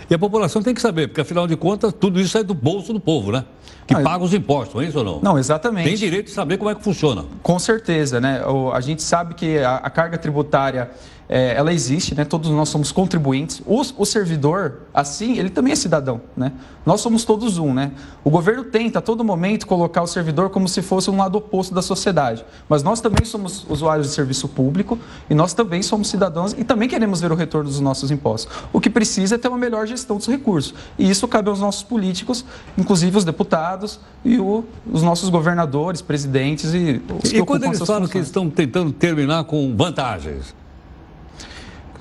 E 0.09 0.13
a 0.13 0.19
população 0.19 0.61
tem 0.61 0.73
que 0.73 0.81
saber, 0.81 1.07
porque 1.07 1.21
afinal 1.21 1.47
de 1.47 1.55
contas, 1.55 1.93
tudo 1.93 2.19
isso 2.19 2.37
é 2.37 2.43
do 2.43 2.53
bolso 2.53 2.93
do 2.93 2.99
povo, 2.99 3.31
né? 3.31 3.45
Que 3.87 3.93
ah, 3.93 4.01
paga 4.01 4.23
os 4.23 4.33
impostos, 4.33 4.81
é 4.83 4.85
isso 4.85 4.97
ou 4.97 5.03
não? 5.03 5.21
Não, 5.21 5.39
exatamente. 5.39 5.87
Tem 5.87 5.95
direito 5.95 6.25
de 6.25 6.31
saber 6.31 6.57
como 6.57 6.69
é 6.69 6.75
que 6.75 6.83
funciona. 6.83 7.23
Com 7.41 7.57
certeza, 7.57 8.19
né? 8.19 8.41
A 8.73 8.81
gente 8.81 9.01
sabe 9.01 9.33
que 9.33 9.59
a, 9.59 9.75
a 9.77 9.89
carga 9.89 10.17
tributária 10.17 10.89
é, 11.29 11.55
ela 11.55 11.73
existe, 11.73 12.15
né? 12.15 12.23
todos 12.23 12.49
nós 12.49 12.69
somos 12.69 12.91
contribuintes. 12.91 13.61
O, 13.65 13.81
o, 13.97 14.05
servidor, 14.05 14.83
assim, 14.93 15.37
ele 15.37 15.49
também 15.49 15.73
é 15.73 15.75
cidadão. 15.75 16.21
Né? 16.37 16.53
Nós 16.85 17.01
somos 17.01 17.25
todos 17.25 17.57
um. 17.57 17.73
Né? 17.73 17.91
O 18.23 18.29
governo 18.29 18.63
tenta 18.63 18.99
a 18.99 19.01
todo 19.01 19.23
momento 19.25 19.67
colocar 19.67 20.01
o 20.01 20.07
servidor 20.07 20.49
como 20.49 20.69
se 20.69 20.81
fosse 20.81 21.09
um 21.09 21.17
lado 21.17 21.37
oposto 21.37 21.75
da 21.75 21.81
sociedade. 21.81 22.45
Mas 22.69 22.81
nós 22.81 23.01
também 23.01 23.25
somos 23.25 23.65
usuários 23.69 24.07
de 24.07 24.13
serviço 24.13 24.47
público 24.47 24.97
e 25.29 25.35
nós 25.35 25.53
também 25.53 25.81
somos 25.81 26.07
cidadãos 26.07 26.53
e 26.57 26.63
também 26.63 26.87
queremos 26.87 27.19
ver 27.19 27.31
o 27.31 27.35
retorno 27.35 27.69
dos 27.69 27.81
nossos 27.81 28.09
impostos. 28.09 28.53
O 28.71 28.79
que 28.79 28.89
precisa 28.89 29.35
é 29.35 29.37
ter 29.37 29.49
uma 29.49 29.57
melhor 29.57 29.85
gestão 29.85 30.15
dos 30.15 30.27
recursos. 30.27 30.73
E 30.97 31.09
isso 31.09 31.27
cabe 31.27 31.49
aos 31.49 31.59
nossos 31.59 31.83
políticos, 31.83 32.45
inclusive 32.77 33.17
os 33.17 33.25
deputados 33.25 33.99
e 34.23 34.39
o, 34.39 34.63
os 34.89 35.03
nossos 35.03 35.27
governadores, 35.27 36.01
presidentes 36.01 36.73
e 36.73 37.01
os 37.21 37.29
que 37.31 37.39
E 37.39 37.45
quando 37.45 37.65
eles 37.65 37.79
falam 37.79 38.03
funções. 38.03 38.11
que 38.11 38.19
estão 38.19 38.49
tentando 38.49 38.93
terminar 38.93 39.43
com 39.43 39.75
vantagens? 39.75 40.55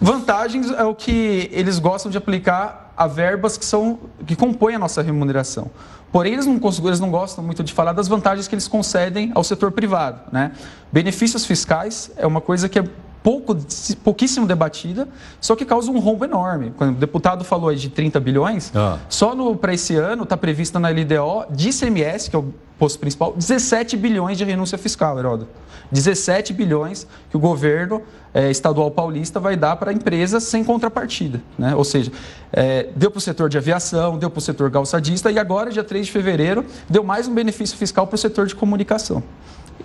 Vantagens 0.01 0.71
é 0.71 0.85
o 0.85 0.95
que 0.95 1.49
eles 1.53 1.79
gostam 1.79 2.11
de 2.11 2.19
aplicar 2.19 2.93
a 2.97 3.07
verbas 3.07 3.57
que 3.57 3.65
são 3.65 3.99
que 4.27 4.35
compõem 4.35 4.75
a 4.75 4.79
nossa 4.79 5.03
remuneração. 5.03 5.71
Porém, 6.13 6.33
eles 6.33 6.47
não, 6.47 6.61
eles 6.85 7.01
não 7.01 7.11
gostam 7.11 7.45
muito 7.45 7.63
de 7.63 7.73
falar 7.73 7.93
das 7.93 8.09
vantagens 8.09 8.49
que 8.49 8.55
eles 8.55 8.69
concedem 8.69 9.33
ao 9.35 9.45
setor 9.45 9.73
privado. 9.73 10.21
Né? 10.33 10.53
Benefícios 10.91 11.45
fiscais 11.45 12.11
é 12.17 12.27
uma 12.27 12.41
coisa 12.41 12.69
que 12.69 12.79
é 12.79 12.85
pouco, 13.27 13.57
pouquíssimo 14.05 14.47
debatida, 14.47 15.09
só 15.41 15.57
que 15.57 15.65
causa 15.65 15.91
um 15.91 15.99
rombo 15.99 16.25
enorme. 16.25 16.73
Quando 16.77 16.95
o 16.95 16.99
deputado 17.01 17.45
falou 17.45 17.71
aí 17.71 17.77
de 17.77 17.89
30 17.89 18.21
bilhões, 18.21 18.71
Ah. 18.73 18.99
só 19.09 19.35
para 19.57 19.75
esse 19.75 19.97
ano 19.97 20.23
está 20.23 20.37
prevista 20.37 20.79
na 20.79 20.91
LDO 20.91 21.47
de 21.51 21.71
ICMS, 21.71 22.31
que 22.31 22.37
é 22.37 22.39
o 22.39 22.55
posto 22.79 23.01
principal, 23.01 23.35
17 23.37 23.97
bilhões 23.97 24.39
de 24.39 24.45
renúncia 24.45 24.79
fiscal, 24.79 25.19
Heródoto. 25.19 25.51
17 25.91 26.53
bilhões 26.53 27.05
que 27.29 27.37
o 27.37 27.41
governo 27.41 28.01
eh, 28.33 28.51
estadual 28.51 28.93
paulista 28.93 29.41
vai 29.41 29.57
dar 29.57 29.75
para 29.75 29.93
empresas 29.93 30.45
sem 30.45 30.63
contrapartida. 30.63 31.43
Né? 31.59 31.75
Ou 31.75 31.85
seja, 31.85 32.13
eh, 32.53 32.91
deu 32.95 33.11
para 33.11 33.19
o 33.19 33.21
setor 33.21 33.49
de 33.49 33.59
aviação, 33.59 34.19
deu 34.19 34.31
para 34.31 34.39
o 34.39 34.43
setor 34.43 34.71
calçadista 34.71 35.33
e 35.33 35.39
agora, 35.39 35.71
dia 35.71 35.83
3 35.83 36.07
de 36.07 36.13
fevereiro, 36.13 36.65
deu 36.89 37.03
mais 37.03 37.27
um 37.27 37.35
benefício 37.35 37.77
fiscal 37.77 38.07
para 38.07 38.15
o 38.15 38.19
setor 38.19 38.47
de 38.47 38.55
comunicação. 38.55 39.23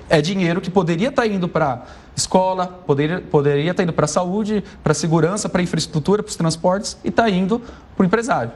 É 0.09 0.21
dinheiro 0.21 0.59
que 0.59 0.69
poderia 0.69 1.09
estar 1.09 1.25
indo 1.25 1.47
para 1.47 1.85
escola, 2.15 2.67
poderia, 2.67 3.21
poderia 3.21 3.71
estar 3.71 3.83
indo 3.83 3.93
para 3.93 4.07
saúde, 4.07 4.63
para 4.83 4.93
segurança, 4.93 5.47
para 5.47 5.61
infraestrutura, 5.61 6.21
para 6.21 6.29
os 6.29 6.35
transportes 6.35 6.97
e 7.03 7.09
está 7.09 7.29
indo 7.29 7.61
para 7.95 8.03
o 8.03 8.05
empresário. 8.05 8.51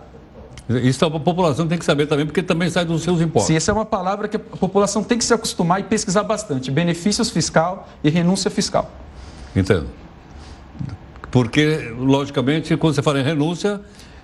Isso 0.67 1.05
a 1.05 1.11
população 1.11 1.67
tem 1.67 1.77
que 1.77 1.85
saber 1.85 2.07
também, 2.07 2.25
porque 2.25 2.41
também 2.41 2.69
sai 2.69 2.85
dos 2.85 3.03
seus 3.03 3.21
impostos. 3.21 3.47
Sim, 3.47 3.55
essa 3.55 3.71
é 3.71 3.73
uma 3.73 3.85
palavra 3.85 4.27
que 4.27 4.37
a 4.37 4.39
população 4.39 5.03
tem 5.03 5.17
que 5.17 5.23
se 5.23 5.33
acostumar 5.33 5.79
e 5.79 5.83
pesquisar 5.83 6.23
bastante. 6.23 6.71
Benefícios 6.71 7.29
fiscal 7.29 7.87
e 8.03 8.09
renúncia 8.09 8.49
fiscal. 8.49 8.91
Entendo. 9.55 9.87
Porque, 11.29 11.93
logicamente, 11.99 12.75
quando 12.77 12.95
você 12.95 13.03
fala 13.03 13.19
em 13.19 13.23
renúncia, 13.23 13.79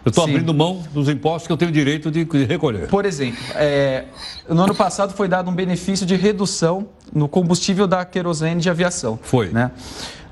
eu 0.06 0.10
estou 0.10 0.24
abrindo 0.24 0.54
mão 0.54 0.82
dos 0.94 1.08
impostos 1.10 1.48
que 1.48 1.54
eu 1.54 1.58
tenho 1.58 1.72
direito 1.72 2.10
de 2.10 2.24
recolher. 2.46 2.88
Por 2.88 3.06
exemplo, 3.06 3.40
é, 3.56 4.06
no 4.50 4.64
ano 4.64 4.76
passado 4.76 5.14
foi 5.14 5.28
dado 5.28 5.50
um 5.50 5.54
benefício 5.54 6.06
de 6.06 6.16
redução 6.16 6.88
no 7.14 7.28
combustível 7.28 7.86
da 7.88 8.04
querosene 8.06 8.62
de 8.62 8.70
aviação. 8.70 9.20
Foi. 9.22 9.50
Né? 9.50 9.72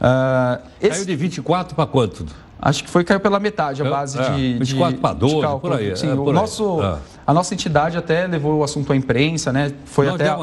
Ah, 0.01 0.59
esse- 0.81 0.91
Caiu 0.91 1.05
de 1.05 1.15
24 1.15 1.75
para 1.75 1.85
quanto? 1.85 2.25
Acho 2.61 2.83
que 2.83 2.89
foi 2.89 3.05
caiu 3.05 3.21
pela 3.21 3.39
metade 3.39 3.81
a 3.81 3.89
base 3.89 4.19
é, 4.19 4.31
de, 4.31 4.53
24 4.59 4.95
de, 4.95 5.01
para 5.01 5.13
12, 5.13 5.35
de 5.35 5.41
cálculo. 5.41 5.73
por 5.73 5.79
aí, 5.81 5.95
Sim, 5.95 6.09
é, 6.09 6.13
o 6.13 6.17
por 6.17 6.27
aí. 6.29 6.33
nosso, 6.35 6.83
É. 6.83 6.97
A 7.25 7.33
nossa 7.33 7.53
entidade 7.53 7.97
até 7.97 8.27
levou 8.27 8.57
o 8.59 8.63
assunto 8.63 8.91
à 8.91 8.95
imprensa, 8.97 9.53
né? 9.53 9.71
Foi 9.85 10.07
Nós 10.07 10.15
até, 10.15 10.35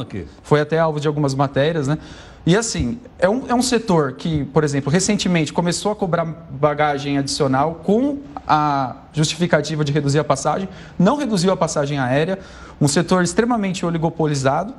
foi 0.43 0.61
até 0.61 0.79
alvo 0.79 0.99
de 1.01 1.07
algumas 1.09 1.35
matérias, 1.35 1.87
né? 1.89 1.99
E 2.47 2.57
assim, 2.57 3.01
é 3.19 3.29
um, 3.29 3.49
é 3.49 3.55
um 3.55 3.61
setor 3.61 4.13
que, 4.13 4.45
por 4.45 4.63
exemplo, 4.63 4.89
recentemente 4.89 5.53
começou 5.53 5.91
a 5.91 5.97
cobrar 5.97 6.25
bagagem 6.25 7.19
adicional 7.19 7.81
com 7.83 8.21
a 8.47 8.99
justificativa 9.13 9.85
de 9.85 9.91
reduzir 9.91 10.21
a 10.21 10.25
passagem, 10.25 10.69
não 10.97 11.17
reduziu 11.17 11.51
a 11.51 11.57
passagem 11.57 11.99
aérea, 11.99 12.39
um 12.81 12.87
setor 12.87 13.25
extremamente 13.25 13.85
oligopolizado 13.85 14.73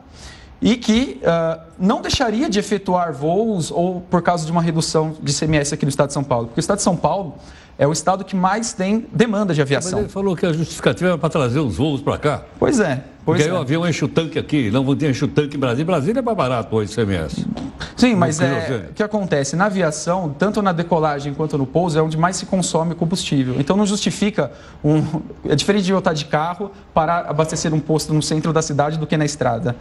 e 0.61 0.77
que 0.77 1.19
ah, 1.25 1.59
não 1.77 2.01
deixaria 2.01 2.49
de 2.49 2.57
efetuar 2.57 3.11
voos 3.11 3.69
ou 3.69 3.99
por 3.99 4.21
causa 4.21 4.45
de 4.45 4.51
uma 4.51 4.61
redução 4.61 5.17
de 5.21 5.33
CMS 5.33 5.73
aqui 5.73 5.83
no 5.83 5.89
estado 5.89 6.07
de 6.07 6.13
São 6.13 6.23
Paulo. 6.23 6.47
Porque 6.47 6.59
o 6.59 6.61
estado 6.61 6.77
de 6.77 6.83
São 6.83 6.95
Paulo 6.95 7.35
é 7.77 7.85
o 7.85 7.91
estado 7.91 8.23
que 8.23 8.35
mais 8.35 8.71
tem 8.71 9.05
demanda 9.11 9.53
de 9.53 9.59
Mas 9.59 9.67
aviação. 9.67 9.99
ele 9.99 10.07
falou 10.07 10.37
que 10.37 10.45
a 10.45 10.53
justificativa 10.53 11.09
era 11.09 11.17
para 11.17 11.29
trazer 11.29 11.59
os 11.59 11.75
voos 11.75 11.99
para 11.99 12.17
cá. 12.17 12.43
Pois 12.57 12.79
é. 12.79 13.03
Pois 13.27 13.39
Porque 13.39 13.51
aí 13.51 13.57
é. 13.57 13.61
avião 13.61 13.85
enche 13.85 14.05
o 14.05 14.07
tanque 14.07 14.39
aqui, 14.39 14.71
não 14.71 14.89
enche 14.93 15.25
o 15.25 15.27
tanque 15.27 15.57
em 15.57 15.59
Brasília. 15.59 15.83
Brasília 15.83 16.19
é 16.19 16.21
mais 16.21 16.37
barato 16.37 16.73
o 16.73 16.81
ICMS. 16.81 17.45
Sim, 17.97 18.15
mas 18.15 18.39
é, 18.39 18.87
o 18.89 18.93
que 18.93 19.03
acontece? 19.03 19.53
Na 19.53 19.65
aviação, 19.65 20.33
tanto 20.39 20.61
na 20.61 20.71
decolagem 20.71 21.33
quanto 21.33 21.57
no 21.57 21.65
pouso, 21.65 21.99
é 21.99 22.01
onde 22.01 22.17
mais 22.17 22.37
se 22.37 22.45
consome 22.45 22.95
combustível. 22.95 23.55
Então 23.59 23.75
não 23.75 23.85
justifica 23.85 24.49
um. 24.81 25.03
É 25.43 25.55
diferente 25.55 25.83
de 25.83 25.91
eu 25.91 25.99
estar 25.99 26.13
de 26.13 26.23
carro 26.23 26.71
para 26.93 27.29
abastecer 27.29 27.73
um 27.73 27.81
posto 27.81 28.13
no 28.13 28.21
centro 28.21 28.53
da 28.53 28.61
cidade 28.61 28.97
do 28.97 29.05
que 29.05 29.17
na 29.17 29.25
estrada. 29.25 29.75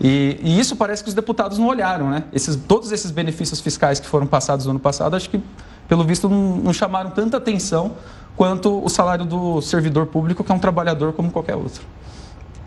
E, 0.00 0.38
e 0.40 0.60
isso 0.60 0.76
parece 0.76 1.02
que 1.02 1.08
os 1.08 1.14
deputados 1.14 1.58
não 1.58 1.66
olharam, 1.66 2.08
né? 2.08 2.22
Esses, 2.32 2.54
todos 2.54 2.92
esses 2.92 3.10
benefícios 3.10 3.60
fiscais 3.60 3.98
que 3.98 4.06
foram 4.06 4.28
passados 4.28 4.66
no 4.66 4.70
ano 4.70 4.80
passado, 4.80 5.16
acho 5.16 5.28
que, 5.28 5.40
pelo 5.88 6.04
visto, 6.04 6.28
não, 6.28 6.56
não 6.58 6.72
chamaram 6.72 7.10
tanta 7.10 7.36
atenção 7.36 7.96
quanto 8.36 8.80
o 8.80 8.88
salário 8.88 9.24
do 9.24 9.60
servidor 9.60 10.06
público, 10.06 10.44
que 10.44 10.52
é 10.52 10.54
um 10.54 10.60
trabalhador 10.60 11.12
como 11.12 11.32
qualquer 11.32 11.56
outro. 11.56 11.82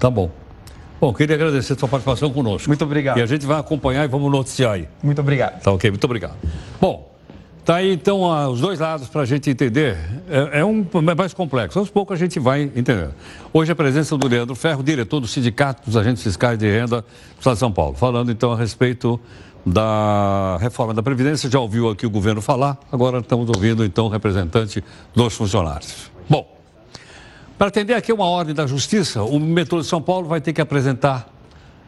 Tá 0.06 0.12
bom. 0.12 0.30
Bom, 1.02 1.12
queria 1.12 1.36
agradecer 1.36 1.74
a 1.74 1.76
sua 1.76 1.90
participação 1.90 2.32
conosco. 2.32 2.70
Muito 2.70 2.86
obrigado. 2.86 3.18
E 3.18 3.24
a 3.24 3.26
gente 3.26 3.44
vai 3.44 3.60
acompanhar 3.60 4.06
e 4.06 4.08
vamos 4.08 4.32
noticiar 4.32 4.74
aí. 4.74 4.88
Muito 5.02 5.20
obrigado. 5.20 5.60
Tá 5.64 5.72
ok, 5.72 5.90
muito 5.90 6.04
obrigado. 6.04 6.36
Bom, 6.80 7.12
tá 7.66 7.78
aí 7.78 7.92
então 7.92 8.32
ah, 8.32 8.48
os 8.48 8.62
dois 8.62 8.80
lados 8.80 9.08
para 9.08 9.22
a 9.22 9.26
gente 9.26 9.50
entender. 9.50 9.98
É, 10.30 10.60
é 10.60 10.64
um 10.64 10.86
é 10.94 11.16
mais 11.16 11.34
complexo. 11.34 11.80
Aos 11.80 11.90
poucos 11.90 12.14
a 12.14 12.20
gente 12.20 12.40
vai 12.40 12.62
entendendo. 12.76 13.16
Hoje 13.52 13.72
a 13.72 13.76
presença 13.76 14.16
do 14.16 14.28
Leandro 14.28 14.54
Ferro, 14.54 14.84
diretor 14.84 15.20
do 15.20 15.26
Sindicato 15.26 15.82
dos 15.84 15.98
Agentes 15.98 16.22
Fiscais 16.22 16.60
de 16.60 16.68
Renda 16.68 17.02
do 17.02 17.40
Estado 17.40 17.54
de 17.56 17.60
São 17.60 17.72
Paulo, 17.72 17.96
falando 17.96 18.32
então 18.32 18.52
a 18.52 18.56
respeito 18.56 19.20
da 19.66 20.60
reforma 20.62 20.94
da 20.94 21.02
Previdência. 21.02 21.50
Já 21.50 21.60
ouviu 21.60 21.90
aqui 21.90 22.06
o 22.06 22.12
governo 22.12 22.44
falar, 22.44 22.78
agora 22.92 23.22
estamos 23.22 23.50
ouvindo 23.50 23.84
então 23.84 24.06
o 24.06 24.10
representante 24.10 24.84
dos 25.16 25.34
funcionários. 25.34 26.12
Bom, 26.30 26.55
para 27.58 27.68
atender 27.68 27.94
aqui 27.94 28.12
uma 28.12 28.26
ordem 28.26 28.54
da 28.54 28.68
Justiça, 28.68 29.24
o 29.24 29.40
metrô 29.40 29.80
de 29.80 29.88
São 29.88 30.02
Paulo 30.02 30.28
vai 30.28 30.42
ter 30.42 30.52
que 30.52 30.60
apresentar, 30.60 31.30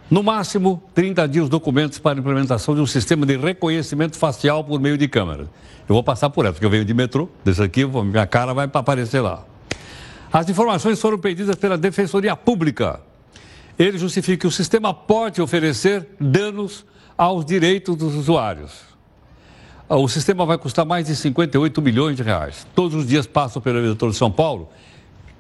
no 0.10 0.24
máximo, 0.24 0.82
30 0.96 1.28
dias 1.28 1.50
documentos 1.50 2.00
para 2.00 2.18
a 2.18 2.20
implementação 2.20 2.74
de 2.74 2.80
um 2.80 2.86
sistema 2.86 3.26
de 3.26 3.36
reconhecimento 3.36 4.18
facial 4.18 4.64
por 4.64 4.80
meio 4.80 4.98
de 4.98 5.08
câmera. 5.10 5.50
Eu 5.88 5.94
vou 5.96 6.04
passar 6.04 6.30
por 6.30 6.46
essa, 6.46 6.54
porque 6.54 6.66
eu 6.66 6.70
venho 6.70 6.86
de 6.86 6.94
metrô, 6.94 7.28
desse 7.44 7.62
aqui, 7.62 7.86
minha 7.86 8.26
cara 8.26 8.54
vai 8.54 8.70
aparecer 8.72 9.20
lá. 9.20 9.44
As 10.32 10.50
informações 10.50 11.02
foram 11.02 11.18
pedidas 11.18 11.56
pela 11.56 11.78
Defensoria 11.78 12.36
Pública. 12.36 13.02
Ele 13.78 13.98
justifica 13.98 14.38
que 14.38 14.48
o 14.48 14.52
sistema 14.52 14.94
pode 14.94 15.42
oferecer 15.42 16.08
danos 16.20 16.86
aos 17.18 17.44
direitos 17.44 17.96
dos 17.98 18.16
usuários. 18.16 18.88
O 19.90 20.08
sistema 20.08 20.46
vai 20.46 20.58
custar 20.58 20.86
mais 20.86 21.08
de 21.08 21.16
58 21.16 21.82
milhões 21.82 22.16
de 22.16 22.24
reais. 22.24 22.66
Todos 22.74 22.96
os 22.96 23.08
dias 23.08 23.28
passam 23.28 23.62
pelo 23.62 23.82
metrô 23.82 24.10
de 24.10 24.16
São 24.16 24.32
Paulo 24.32 24.70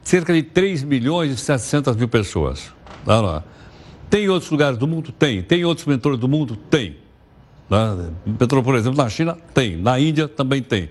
cerca 0.07 0.33
de 0.33 0.41
3 0.41 0.83
milhões 0.83 1.33
e 1.33 1.35
700 1.35 1.97
mil 1.97 2.07
pessoas. 2.07 2.71
Tá 3.05 3.19
lá. 3.19 3.43
Tem 4.09 4.23
em 4.23 4.29
outros 4.29 4.49
lugares 4.49 4.77
do 4.77 4.87
mundo? 4.87 5.11
Tem. 5.11 5.41
Tem 5.41 5.59
em 5.59 5.65
outros 5.65 5.85
metrôs 5.85 6.17
do 6.17 6.29
mundo? 6.29 6.55
Tem. 6.55 6.95
Né? 7.69 8.09
Metrô, 8.25 8.63
por 8.63 8.75
exemplo, 8.75 8.97
na 8.97 9.09
China? 9.09 9.37
Tem. 9.53 9.75
Na 9.75 9.99
Índia 9.99 10.29
também 10.29 10.61
tem. 10.61 10.89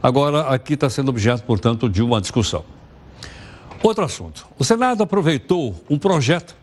Agora, 0.00 0.42
aqui 0.42 0.74
está 0.74 0.88
sendo 0.88 1.08
objeto, 1.08 1.42
portanto, 1.42 1.88
de 1.88 2.00
uma 2.00 2.20
discussão. 2.20 2.64
Outro 3.82 4.04
assunto. 4.04 4.46
O 4.56 4.62
Senado 4.62 5.02
aproveitou 5.02 5.74
um 5.90 5.98
projeto 5.98 6.54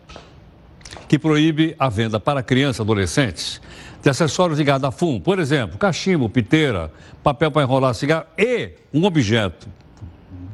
que 1.10 1.20
proíbe 1.20 1.76
a 1.78 1.90
venda 1.90 2.22
para 2.22 2.42
crianças 2.42 2.80
e 2.80 2.82
adolescentes 2.84 3.62
de 4.02 4.10
acessórios 4.10 4.58
ligados 4.58 4.88
a 4.88 4.92
fumo. 4.92 5.20
Por 5.20 5.40
exemplo, 5.40 5.78
cachimbo, 5.78 6.30
piteira, 6.30 6.90
papel 7.22 7.52
para 7.52 7.64
enrolar 7.64 7.94
cigarro 7.94 8.28
e 8.38 8.76
um 8.94 9.04
objeto 9.04 9.68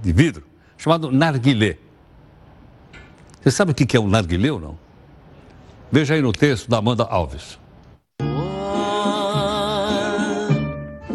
de 0.02 0.12
vidro 0.12 0.47
chamado 0.78 1.12
narguilé. 1.12 1.78
Você 3.42 3.52
sabe 3.52 3.72
o 3.72 3.76
que 3.76 3.96
é 3.96 4.00
um 4.00 4.08
narguilé 4.08 4.52
ou 4.52 4.60
não? 4.60 4.78
Veja 5.92 6.13
aí 6.13 6.22
no 6.22 6.32
texto 6.32 6.70
da 6.70 6.78
Amanda 6.78 7.04
Alves. 7.04 7.58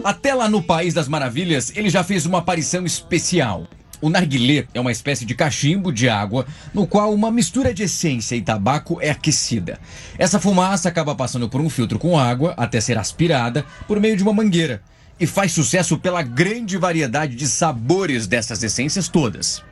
Até 0.05 0.35
lá 0.35 0.49
no 0.49 0.63
País 0.63 0.95
das 0.95 1.07
Maravilhas, 1.07 1.73
ele 1.77 1.89
já 1.89 2.03
fez 2.03 2.27
uma 2.27 2.39
aparição 2.39 2.85
especial. 2.85 3.67
O 4.01 4.09
narguilé 4.11 4.67
é 4.75 4.81
uma 4.81 4.91
espécie 4.91 5.25
de 5.25 5.33
cachimbo 5.33 5.93
de 5.93 6.09
água 6.09 6.45
no 6.75 6.89
qual 6.89 7.15
uma 7.15 7.31
mistura 7.31 7.73
de 7.73 7.85
essência 7.85 8.35
e 8.35 8.43
tabaco 8.43 8.99
é 9.01 9.11
aquecida. 9.11 9.79
Essa 10.19 10.41
fumaça 10.41 10.89
acaba 10.89 11.15
passando 11.15 11.49
por 11.49 11.61
um 11.61 11.71
filtro 11.71 12.01
com 12.01 12.19
água 12.19 12.53
até 12.57 12.81
ser 12.81 12.99
aspirada 12.99 13.65
por 13.87 14.01
meio 14.01 14.17
de 14.17 14.23
uma 14.25 14.33
mangueira 14.33 14.83
e 15.23 15.27
faz 15.27 15.53
sucesso 15.53 15.97
pela 15.97 16.21
grande 16.21 16.77
variedade 16.77 17.37
de 17.37 17.47
sabores 17.47 18.27
dessas 18.27 18.61
essências 18.61 19.07
todas. 19.07 19.63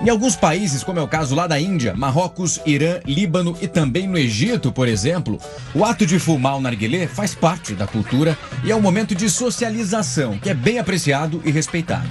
Em 0.00 0.08
alguns 0.08 0.36
países, 0.36 0.84
como 0.84 1.00
é 1.00 1.02
o 1.02 1.08
caso 1.08 1.34
lá 1.34 1.48
da 1.48 1.58
Índia, 1.58 1.92
Marrocos, 1.92 2.60
Irã, 2.64 3.00
Líbano 3.04 3.58
e 3.60 3.66
também 3.66 4.06
no 4.06 4.16
Egito, 4.16 4.70
por 4.70 4.86
exemplo, 4.86 5.40
o 5.74 5.84
ato 5.84 6.06
de 6.06 6.20
fumar 6.20 6.56
o 6.56 6.60
narguilé 6.60 7.08
faz 7.08 7.34
parte 7.34 7.74
da 7.74 7.84
cultura 7.84 8.38
e 8.62 8.70
é 8.70 8.76
um 8.76 8.80
momento 8.80 9.12
de 9.12 9.28
socialização 9.28 10.38
que 10.38 10.48
é 10.48 10.54
bem 10.54 10.78
apreciado 10.78 11.42
e 11.44 11.50
respeitado. 11.50 12.08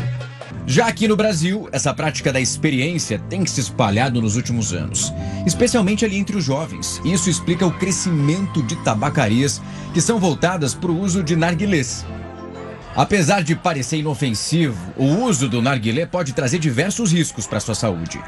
Já 0.67 0.87
aqui 0.87 1.07
no 1.07 1.15
Brasil, 1.15 1.69
essa 1.71 1.93
prática 1.93 2.33
da 2.33 2.41
experiência 2.41 3.19
tem 3.29 3.45
se 3.45 3.61
espalhado 3.61 4.21
nos 4.21 4.35
últimos 4.35 4.73
anos, 4.73 5.13
especialmente 5.45 6.03
ali 6.03 6.17
entre 6.17 6.35
os 6.35 6.43
jovens. 6.43 7.01
Isso 7.05 7.29
explica 7.29 7.65
o 7.65 7.71
crescimento 7.71 8.61
de 8.63 8.75
tabacarias 8.83 9.61
que 9.93 10.01
são 10.01 10.19
voltadas 10.19 10.73
para 10.73 10.91
o 10.91 10.99
uso 10.99 11.23
de 11.23 11.37
narguilés. 11.37 12.05
Apesar 12.95 13.41
de 13.41 13.55
parecer 13.55 13.97
inofensivo, 13.97 14.93
o 14.97 15.05
uso 15.05 15.47
do 15.47 15.61
narguilé 15.61 16.05
pode 16.05 16.33
trazer 16.33 16.59
diversos 16.59 17.11
riscos 17.13 17.47
para 17.47 17.59
sua 17.59 17.73
saúde. 17.73 18.19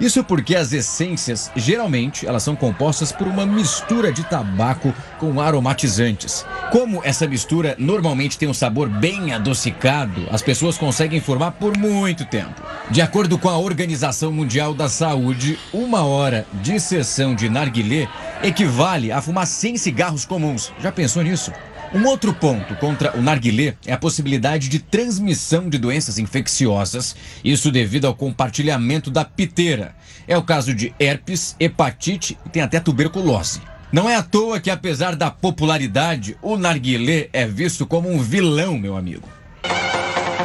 Isso 0.00 0.24
porque 0.24 0.56
as 0.56 0.72
essências, 0.72 1.50
geralmente, 1.54 2.26
elas 2.26 2.42
são 2.42 2.56
compostas 2.56 3.12
por 3.12 3.26
uma 3.26 3.44
mistura 3.44 4.12
de 4.12 4.24
tabaco 4.24 4.92
com 5.18 5.40
aromatizantes. 5.40 6.44
Como 6.70 7.02
essa 7.04 7.26
mistura 7.26 7.74
normalmente 7.78 8.38
tem 8.38 8.48
um 8.48 8.54
sabor 8.54 8.88
bem 8.88 9.32
adocicado, 9.32 10.26
as 10.30 10.40
pessoas 10.40 10.78
conseguem 10.78 11.20
fumar 11.20 11.52
por 11.52 11.76
muito 11.76 12.24
tempo. 12.24 12.62
De 12.90 13.02
acordo 13.02 13.38
com 13.38 13.48
a 13.48 13.58
Organização 13.58 14.32
Mundial 14.32 14.72
da 14.72 14.88
Saúde, 14.88 15.58
uma 15.72 16.02
hora 16.02 16.46
de 16.54 16.80
sessão 16.80 17.34
de 17.34 17.48
narguilé 17.48 18.08
equivale 18.42 19.12
a 19.12 19.20
fumar 19.20 19.46
100 19.46 19.76
cigarros 19.76 20.24
comuns. 20.24 20.72
Já 20.80 20.90
pensou 20.90 21.22
nisso? 21.22 21.52
Um 21.94 22.06
outro 22.06 22.32
ponto 22.32 22.74
contra 22.76 23.16
o 23.16 23.20
narguilé 23.20 23.74
é 23.86 23.92
a 23.92 23.98
possibilidade 23.98 24.68
de 24.68 24.78
transmissão 24.78 25.68
de 25.68 25.76
doenças 25.76 26.18
infecciosas, 26.18 27.14
isso 27.44 27.70
devido 27.70 28.06
ao 28.06 28.14
compartilhamento 28.14 29.10
da 29.10 29.24
piteira. 29.24 29.94
É 30.26 30.36
o 30.36 30.42
caso 30.42 30.72
de 30.74 30.94
herpes, 30.98 31.54
hepatite 31.60 32.38
e 32.46 32.48
tem 32.48 32.62
até 32.62 32.80
tuberculose. 32.80 33.60
Não 33.92 34.08
é 34.08 34.16
à 34.16 34.22
toa 34.22 34.58
que, 34.58 34.70
apesar 34.70 35.14
da 35.14 35.30
popularidade, 35.30 36.36
o 36.40 36.56
narguilé 36.56 37.28
é 37.30 37.46
visto 37.46 37.86
como 37.86 38.10
um 38.10 38.18
vilão, 38.18 38.78
meu 38.78 38.96
amigo. 38.96 39.28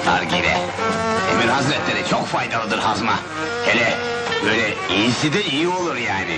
Nargile. 0.05 0.53
Emir 1.31 1.49
Hazretleri 1.49 2.09
çok 2.09 2.27
faydalıdır 2.27 2.79
hazma. 2.79 3.19
Hele 3.65 3.93
böyle 4.43 4.73
iyisi 4.95 5.33
de 5.33 5.43
iyi 5.43 5.67
olur 5.67 5.95
yani. 5.95 6.37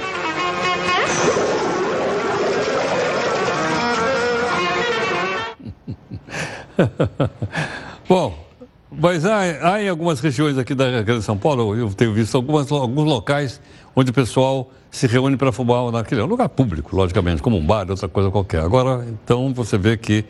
Bom, 8.07 8.47
mas 8.91 9.25
há, 9.25 9.73
há 9.73 9.84
em 9.84 9.89
algumas 9.89 10.19
regiões 10.19 10.57
aqui 10.57 10.73
da 10.73 11.01
Grande 11.01 11.23
São 11.23 11.38
Paulo, 11.38 11.75
eu 11.75 11.89
tenho 11.93 12.13
visto 12.13 12.36
algumas, 12.36 12.71
alguns 12.71 13.05
locais 13.05 13.61
onde 13.95 14.11
o 14.11 14.13
pessoal 14.13 14.71
se 14.89 15.05
reúne 15.07 15.38
para 15.38 15.51
fumar 15.51 15.91
naquele 15.91 16.21
é 16.21 16.23
lugar 16.23 16.49
público, 16.49 16.95
logicamente, 16.95 17.41
como 17.41 17.57
um 17.57 17.65
bar, 17.65 17.89
outra 17.89 18.07
coisa 18.07 18.32
qualquer. 18.32 18.61
Agora, 18.61 19.05
então, 19.07 19.53
você 19.53 19.77
vê 19.77 19.97
que 19.97 20.25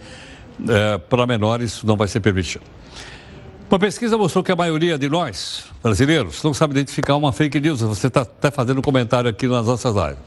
é, 0.68 0.98
para 0.98 1.26
menores 1.26 1.74
isso 1.74 1.88
não 1.88 1.96
vai 1.96 2.08
ser 2.08 2.20
permitido. 2.20 2.64
Uma 3.70 3.80
pesquisa 3.80 4.18
mostrou 4.18 4.44
que 4.44 4.52
a 4.52 4.56
maioria 4.56 4.98
de 4.98 5.08
nós, 5.08 5.66
brasileiros, 5.82 6.42
não 6.44 6.54
sabe 6.54 6.74
identificar 6.74 7.16
uma 7.16 7.32
fake 7.32 7.60
news. 7.60 7.82
Você 7.82 8.08
está 8.08 8.22
até 8.22 8.50
fazendo 8.50 8.80
um 8.80 8.82
comentário 8.82 9.30
aqui 9.30 9.48
nas 9.48 9.68
nossas 9.68 9.96
lives. 9.96 10.18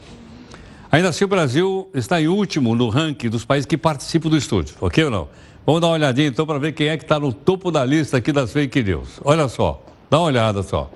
Ainda 0.89 1.09
assim, 1.09 1.25
o 1.25 1.27
Brasil 1.27 1.89
está 1.93 2.21
em 2.21 2.27
último 2.27 2.73
no 2.73 2.87
ranking 2.87 3.29
dos 3.29 3.43
países 3.43 3.65
que 3.65 3.77
participam 3.77 4.29
do 4.29 4.37
estúdio, 4.37 4.75
ok 4.79 5.03
ou 5.03 5.11
não? 5.11 5.27
Vamos 5.65 5.79
dar 5.79 5.87
uma 5.87 5.93
olhadinha 5.93 6.27
então 6.27 6.45
para 6.45 6.59
ver 6.59 6.73
quem 6.73 6.89
é 6.89 6.97
que 6.97 7.05
está 7.05 7.17
no 7.17 7.31
topo 7.31 7.71
da 7.71 7.85
lista 7.85 8.17
aqui 8.17 8.33
das 8.33 8.51
fake 8.51 8.83
news. 8.83 9.21
Olha 9.23 9.47
só, 9.47 9.81
dá 10.09 10.19
uma 10.19 10.27
olhada 10.27 10.61
só. 10.61 10.91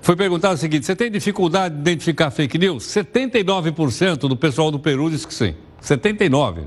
Foi 0.00 0.16
perguntado 0.16 0.54
o 0.54 0.56
seguinte: 0.56 0.86
você 0.86 0.96
tem 0.96 1.10
dificuldade 1.10 1.74
de 1.74 1.80
identificar 1.80 2.30
fake 2.30 2.56
news? 2.56 2.84
79% 2.84 4.16
do 4.16 4.36
pessoal 4.36 4.70
do 4.70 4.78
Peru 4.78 5.10
diz 5.10 5.26
que 5.26 5.34
sim. 5.34 5.54
79%. 5.82 6.64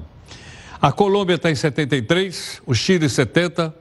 A 0.79 0.91
Colômbia 0.91 1.35
está 1.35 1.49
em 1.49 1.53
73%, 1.53 2.61
o 2.65 2.75
Chile 2.75 3.07
70%, 3.07 3.73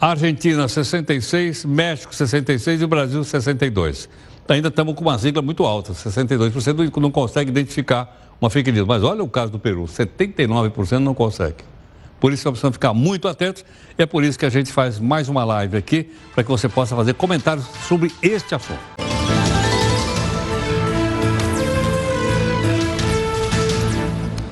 a 0.00 0.10
Argentina 0.10 0.66
66%, 0.66 1.66
México 1.66 2.12
66% 2.14 2.80
e 2.80 2.84
o 2.84 2.88
Brasil 2.88 3.20
62%. 3.20 4.08
Ainda 4.48 4.68
estamos 4.68 4.94
com 4.94 5.02
uma 5.02 5.18
sigla 5.18 5.42
muito 5.42 5.64
alta, 5.64 5.92
62% 5.92 6.96
não 6.98 7.10
consegue 7.10 7.50
identificar 7.50 8.36
uma 8.40 8.48
fake 8.48 8.70
news. 8.70 8.86
Mas 8.86 9.02
olha 9.02 9.22
o 9.22 9.28
caso 9.28 9.52
do 9.52 9.58
Peru: 9.58 9.84
79% 9.84 10.98
não 11.00 11.12
consegue. 11.12 11.75
Por 12.20 12.32
isso 12.32 12.46
nós 12.46 12.52
precisamos 12.52 12.76
ficar 12.76 12.94
muito 12.94 13.28
atentos. 13.28 13.64
É 13.98 14.06
por 14.06 14.24
isso 14.24 14.38
que 14.38 14.46
a 14.46 14.50
gente 14.50 14.72
faz 14.72 14.98
mais 14.98 15.28
uma 15.28 15.44
live 15.44 15.76
aqui, 15.76 16.10
para 16.34 16.42
que 16.42 16.50
você 16.50 16.68
possa 16.68 16.96
fazer 16.96 17.14
comentários 17.14 17.66
sobre 17.86 18.12
este 18.22 18.54
assunto. 18.54 18.80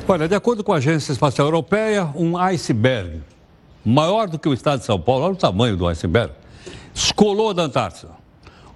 Olha, 0.06 0.28
de 0.28 0.34
acordo 0.34 0.62
com 0.62 0.72
a 0.72 0.76
Agência 0.76 1.12
Espacial 1.12 1.46
Europeia, 1.46 2.10
um 2.14 2.36
iceberg 2.36 3.22
maior 3.82 4.28
do 4.28 4.38
que 4.38 4.46
o 4.48 4.52
estado 4.52 4.80
de 4.80 4.84
São 4.84 5.00
Paulo, 5.00 5.24
olha 5.24 5.32
o 5.32 5.36
tamanho 5.36 5.76
do 5.78 5.86
iceberg, 5.86 6.32
escolou 6.94 7.54
da 7.54 7.62
Antártida. 7.62 8.12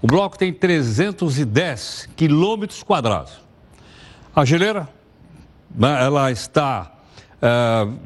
O 0.00 0.06
bloco 0.06 0.38
tem 0.38 0.52
310 0.52 2.08
quilômetros 2.16 2.82
quadrados. 2.82 3.32
A 4.34 4.44
geleira, 4.44 4.88
né, 5.74 6.02
ela 6.02 6.30
está 6.30 6.97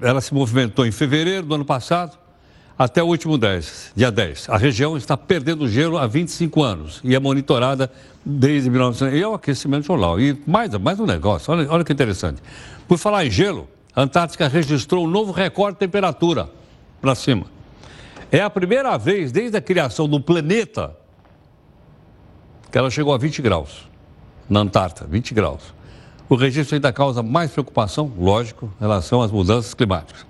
ela 0.00 0.20
se 0.20 0.34
movimentou 0.34 0.86
em 0.86 0.92
fevereiro 0.92 1.46
do 1.46 1.54
ano 1.54 1.64
passado 1.64 2.18
até 2.78 3.02
o 3.02 3.06
último 3.06 3.38
10, 3.38 3.92
dia 3.94 4.10
10. 4.10 4.48
A 4.48 4.56
região 4.56 4.96
está 4.96 5.16
perdendo 5.16 5.68
gelo 5.68 5.98
há 5.98 6.06
25 6.06 6.62
anos 6.62 7.00
e 7.04 7.14
é 7.14 7.20
monitorada 7.20 7.90
desde 8.24 8.68
1900. 8.70 9.18
E 9.18 9.22
é 9.22 9.28
o 9.28 9.34
aquecimento 9.34 9.86
solar. 9.86 10.18
E 10.20 10.36
mais, 10.46 10.72
mais 10.74 10.98
um 10.98 11.06
negócio, 11.06 11.52
olha, 11.52 11.70
olha 11.70 11.84
que 11.84 11.92
interessante. 11.92 12.42
Por 12.88 12.98
falar 12.98 13.24
em 13.24 13.30
gelo, 13.30 13.68
a 13.94 14.02
Antártica 14.02 14.48
registrou 14.48 15.04
um 15.04 15.08
novo 15.08 15.32
recorde 15.32 15.74
de 15.74 15.80
temperatura 15.80 16.48
para 17.00 17.14
cima. 17.14 17.46
É 18.30 18.40
a 18.40 18.50
primeira 18.50 18.96
vez 18.96 19.30
desde 19.30 19.56
a 19.56 19.60
criação 19.60 20.08
do 20.08 20.18
planeta 20.18 20.96
que 22.70 22.78
ela 22.78 22.90
chegou 22.90 23.12
a 23.12 23.18
20 23.18 23.42
graus. 23.42 23.86
Na 24.48 24.60
Antártida, 24.60 25.06
20 25.08 25.34
graus. 25.34 25.74
O 26.28 26.34
registro 26.34 26.74
ainda 26.76 26.92
causa 26.92 27.22
mais 27.22 27.50
preocupação, 27.50 28.12
lógico, 28.18 28.72
em 28.78 28.82
relação 28.82 29.22
às 29.22 29.30
mudanças 29.30 29.74
climáticas. 29.74 30.24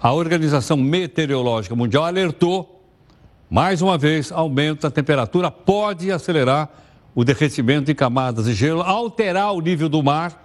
A 0.00 0.12
Organização 0.12 0.76
Meteorológica 0.76 1.74
Mundial 1.74 2.04
alertou, 2.04 2.82
mais 3.50 3.82
uma 3.82 3.98
vez, 3.98 4.30
aumento 4.30 4.82
da 4.82 4.90
temperatura 4.90 5.50
pode 5.50 6.12
acelerar 6.12 6.70
o 7.14 7.24
derretimento 7.24 7.86
de 7.86 7.94
camadas 7.94 8.44
de 8.44 8.54
gelo, 8.54 8.80
alterar 8.80 9.52
o 9.52 9.60
nível 9.60 9.88
do 9.88 10.02
mar, 10.02 10.40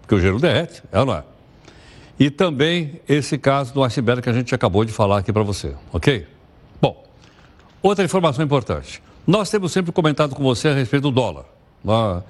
porque 0.00 0.14
o 0.14 0.20
gelo 0.20 0.38
derrete, 0.38 0.82
é 0.90 0.98
ou 0.98 1.06
não 1.06 1.14
é? 1.14 1.24
E 2.18 2.30
também 2.30 3.00
esse 3.08 3.36
caso 3.36 3.74
do 3.74 3.82
iceberg 3.84 4.22
que 4.22 4.30
a 4.30 4.32
gente 4.32 4.54
acabou 4.54 4.84
de 4.84 4.92
falar 4.92 5.18
aqui 5.18 5.32
para 5.32 5.42
você, 5.42 5.74
ok? 5.92 6.26
Bom, 6.80 7.04
outra 7.82 8.04
informação 8.04 8.44
importante. 8.44 9.02
Nós 9.26 9.50
temos 9.50 9.72
sempre 9.72 9.92
comentado 9.92 10.34
com 10.34 10.42
você 10.42 10.68
a 10.68 10.74
respeito 10.74 11.02
do 11.02 11.10
dólar. 11.10 11.44
Uh, 11.84 12.22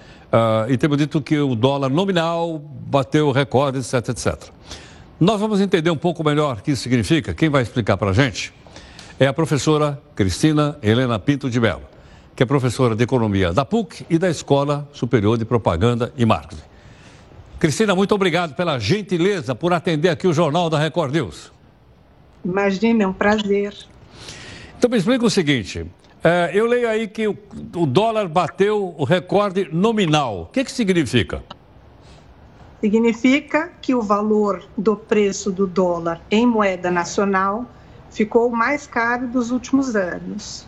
e 0.68 0.78
temos 0.78 0.96
dito 0.96 1.20
que 1.20 1.38
o 1.38 1.54
dólar 1.54 1.90
nominal 1.90 2.58
bateu 2.58 3.30
recorde, 3.30 3.78
etc, 3.78 4.08
etc. 4.08 4.50
Nós 5.20 5.38
vamos 5.38 5.60
entender 5.60 5.90
um 5.90 5.96
pouco 5.96 6.24
melhor 6.24 6.58
o 6.58 6.62
que 6.62 6.72
isso 6.72 6.82
significa. 6.82 7.34
Quem 7.34 7.48
vai 7.48 7.62
explicar 7.62 7.96
para 7.96 8.10
a 8.10 8.12
gente 8.12 8.52
é 9.20 9.26
a 9.26 9.32
professora 9.32 10.00
Cristina 10.16 10.76
Helena 10.82 11.18
Pinto 11.18 11.48
de 11.48 11.60
Mello, 11.60 11.82
que 12.34 12.42
é 12.42 12.46
professora 12.46 12.96
de 12.96 13.04
Economia 13.04 13.52
da 13.52 13.64
PUC 13.64 14.06
e 14.08 14.18
da 14.18 14.28
Escola 14.28 14.88
Superior 14.92 15.38
de 15.38 15.44
Propaganda 15.44 16.12
e 16.16 16.24
Marketing. 16.24 16.62
Cristina, 17.58 17.94
muito 17.94 18.14
obrigado 18.14 18.54
pela 18.54 18.78
gentileza 18.78 19.54
por 19.54 19.72
atender 19.72 20.08
aqui 20.08 20.26
o 20.26 20.32
Jornal 20.32 20.68
da 20.68 20.78
Record 20.78 21.14
News. 21.14 21.52
Imagina, 22.44 23.04
é 23.04 23.06
um 23.06 23.12
prazer. 23.12 23.72
Então 24.76 24.90
me 24.90 24.96
explica 24.96 25.24
o 25.24 25.30
seguinte, 25.30 25.86
é, 26.24 26.50
eu 26.54 26.66
leio 26.66 26.88
aí 26.88 27.08
que 27.08 27.26
o, 27.26 27.36
o, 27.74 27.86
dólar 27.86 28.28
bateu 28.28 28.94
o 28.96 29.04
recorde 29.04 29.68
nominal. 29.72 30.42
O 30.42 30.46
que, 30.46 30.64
que 30.64 30.70
significa? 30.70 31.42
Significa 32.80 33.72
que 33.80 33.94
o 33.94 34.02
valor 34.02 34.64
do 34.76 34.96
preço 34.96 35.50
do 35.50 35.66
dólar 35.66 36.20
em 36.30 36.46
moeda 36.46 36.90
nacional 36.90 37.66
ficou 38.10 38.50
mais 38.50 38.86
caro 38.86 39.26
dos 39.26 39.50
últimos 39.50 39.96
anos. 39.96 40.66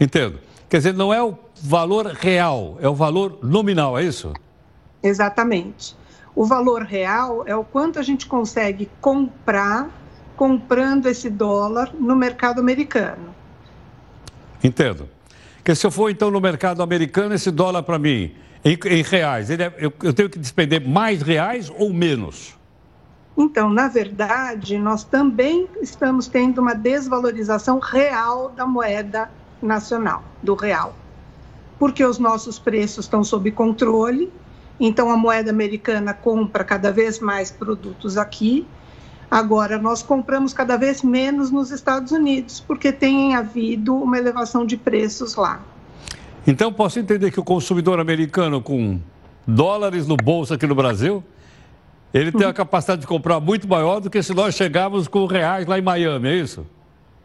Entendo. 0.00 0.38
Quer 0.68 0.78
dizer, 0.78 0.94
não 0.94 1.12
é 1.12 1.22
o 1.22 1.36
valor 1.60 2.06
real, 2.06 2.78
é 2.80 2.88
o 2.88 2.94
valor 2.94 3.38
nominal, 3.42 3.98
é 3.98 4.04
isso? 4.04 4.32
Exatamente. 5.02 5.96
O 6.34 6.46
valor 6.46 6.82
real 6.82 7.42
é 7.46 7.54
o 7.54 7.64
quanto 7.64 7.98
a 7.98 8.02
gente 8.02 8.26
consegue 8.26 8.88
comprar 9.00 9.90
comprando 10.36 11.06
esse 11.06 11.28
dólar 11.28 11.92
no 11.94 12.16
mercado 12.16 12.60
americano. 12.60 13.41
Entendo. 14.62 15.08
Porque 15.56 15.74
se 15.74 15.86
eu 15.86 15.90
for 15.90 16.10
então 16.10 16.30
no 16.30 16.40
mercado 16.40 16.82
americano, 16.82 17.34
esse 17.34 17.50
dólar 17.50 17.82
para 17.82 17.98
mim, 17.98 18.34
em, 18.64 18.78
em 18.86 19.02
reais, 19.02 19.50
é, 19.50 19.74
eu, 19.78 19.92
eu 20.02 20.12
tenho 20.12 20.28
que 20.28 20.38
despender 20.38 20.86
mais 20.86 21.22
reais 21.22 21.70
ou 21.78 21.92
menos? 21.92 22.56
Então, 23.36 23.70
na 23.70 23.88
verdade, 23.88 24.78
nós 24.78 25.04
também 25.04 25.68
estamos 25.80 26.26
tendo 26.26 26.60
uma 26.60 26.74
desvalorização 26.74 27.78
real 27.78 28.50
da 28.50 28.66
moeda 28.66 29.30
nacional, 29.62 30.22
do 30.42 30.54
real. 30.54 30.94
Porque 31.78 32.04
os 32.04 32.18
nossos 32.18 32.58
preços 32.58 33.06
estão 33.06 33.24
sob 33.24 33.50
controle, 33.52 34.32
então 34.78 35.10
a 35.10 35.16
moeda 35.16 35.50
americana 35.50 36.12
compra 36.12 36.62
cada 36.62 36.92
vez 36.92 37.20
mais 37.20 37.50
produtos 37.50 38.18
aqui 38.18 38.66
Agora, 39.32 39.78
nós 39.78 40.02
compramos 40.02 40.52
cada 40.52 40.76
vez 40.76 41.02
menos 41.02 41.50
nos 41.50 41.70
Estados 41.70 42.12
Unidos, 42.12 42.60
porque 42.60 42.92
tem 42.92 43.34
havido 43.34 43.94
uma 43.96 44.18
elevação 44.18 44.66
de 44.66 44.76
preços 44.76 45.36
lá. 45.36 45.62
Então, 46.46 46.70
posso 46.70 46.98
entender 46.98 47.30
que 47.30 47.40
o 47.40 47.42
consumidor 47.42 47.98
americano, 47.98 48.60
com 48.60 49.00
dólares 49.46 50.06
no 50.06 50.18
bolso 50.18 50.52
aqui 50.52 50.66
no 50.66 50.74
Brasil, 50.74 51.24
ele 52.12 52.30
tem 52.30 52.46
a 52.46 52.52
capacidade 52.52 53.00
de 53.00 53.06
comprar 53.06 53.40
muito 53.40 53.66
maior 53.66 54.00
do 54.00 54.10
que 54.10 54.22
se 54.22 54.34
nós 54.34 54.54
chegarmos 54.54 55.08
com 55.08 55.24
reais 55.24 55.66
lá 55.66 55.78
em 55.78 55.82
Miami, 55.82 56.28
é 56.28 56.36
isso? 56.36 56.66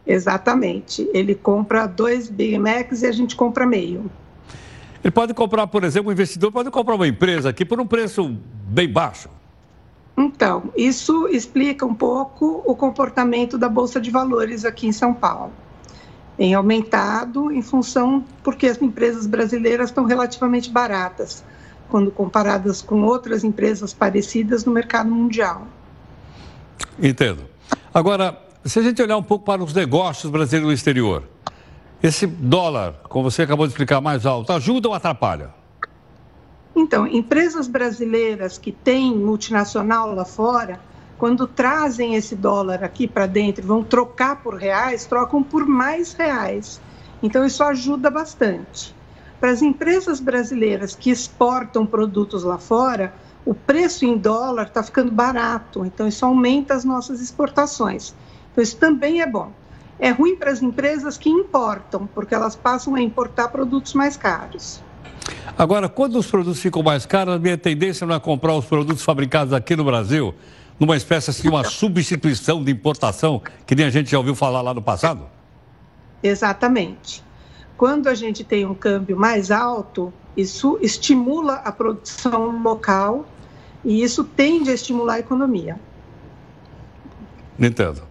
Exatamente. 0.05 1.09
Ele 1.13 1.35
compra 1.35 1.87
dois 1.87 2.29
Big 2.29 2.57
Macs 2.57 3.01
e 3.01 3.07
a 3.07 3.11
gente 3.11 3.35
compra 3.35 3.65
meio. 3.65 4.09
Ele 5.03 5.11
pode 5.11 5.33
comprar, 5.33 5.67
por 5.67 5.83
exemplo, 5.83 6.07
um 6.07 6.13
investidor 6.13 6.53
pode 6.53 6.71
comprar 6.71 6.95
uma 6.95 7.05
empresa 7.05 7.49
aqui 7.49 7.65
por 7.65 7.81
um 7.81 7.85
preço 7.85 8.33
bem 8.69 8.89
baixo. 8.89 9.27
Então, 10.17 10.71
isso 10.75 11.27
explica 11.27 11.85
um 11.85 11.93
pouco 11.93 12.63
o 12.65 12.75
comportamento 12.75 13.55
da 13.55 13.69
Bolsa 13.69 14.01
de 14.01 14.09
Valores 14.09 14.65
aqui 14.65 14.87
em 14.87 14.91
São 14.91 15.13
Paulo. 15.13 15.51
Tem 16.35 16.55
aumentado 16.55 17.51
em 17.51 17.61
função 17.61 18.25
porque 18.43 18.65
as 18.65 18.81
empresas 18.81 19.27
brasileiras 19.27 19.89
estão 19.89 20.05
relativamente 20.05 20.71
baratas 20.71 21.43
quando 21.87 22.11
comparadas 22.11 22.81
com 22.81 23.03
outras 23.03 23.43
empresas 23.43 23.93
parecidas 23.93 24.65
no 24.65 24.71
mercado 24.71 25.09
mundial. 25.09 25.67
Entendo. 27.01 27.43
Agora, 27.93 28.39
se 28.65 28.79
a 28.79 28.81
gente 28.81 29.01
olhar 29.01 29.17
um 29.17 29.23
pouco 29.23 29.45
para 29.45 29.63
os 29.63 29.73
negócios 29.73 30.31
brasileiros 30.31 30.67
no 30.67 30.73
exterior, 30.73 31.23
esse 32.01 32.27
dólar, 32.27 32.93
como 33.07 33.29
você 33.29 33.43
acabou 33.43 33.65
de 33.65 33.73
explicar, 33.73 34.01
mais 34.01 34.25
alto, 34.25 34.51
ajuda 34.51 34.89
ou 34.89 34.93
atrapalha? 34.93 35.49
Então, 36.79 37.07
empresas 37.07 37.67
brasileiras 37.67 38.59
que 38.59 38.71
têm 38.71 39.17
multinacional 39.17 40.13
lá 40.13 40.23
fora, 40.23 40.79
quando 41.17 41.47
trazem 41.47 42.13
esse 42.13 42.35
dólar 42.35 42.83
aqui 42.83 43.07
para 43.07 43.25
dentro, 43.25 43.65
vão 43.65 43.83
trocar 43.83 44.43
por 44.43 44.53
reais, 44.53 45.07
trocam 45.07 45.41
por 45.41 45.65
mais 45.65 46.13
reais. 46.13 46.79
Então, 47.23 47.43
isso 47.43 47.63
ajuda 47.63 48.11
bastante. 48.11 48.95
Para 49.39 49.49
as 49.49 49.63
empresas 49.63 50.19
brasileiras 50.19 50.93
que 50.93 51.09
exportam 51.09 51.83
produtos 51.83 52.43
lá 52.43 52.59
fora, 52.59 53.11
o 53.43 53.55
preço 53.55 54.05
em 54.05 54.15
dólar 54.15 54.67
está 54.67 54.83
ficando 54.83 55.11
barato, 55.11 55.83
então 55.83 56.07
isso 56.07 56.23
aumenta 56.23 56.75
as 56.75 56.85
nossas 56.85 57.19
exportações. 57.21 58.13
Então, 58.51 58.63
isso 58.63 58.77
também 58.77 59.19
é 59.21 59.25
bom. 59.25 59.51
É 59.97 60.11
ruim 60.11 60.35
para 60.35 60.51
as 60.51 60.61
empresas 60.61 61.17
que 61.17 61.27
importam, 61.27 62.05
porque 62.05 62.35
elas 62.35 62.55
passam 62.55 62.93
a 62.93 63.01
importar 63.01 63.47
produtos 63.47 63.95
mais 63.95 64.15
caros. 64.15 64.85
Agora, 65.57 65.89
quando 65.89 66.17
os 66.17 66.27
produtos 66.27 66.61
ficam 66.61 66.83
mais 66.83 67.05
caros, 67.05 67.35
a 67.35 67.39
minha 67.39 67.57
tendência 67.57 68.05
não 68.05 68.15
é 68.15 68.19
comprar 68.19 68.53
os 68.53 68.65
produtos 68.65 69.03
fabricados 69.03 69.53
aqui 69.53 69.75
no 69.75 69.83
Brasil, 69.83 70.33
numa 70.79 70.95
espécie 70.95 71.29
assim, 71.29 71.49
uma 71.49 71.63
substituição 71.63 72.63
de 72.63 72.71
importação, 72.71 73.41
que 73.65 73.75
nem 73.75 73.85
a 73.85 73.89
gente 73.89 74.11
já 74.11 74.17
ouviu 74.17 74.35
falar 74.35 74.61
lá 74.61 74.73
no 74.73 74.81
passado? 74.81 75.25
Exatamente. 76.21 77.23
Quando 77.75 78.07
a 78.07 78.15
gente 78.15 78.43
tem 78.43 78.65
um 78.65 78.73
câmbio 78.73 79.17
mais 79.17 79.51
alto, 79.51 80.11
isso 80.35 80.77
estimula 80.81 81.55
a 81.55 81.71
produção 81.71 82.61
local 82.61 83.25
e 83.83 84.03
isso 84.03 84.23
tende 84.23 84.69
a 84.69 84.73
estimular 84.73 85.15
a 85.15 85.19
economia. 85.19 85.79
Entendo. 87.59 88.01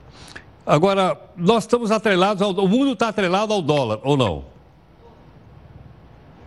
Agora, 0.64 1.16
nós 1.36 1.64
estamos 1.64 1.92
atrelados 1.92 2.42
ao. 2.42 2.50
O 2.52 2.68
mundo 2.68 2.92
está 2.92 3.08
atrelado 3.08 3.52
ao 3.52 3.62
dólar, 3.62 4.00
ou 4.02 4.16
não? 4.16 4.55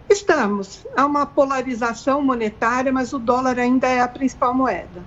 Estamos. 0.10 0.86
Há 0.98 1.06
uma 1.06 1.26
polarização 1.26 2.22
monetária, 2.22 2.92
mas 2.92 3.14
o 3.14 3.20
dólar 3.20 3.60
ainda 3.60 3.88
é 3.88 4.02
a 4.02 4.08
principal 4.08 4.54
moeda. 4.54 5.04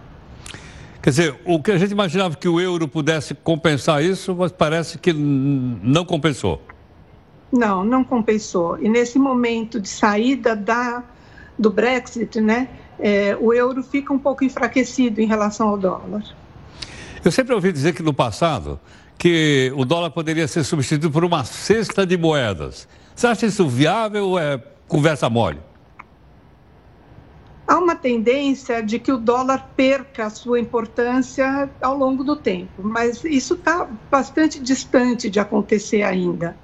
Quer 1.03 1.11
dizer, 1.11 1.41
o 1.45 1.61
que 1.61 1.73
a 1.73 1.79
gente 1.79 1.91
imaginava 1.91 2.37
que 2.37 2.49
o 2.49 2.61
euro 2.61 2.87
pudesse 2.87 3.35
compensar 3.35 4.05
isso, 4.05 4.37
mas 4.37 4.53
parece 4.53 4.99
que 4.99 5.13
não 5.13 6.05
compensou. 6.05 6.63
Não, 7.53 7.85
não 7.85 8.05
compensou. 8.05 8.79
E 8.79 8.89
nesse 8.89 9.19
momento 9.19 9.81
de 9.81 9.89
saída 9.89 10.55
da, 10.55 11.03
do 11.59 11.71
Brexit, 11.71 12.41
né, 12.41 12.69
é, 13.01 13.37
o 13.41 13.53
euro 13.53 13.83
fica 13.83 14.13
um 14.13 14.19
pouco 14.19 14.45
enfraquecido 14.45 15.21
em 15.21 15.27
relação 15.27 15.69
ao 15.69 15.77
dólar. 15.77 16.23
Eu 17.25 17.33
sempre 17.33 17.53
ouvi 17.53 17.73
dizer 17.73 17.95
que 17.95 18.03
no 18.03 18.15
passado 18.15 18.79
que 19.19 19.73
o 19.77 19.85
dólar 19.85 20.11
poderia 20.11 20.47
ser 20.47 20.65
substituído 20.65 21.11
por 21.11 21.25
uma 21.25 21.45
cesta 21.45 22.07
de 22.07 22.17
moedas. 22.17 22.89
Você 23.15 23.27
acha 23.27 23.47
isso 23.47 23.69
viável 23.69 24.31
ou 24.31 24.39
é 24.39 24.61
conversa 24.93 25.31
mole? 25.31 25.59
Há 27.67 27.79
uma 27.79 27.97
tendência 27.97 28.83
de 28.83 28.99
que 28.99 29.11
o 29.11 29.17
dólar 29.17 29.71
perca 29.75 30.27
a 30.27 30.31
sua 30.31 30.61
importância 30.61 31.71
ao 31.81 31.97
longo 31.97 32.23
do 32.23 32.37
tempo, 32.37 32.83
mas 32.83 33.25
isso 33.25 33.55
está 33.55 33.89
bastante 34.11 34.61
distante 34.61 35.31
de 35.31 35.41
acontecer 35.41 36.03
ainda. 36.03 36.55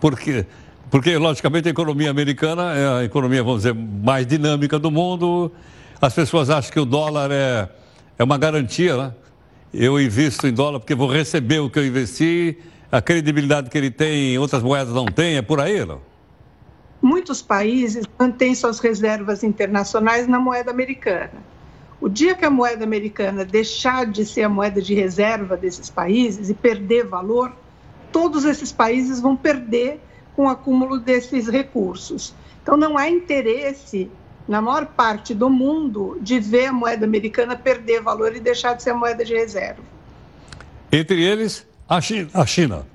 Por 0.00 0.18
quê? 0.18 0.46
Porque, 0.90 1.18
logicamente, 1.18 1.68
a 1.68 1.72
economia 1.72 2.10
americana 2.10 2.74
é 2.74 3.00
a 3.00 3.04
economia, 3.04 3.42
vamos 3.42 3.64
dizer, 3.64 3.74
mais 3.74 4.26
dinâmica 4.26 4.78
do 4.78 4.90
mundo. 4.90 5.52
As 6.00 6.14
pessoas 6.14 6.48
acham 6.48 6.72
que 6.72 6.80
o 6.80 6.86
dólar 6.86 7.30
é, 7.30 7.68
é 8.18 8.24
uma 8.24 8.38
garantia, 8.38 8.96
né? 8.96 9.12
Eu 9.74 10.00
invisto 10.00 10.46
em 10.46 10.54
dólar 10.54 10.80
porque 10.80 10.94
vou 10.94 11.10
receber 11.10 11.58
o 11.58 11.68
que 11.68 11.80
eu 11.80 11.86
investi, 11.86 12.56
a 12.90 13.02
credibilidade 13.02 13.68
que 13.68 13.76
ele 13.76 13.90
tem, 13.90 14.38
outras 14.38 14.62
moedas 14.62 14.94
não 14.94 15.04
têm, 15.04 15.36
é 15.36 15.42
por 15.42 15.60
aí, 15.60 15.84
não? 15.84 16.13
Muitos 17.04 17.42
países 17.42 18.06
mantêm 18.18 18.54
suas 18.54 18.78
reservas 18.78 19.44
internacionais 19.44 20.26
na 20.26 20.38
moeda 20.38 20.70
americana. 20.70 21.34
O 22.00 22.08
dia 22.08 22.34
que 22.34 22.46
a 22.46 22.50
moeda 22.50 22.82
americana 22.82 23.44
deixar 23.44 24.06
de 24.06 24.24
ser 24.24 24.44
a 24.44 24.48
moeda 24.48 24.80
de 24.80 24.94
reserva 24.94 25.54
desses 25.54 25.90
países 25.90 26.48
e 26.48 26.54
perder 26.54 27.06
valor, 27.06 27.52
todos 28.10 28.46
esses 28.46 28.72
países 28.72 29.20
vão 29.20 29.36
perder 29.36 30.00
com 30.34 30.46
o 30.46 30.48
acúmulo 30.48 30.98
desses 30.98 31.46
recursos. 31.46 32.34
Então, 32.62 32.74
não 32.74 32.96
há 32.96 33.06
interesse 33.06 34.10
na 34.48 34.62
maior 34.62 34.86
parte 34.86 35.34
do 35.34 35.50
mundo 35.50 36.16
de 36.22 36.40
ver 36.40 36.68
a 36.68 36.72
moeda 36.72 37.04
americana 37.04 37.54
perder 37.54 38.00
valor 38.00 38.34
e 38.34 38.40
deixar 38.40 38.76
de 38.76 38.82
ser 38.82 38.90
a 38.90 38.94
moeda 38.94 39.22
de 39.22 39.34
reserva. 39.34 39.82
Entre 40.90 41.22
eles, 41.22 41.66
a 41.86 42.00
China. 42.00 42.30
A 42.32 42.46
China. 42.46 42.93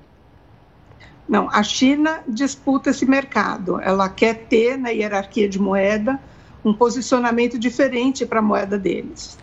Não, 1.30 1.48
a 1.48 1.62
China 1.62 2.20
disputa 2.26 2.90
esse 2.90 3.06
mercado. 3.06 3.80
Ela 3.80 4.08
quer 4.08 4.48
ter 4.48 4.76
na 4.76 4.88
hierarquia 4.88 5.48
de 5.48 5.60
moeda 5.60 6.18
um 6.64 6.74
posicionamento 6.74 7.56
diferente 7.56 8.26
para 8.26 8.40
a 8.40 8.42
moeda 8.42 8.76
deles. 8.76 9.38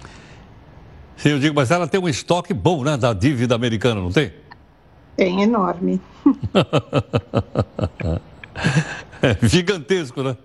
Sim, 1.16 1.30
eu 1.30 1.40
digo, 1.40 1.56
mas 1.56 1.72
ela 1.72 1.88
tem 1.88 1.98
um 1.98 2.10
estoque 2.10 2.54
bom, 2.54 2.84
né, 2.84 2.98
da 2.98 3.14
dívida 3.14 3.56
americana, 3.56 4.02
não 4.02 4.12
tem? 4.12 4.34
Tem, 5.16 5.42
enorme. 5.42 6.02
é 9.24 9.48
gigantesco, 9.48 10.22
né? 10.22 10.36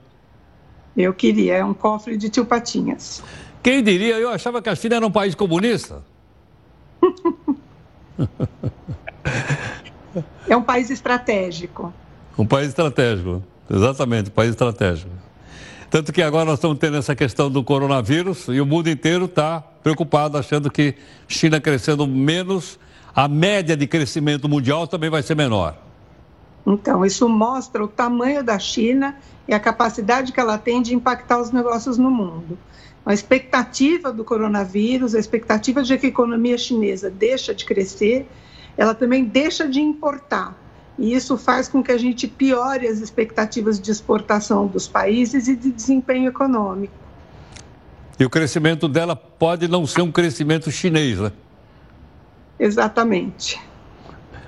Eu 0.96 1.12
queria, 1.12 1.56
é 1.56 1.64
um 1.64 1.74
cofre 1.74 2.16
de 2.16 2.30
tio 2.30 2.46
Patinhas. 2.46 3.20
Quem 3.64 3.82
diria? 3.82 4.16
Eu 4.16 4.28
achava 4.28 4.62
que 4.62 4.68
a 4.68 4.76
China 4.76 4.94
era 4.94 5.06
um 5.06 5.10
país 5.10 5.34
comunista. 5.34 6.04
é 10.52 10.56
um 10.56 10.62
país 10.62 10.90
estratégico. 10.90 11.92
Um 12.38 12.46
país 12.46 12.68
estratégico, 12.68 13.42
exatamente, 13.70 14.28
um 14.28 14.32
país 14.32 14.50
estratégico. 14.50 15.10
Tanto 15.90 16.12
que 16.12 16.22
agora 16.22 16.44
nós 16.44 16.54
estamos 16.54 16.78
tendo 16.78 16.96
essa 16.96 17.14
questão 17.14 17.50
do 17.50 17.62
coronavírus 17.62 18.48
e 18.48 18.60
o 18.60 18.66
mundo 18.66 18.88
inteiro 18.88 19.26
está 19.26 19.60
preocupado, 19.60 20.38
achando 20.38 20.70
que 20.70 20.94
China 21.28 21.60
crescendo 21.60 22.06
menos, 22.06 22.78
a 23.14 23.28
média 23.28 23.76
de 23.76 23.86
crescimento 23.86 24.48
mundial 24.48 24.86
também 24.86 25.10
vai 25.10 25.22
ser 25.22 25.34
menor. 25.34 25.76
Então, 26.66 27.04
isso 27.04 27.28
mostra 27.28 27.82
o 27.84 27.88
tamanho 27.88 28.42
da 28.42 28.58
China 28.58 29.16
e 29.48 29.52
a 29.52 29.60
capacidade 29.60 30.32
que 30.32 30.40
ela 30.40 30.56
tem 30.56 30.80
de 30.80 30.94
impactar 30.94 31.40
os 31.40 31.50
negócios 31.50 31.98
no 31.98 32.10
mundo. 32.10 32.56
A 33.04 33.12
expectativa 33.12 34.12
do 34.12 34.24
coronavírus, 34.24 35.14
a 35.14 35.18
expectativa 35.18 35.82
de 35.82 35.98
que 35.98 36.06
a 36.06 36.08
economia 36.08 36.56
chinesa 36.56 37.10
deixa 37.10 37.52
de 37.54 37.64
crescer, 37.64 38.28
ela 38.76 38.94
também 38.94 39.24
deixa 39.24 39.68
de 39.68 39.80
importar. 39.80 40.56
E 40.98 41.14
isso 41.14 41.36
faz 41.36 41.68
com 41.68 41.82
que 41.82 41.90
a 41.90 41.98
gente 41.98 42.28
piore 42.28 42.86
as 42.86 43.00
expectativas 43.00 43.80
de 43.80 43.90
exportação 43.90 44.66
dos 44.66 44.86
países 44.86 45.48
e 45.48 45.56
de 45.56 45.70
desempenho 45.70 46.28
econômico. 46.28 46.94
E 48.18 48.24
o 48.24 48.30
crescimento 48.30 48.86
dela 48.88 49.16
pode 49.16 49.66
não 49.66 49.86
ser 49.86 50.02
um 50.02 50.12
crescimento 50.12 50.70
chinês, 50.70 51.18
né? 51.18 51.32
Exatamente. 52.58 53.60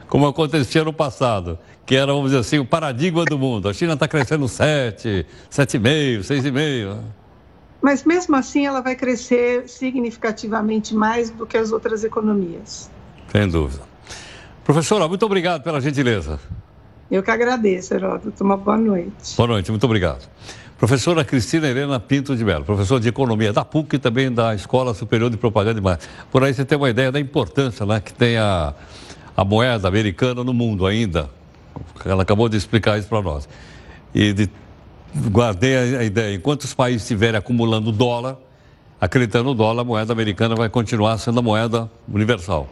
Como 0.08 0.26
acontecia 0.26 0.84
no 0.84 0.92
passado, 0.92 1.58
que 1.84 1.96
era, 1.96 2.12
vamos 2.12 2.30
dizer 2.30 2.40
assim, 2.40 2.58
o 2.58 2.64
paradigma 2.64 3.24
do 3.24 3.38
mundo. 3.38 3.68
A 3.68 3.72
China 3.72 3.94
está 3.94 4.06
crescendo 4.06 4.46
7, 4.46 5.26
7,5, 5.50 6.20
6,5. 6.20 6.98
Mas 7.82 8.04
mesmo 8.04 8.36
assim 8.36 8.66
ela 8.66 8.80
vai 8.80 8.94
crescer 8.94 9.68
significativamente 9.68 10.94
mais 10.94 11.30
do 11.30 11.46
que 11.46 11.56
as 11.56 11.72
outras 11.72 12.04
economias. 12.04 12.90
Sem 13.32 13.48
dúvida. 13.48 13.93
Professora, 14.64 15.06
muito 15.06 15.24
obrigado 15.26 15.62
pela 15.62 15.78
gentileza. 15.78 16.40
Eu 17.10 17.22
que 17.22 17.30
agradeço, 17.30 17.92
Heródoto. 17.92 18.42
Uma 18.42 18.56
boa 18.56 18.78
noite. 18.78 19.36
Boa 19.36 19.46
noite, 19.46 19.70
muito 19.70 19.84
obrigado. 19.84 20.26
Professora 20.78 21.22
Cristina 21.22 21.68
Helena 21.68 22.00
Pinto 22.00 22.34
de 22.34 22.44
Mello, 22.44 22.64
professora 22.64 23.00
de 23.00 23.08
Economia 23.08 23.52
da 23.52 23.64
PUC 23.64 23.96
e 23.96 23.98
também 23.98 24.32
da 24.32 24.54
Escola 24.54 24.94
Superior 24.94 25.30
de 25.30 25.36
Propaganda 25.36 25.78
e 25.78 25.82
Marketing. 25.82 26.10
Por 26.30 26.42
aí 26.42 26.52
você 26.52 26.64
tem 26.64 26.76
uma 26.76 26.88
ideia 26.88 27.12
da 27.12 27.20
importância 27.20 27.84
né, 27.84 28.00
que 28.00 28.12
tem 28.12 28.38
a, 28.38 28.74
a 29.36 29.44
moeda 29.44 29.86
americana 29.86 30.42
no 30.42 30.54
mundo 30.54 30.86
ainda. 30.86 31.28
Ela 32.04 32.22
acabou 32.22 32.48
de 32.48 32.56
explicar 32.56 32.98
isso 32.98 33.08
para 33.08 33.22
nós. 33.22 33.48
E 34.14 34.32
de, 34.32 34.50
guardei 35.30 35.76
a, 35.76 36.00
a 36.00 36.04
ideia, 36.04 36.34
enquanto 36.34 36.62
os 36.62 36.72
países 36.72 37.02
estiverem 37.02 37.38
acumulando 37.38 37.92
dólar, 37.92 38.38
acreditando 39.00 39.44
no 39.44 39.54
dólar, 39.54 39.82
a 39.82 39.84
moeda 39.84 40.12
americana 40.12 40.54
vai 40.54 40.70
continuar 40.70 41.18
sendo 41.18 41.38
a 41.38 41.42
moeda 41.42 41.90
universal. 42.08 42.68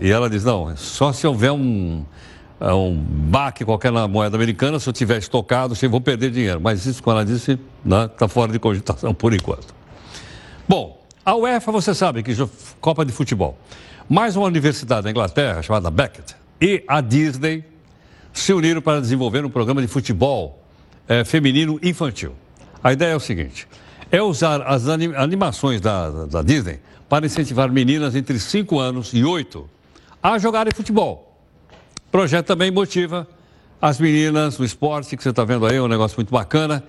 E 0.00 0.10
ela 0.10 0.28
diz, 0.28 0.44
não, 0.44 0.76
só 0.76 1.12
se 1.12 1.26
houver 1.26 1.52
um, 1.52 2.04
é, 2.60 2.72
um 2.72 2.96
baque 2.96 3.64
qualquer 3.64 3.92
na 3.92 4.08
moeda 4.08 4.36
americana, 4.36 4.80
se 4.80 4.88
eu 4.88 4.92
tiver 4.92 5.18
estocado, 5.18 5.74
eu 5.80 5.90
vou 5.90 6.00
perder 6.00 6.30
dinheiro. 6.30 6.60
Mas 6.60 6.84
isso, 6.86 7.02
como 7.02 7.16
ela 7.16 7.24
disse, 7.24 7.52
está 7.84 8.08
né, 8.26 8.28
fora 8.28 8.52
de 8.52 8.58
cogitação 8.58 9.14
por 9.14 9.32
enquanto. 9.32 9.74
Bom, 10.68 11.00
a 11.24 11.34
UEFA, 11.36 11.70
você 11.70 11.94
sabe 11.94 12.22
que 12.22 12.32
Copa 12.80 13.04
de 13.04 13.12
Futebol. 13.12 13.56
Mais 14.08 14.36
uma 14.36 14.46
universidade 14.46 15.04
da 15.04 15.10
Inglaterra, 15.10 15.62
chamada 15.62 15.90
Beckett, 15.90 16.34
e 16.60 16.82
a 16.88 17.00
Disney 17.00 17.64
se 18.32 18.52
uniram 18.52 18.82
para 18.82 19.00
desenvolver 19.00 19.44
um 19.44 19.50
programa 19.50 19.80
de 19.80 19.88
futebol 19.88 20.62
é, 21.08 21.24
feminino 21.24 21.78
infantil. 21.82 22.34
A 22.82 22.92
ideia 22.92 23.12
é 23.12 23.16
o 23.16 23.20
seguinte: 23.20 23.68
é 24.10 24.20
usar 24.20 24.62
as 24.62 24.88
animações 24.88 25.80
da, 25.80 26.26
da 26.26 26.42
Disney 26.42 26.80
para 27.10 27.26
incentivar 27.26 27.70
meninas 27.72 28.14
entre 28.14 28.38
5 28.38 28.78
anos 28.78 29.12
e 29.12 29.24
8 29.24 29.68
a 30.22 30.38
jogarem 30.38 30.72
futebol. 30.72 31.36
O 32.06 32.10
projeto 32.12 32.46
também 32.46 32.70
motiva 32.70 33.26
as 33.82 33.98
meninas 33.98 34.56
no 34.58 34.64
esporte, 34.64 35.16
que 35.16 35.22
você 35.22 35.30
está 35.30 35.42
vendo 35.42 35.66
aí, 35.66 35.76
é 35.76 35.82
um 35.82 35.88
negócio 35.88 36.16
muito 36.16 36.30
bacana. 36.30 36.84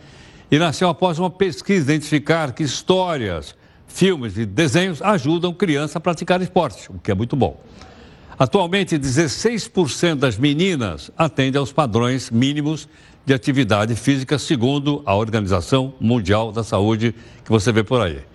E 0.52 0.60
nasceu 0.60 0.90
após 0.90 1.18
uma 1.18 1.30
pesquisa 1.30 1.92
identificar 1.92 2.52
que 2.52 2.62
histórias, 2.62 3.56
filmes 3.88 4.38
e 4.38 4.46
desenhos 4.46 5.02
ajudam 5.02 5.54
crianças 5.54 5.96
a 5.96 6.00
praticar 6.00 6.40
esporte, 6.40 6.92
o 6.92 7.00
que 7.00 7.10
é 7.10 7.16
muito 7.16 7.36
bom. 7.36 7.60
Atualmente, 8.38 9.00
16% 9.00 10.16
das 10.16 10.38
meninas 10.38 11.10
atendem 11.18 11.58
aos 11.58 11.72
padrões 11.72 12.30
mínimos 12.30 12.88
de 13.26 13.34
atividade 13.34 13.96
física, 13.96 14.38
segundo 14.38 15.02
a 15.04 15.16
Organização 15.16 15.96
Mundial 16.00 16.52
da 16.52 16.64
Saúde, 16.64 17.16
que 17.44 17.50
você 17.50 17.72
vê 17.72 17.84
por 17.84 18.02
aí. 18.02 18.31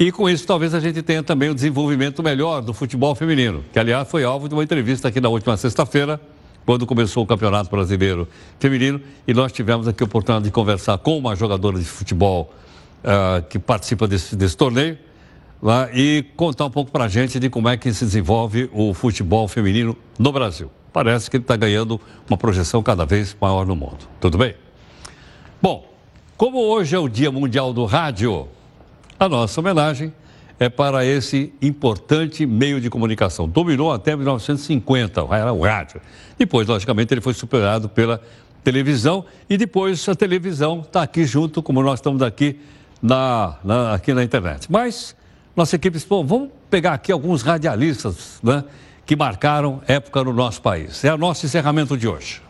E 0.00 0.10
com 0.10 0.26
isso, 0.30 0.46
talvez 0.46 0.72
a 0.72 0.80
gente 0.80 1.02
tenha 1.02 1.22
também 1.22 1.50
um 1.50 1.54
desenvolvimento 1.54 2.22
melhor 2.22 2.62
do 2.62 2.72
futebol 2.72 3.14
feminino, 3.14 3.62
que, 3.70 3.78
aliás, 3.78 4.08
foi 4.08 4.24
alvo 4.24 4.48
de 4.48 4.54
uma 4.54 4.64
entrevista 4.64 5.08
aqui 5.08 5.20
na 5.20 5.28
última 5.28 5.58
sexta-feira, 5.58 6.18
quando 6.64 6.86
começou 6.86 7.22
o 7.22 7.26
Campeonato 7.26 7.70
Brasileiro 7.70 8.26
Feminino, 8.58 8.98
e 9.28 9.34
nós 9.34 9.52
tivemos 9.52 9.86
aqui 9.86 10.02
a 10.02 10.06
oportunidade 10.06 10.46
de 10.46 10.50
conversar 10.50 10.96
com 10.96 11.18
uma 11.18 11.36
jogadora 11.36 11.78
de 11.78 11.84
futebol 11.84 12.50
uh, 13.04 13.46
que 13.46 13.58
participa 13.58 14.08
desse, 14.08 14.34
desse 14.34 14.56
torneio, 14.56 14.96
lá, 15.62 15.90
e 15.92 16.24
contar 16.34 16.64
um 16.64 16.70
pouco 16.70 16.90
para 16.90 17.04
a 17.04 17.08
gente 17.08 17.38
de 17.38 17.50
como 17.50 17.68
é 17.68 17.76
que 17.76 17.92
se 17.92 18.06
desenvolve 18.06 18.70
o 18.72 18.94
futebol 18.94 19.46
feminino 19.48 19.94
no 20.18 20.32
Brasil 20.32 20.70
parece 20.92 21.30
que 21.30 21.36
ele 21.36 21.44
está 21.44 21.56
ganhando 21.56 22.00
uma 22.28 22.36
projeção 22.36 22.82
cada 22.82 23.04
vez 23.04 23.36
maior 23.40 23.64
no 23.64 23.76
mundo. 23.76 24.08
Tudo 24.20 24.36
bem? 24.36 24.54
Bom, 25.62 25.88
como 26.36 26.58
hoje 26.58 26.96
é 26.96 26.98
o 26.98 27.08
Dia 27.08 27.30
Mundial 27.30 27.72
do 27.72 27.84
Rádio, 27.84 28.48
a 29.20 29.28
nossa 29.28 29.60
homenagem 29.60 30.14
é 30.58 30.70
para 30.70 31.04
esse 31.04 31.52
importante 31.60 32.46
meio 32.46 32.80
de 32.80 32.88
comunicação. 32.88 33.46
Dominou 33.46 33.92
até 33.92 34.16
1950, 34.16 35.20
era 35.30 35.52
o 35.52 35.60
rádio. 35.60 36.00
Depois, 36.38 36.66
logicamente, 36.66 37.12
ele 37.12 37.20
foi 37.20 37.34
superado 37.34 37.86
pela 37.86 38.22
televisão 38.64 39.26
e 39.48 39.58
depois 39.58 40.08
a 40.08 40.14
televisão 40.14 40.80
está 40.80 41.02
aqui 41.02 41.26
junto, 41.26 41.62
como 41.62 41.82
nós 41.82 41.98
estamos 41.98 42.22
aqui 42.22 42.60
na, 43.02 43.56
na, 43.62 43.94
aqui 43.94 44.14
na 44.14 44.24
internet. 44.24 44.72
Mas 44.72 45.14
nossa 45.54 45.76
equipe, 45.76 45.98
bom, 46.08 46.24
vamos 46.24 46.48
pegar 46.70 46.94
aqui 46.94 47.12
alguns 47.12 47.42
radialistas, 47.42 48.40
né? 48.42 48.64
que 49.04 49.14
marcaram 49.14 49.82
época 49.86 50.24
no 50.24 50.32
nosso 50.32 50.62
país. 50.62 51.04
É 51.04 51.12
o 51.12 51.18
nosso 51.18 51.44
encerramento 51.44 51.94
de 51.94 52.08
hoje. 52.08 52.40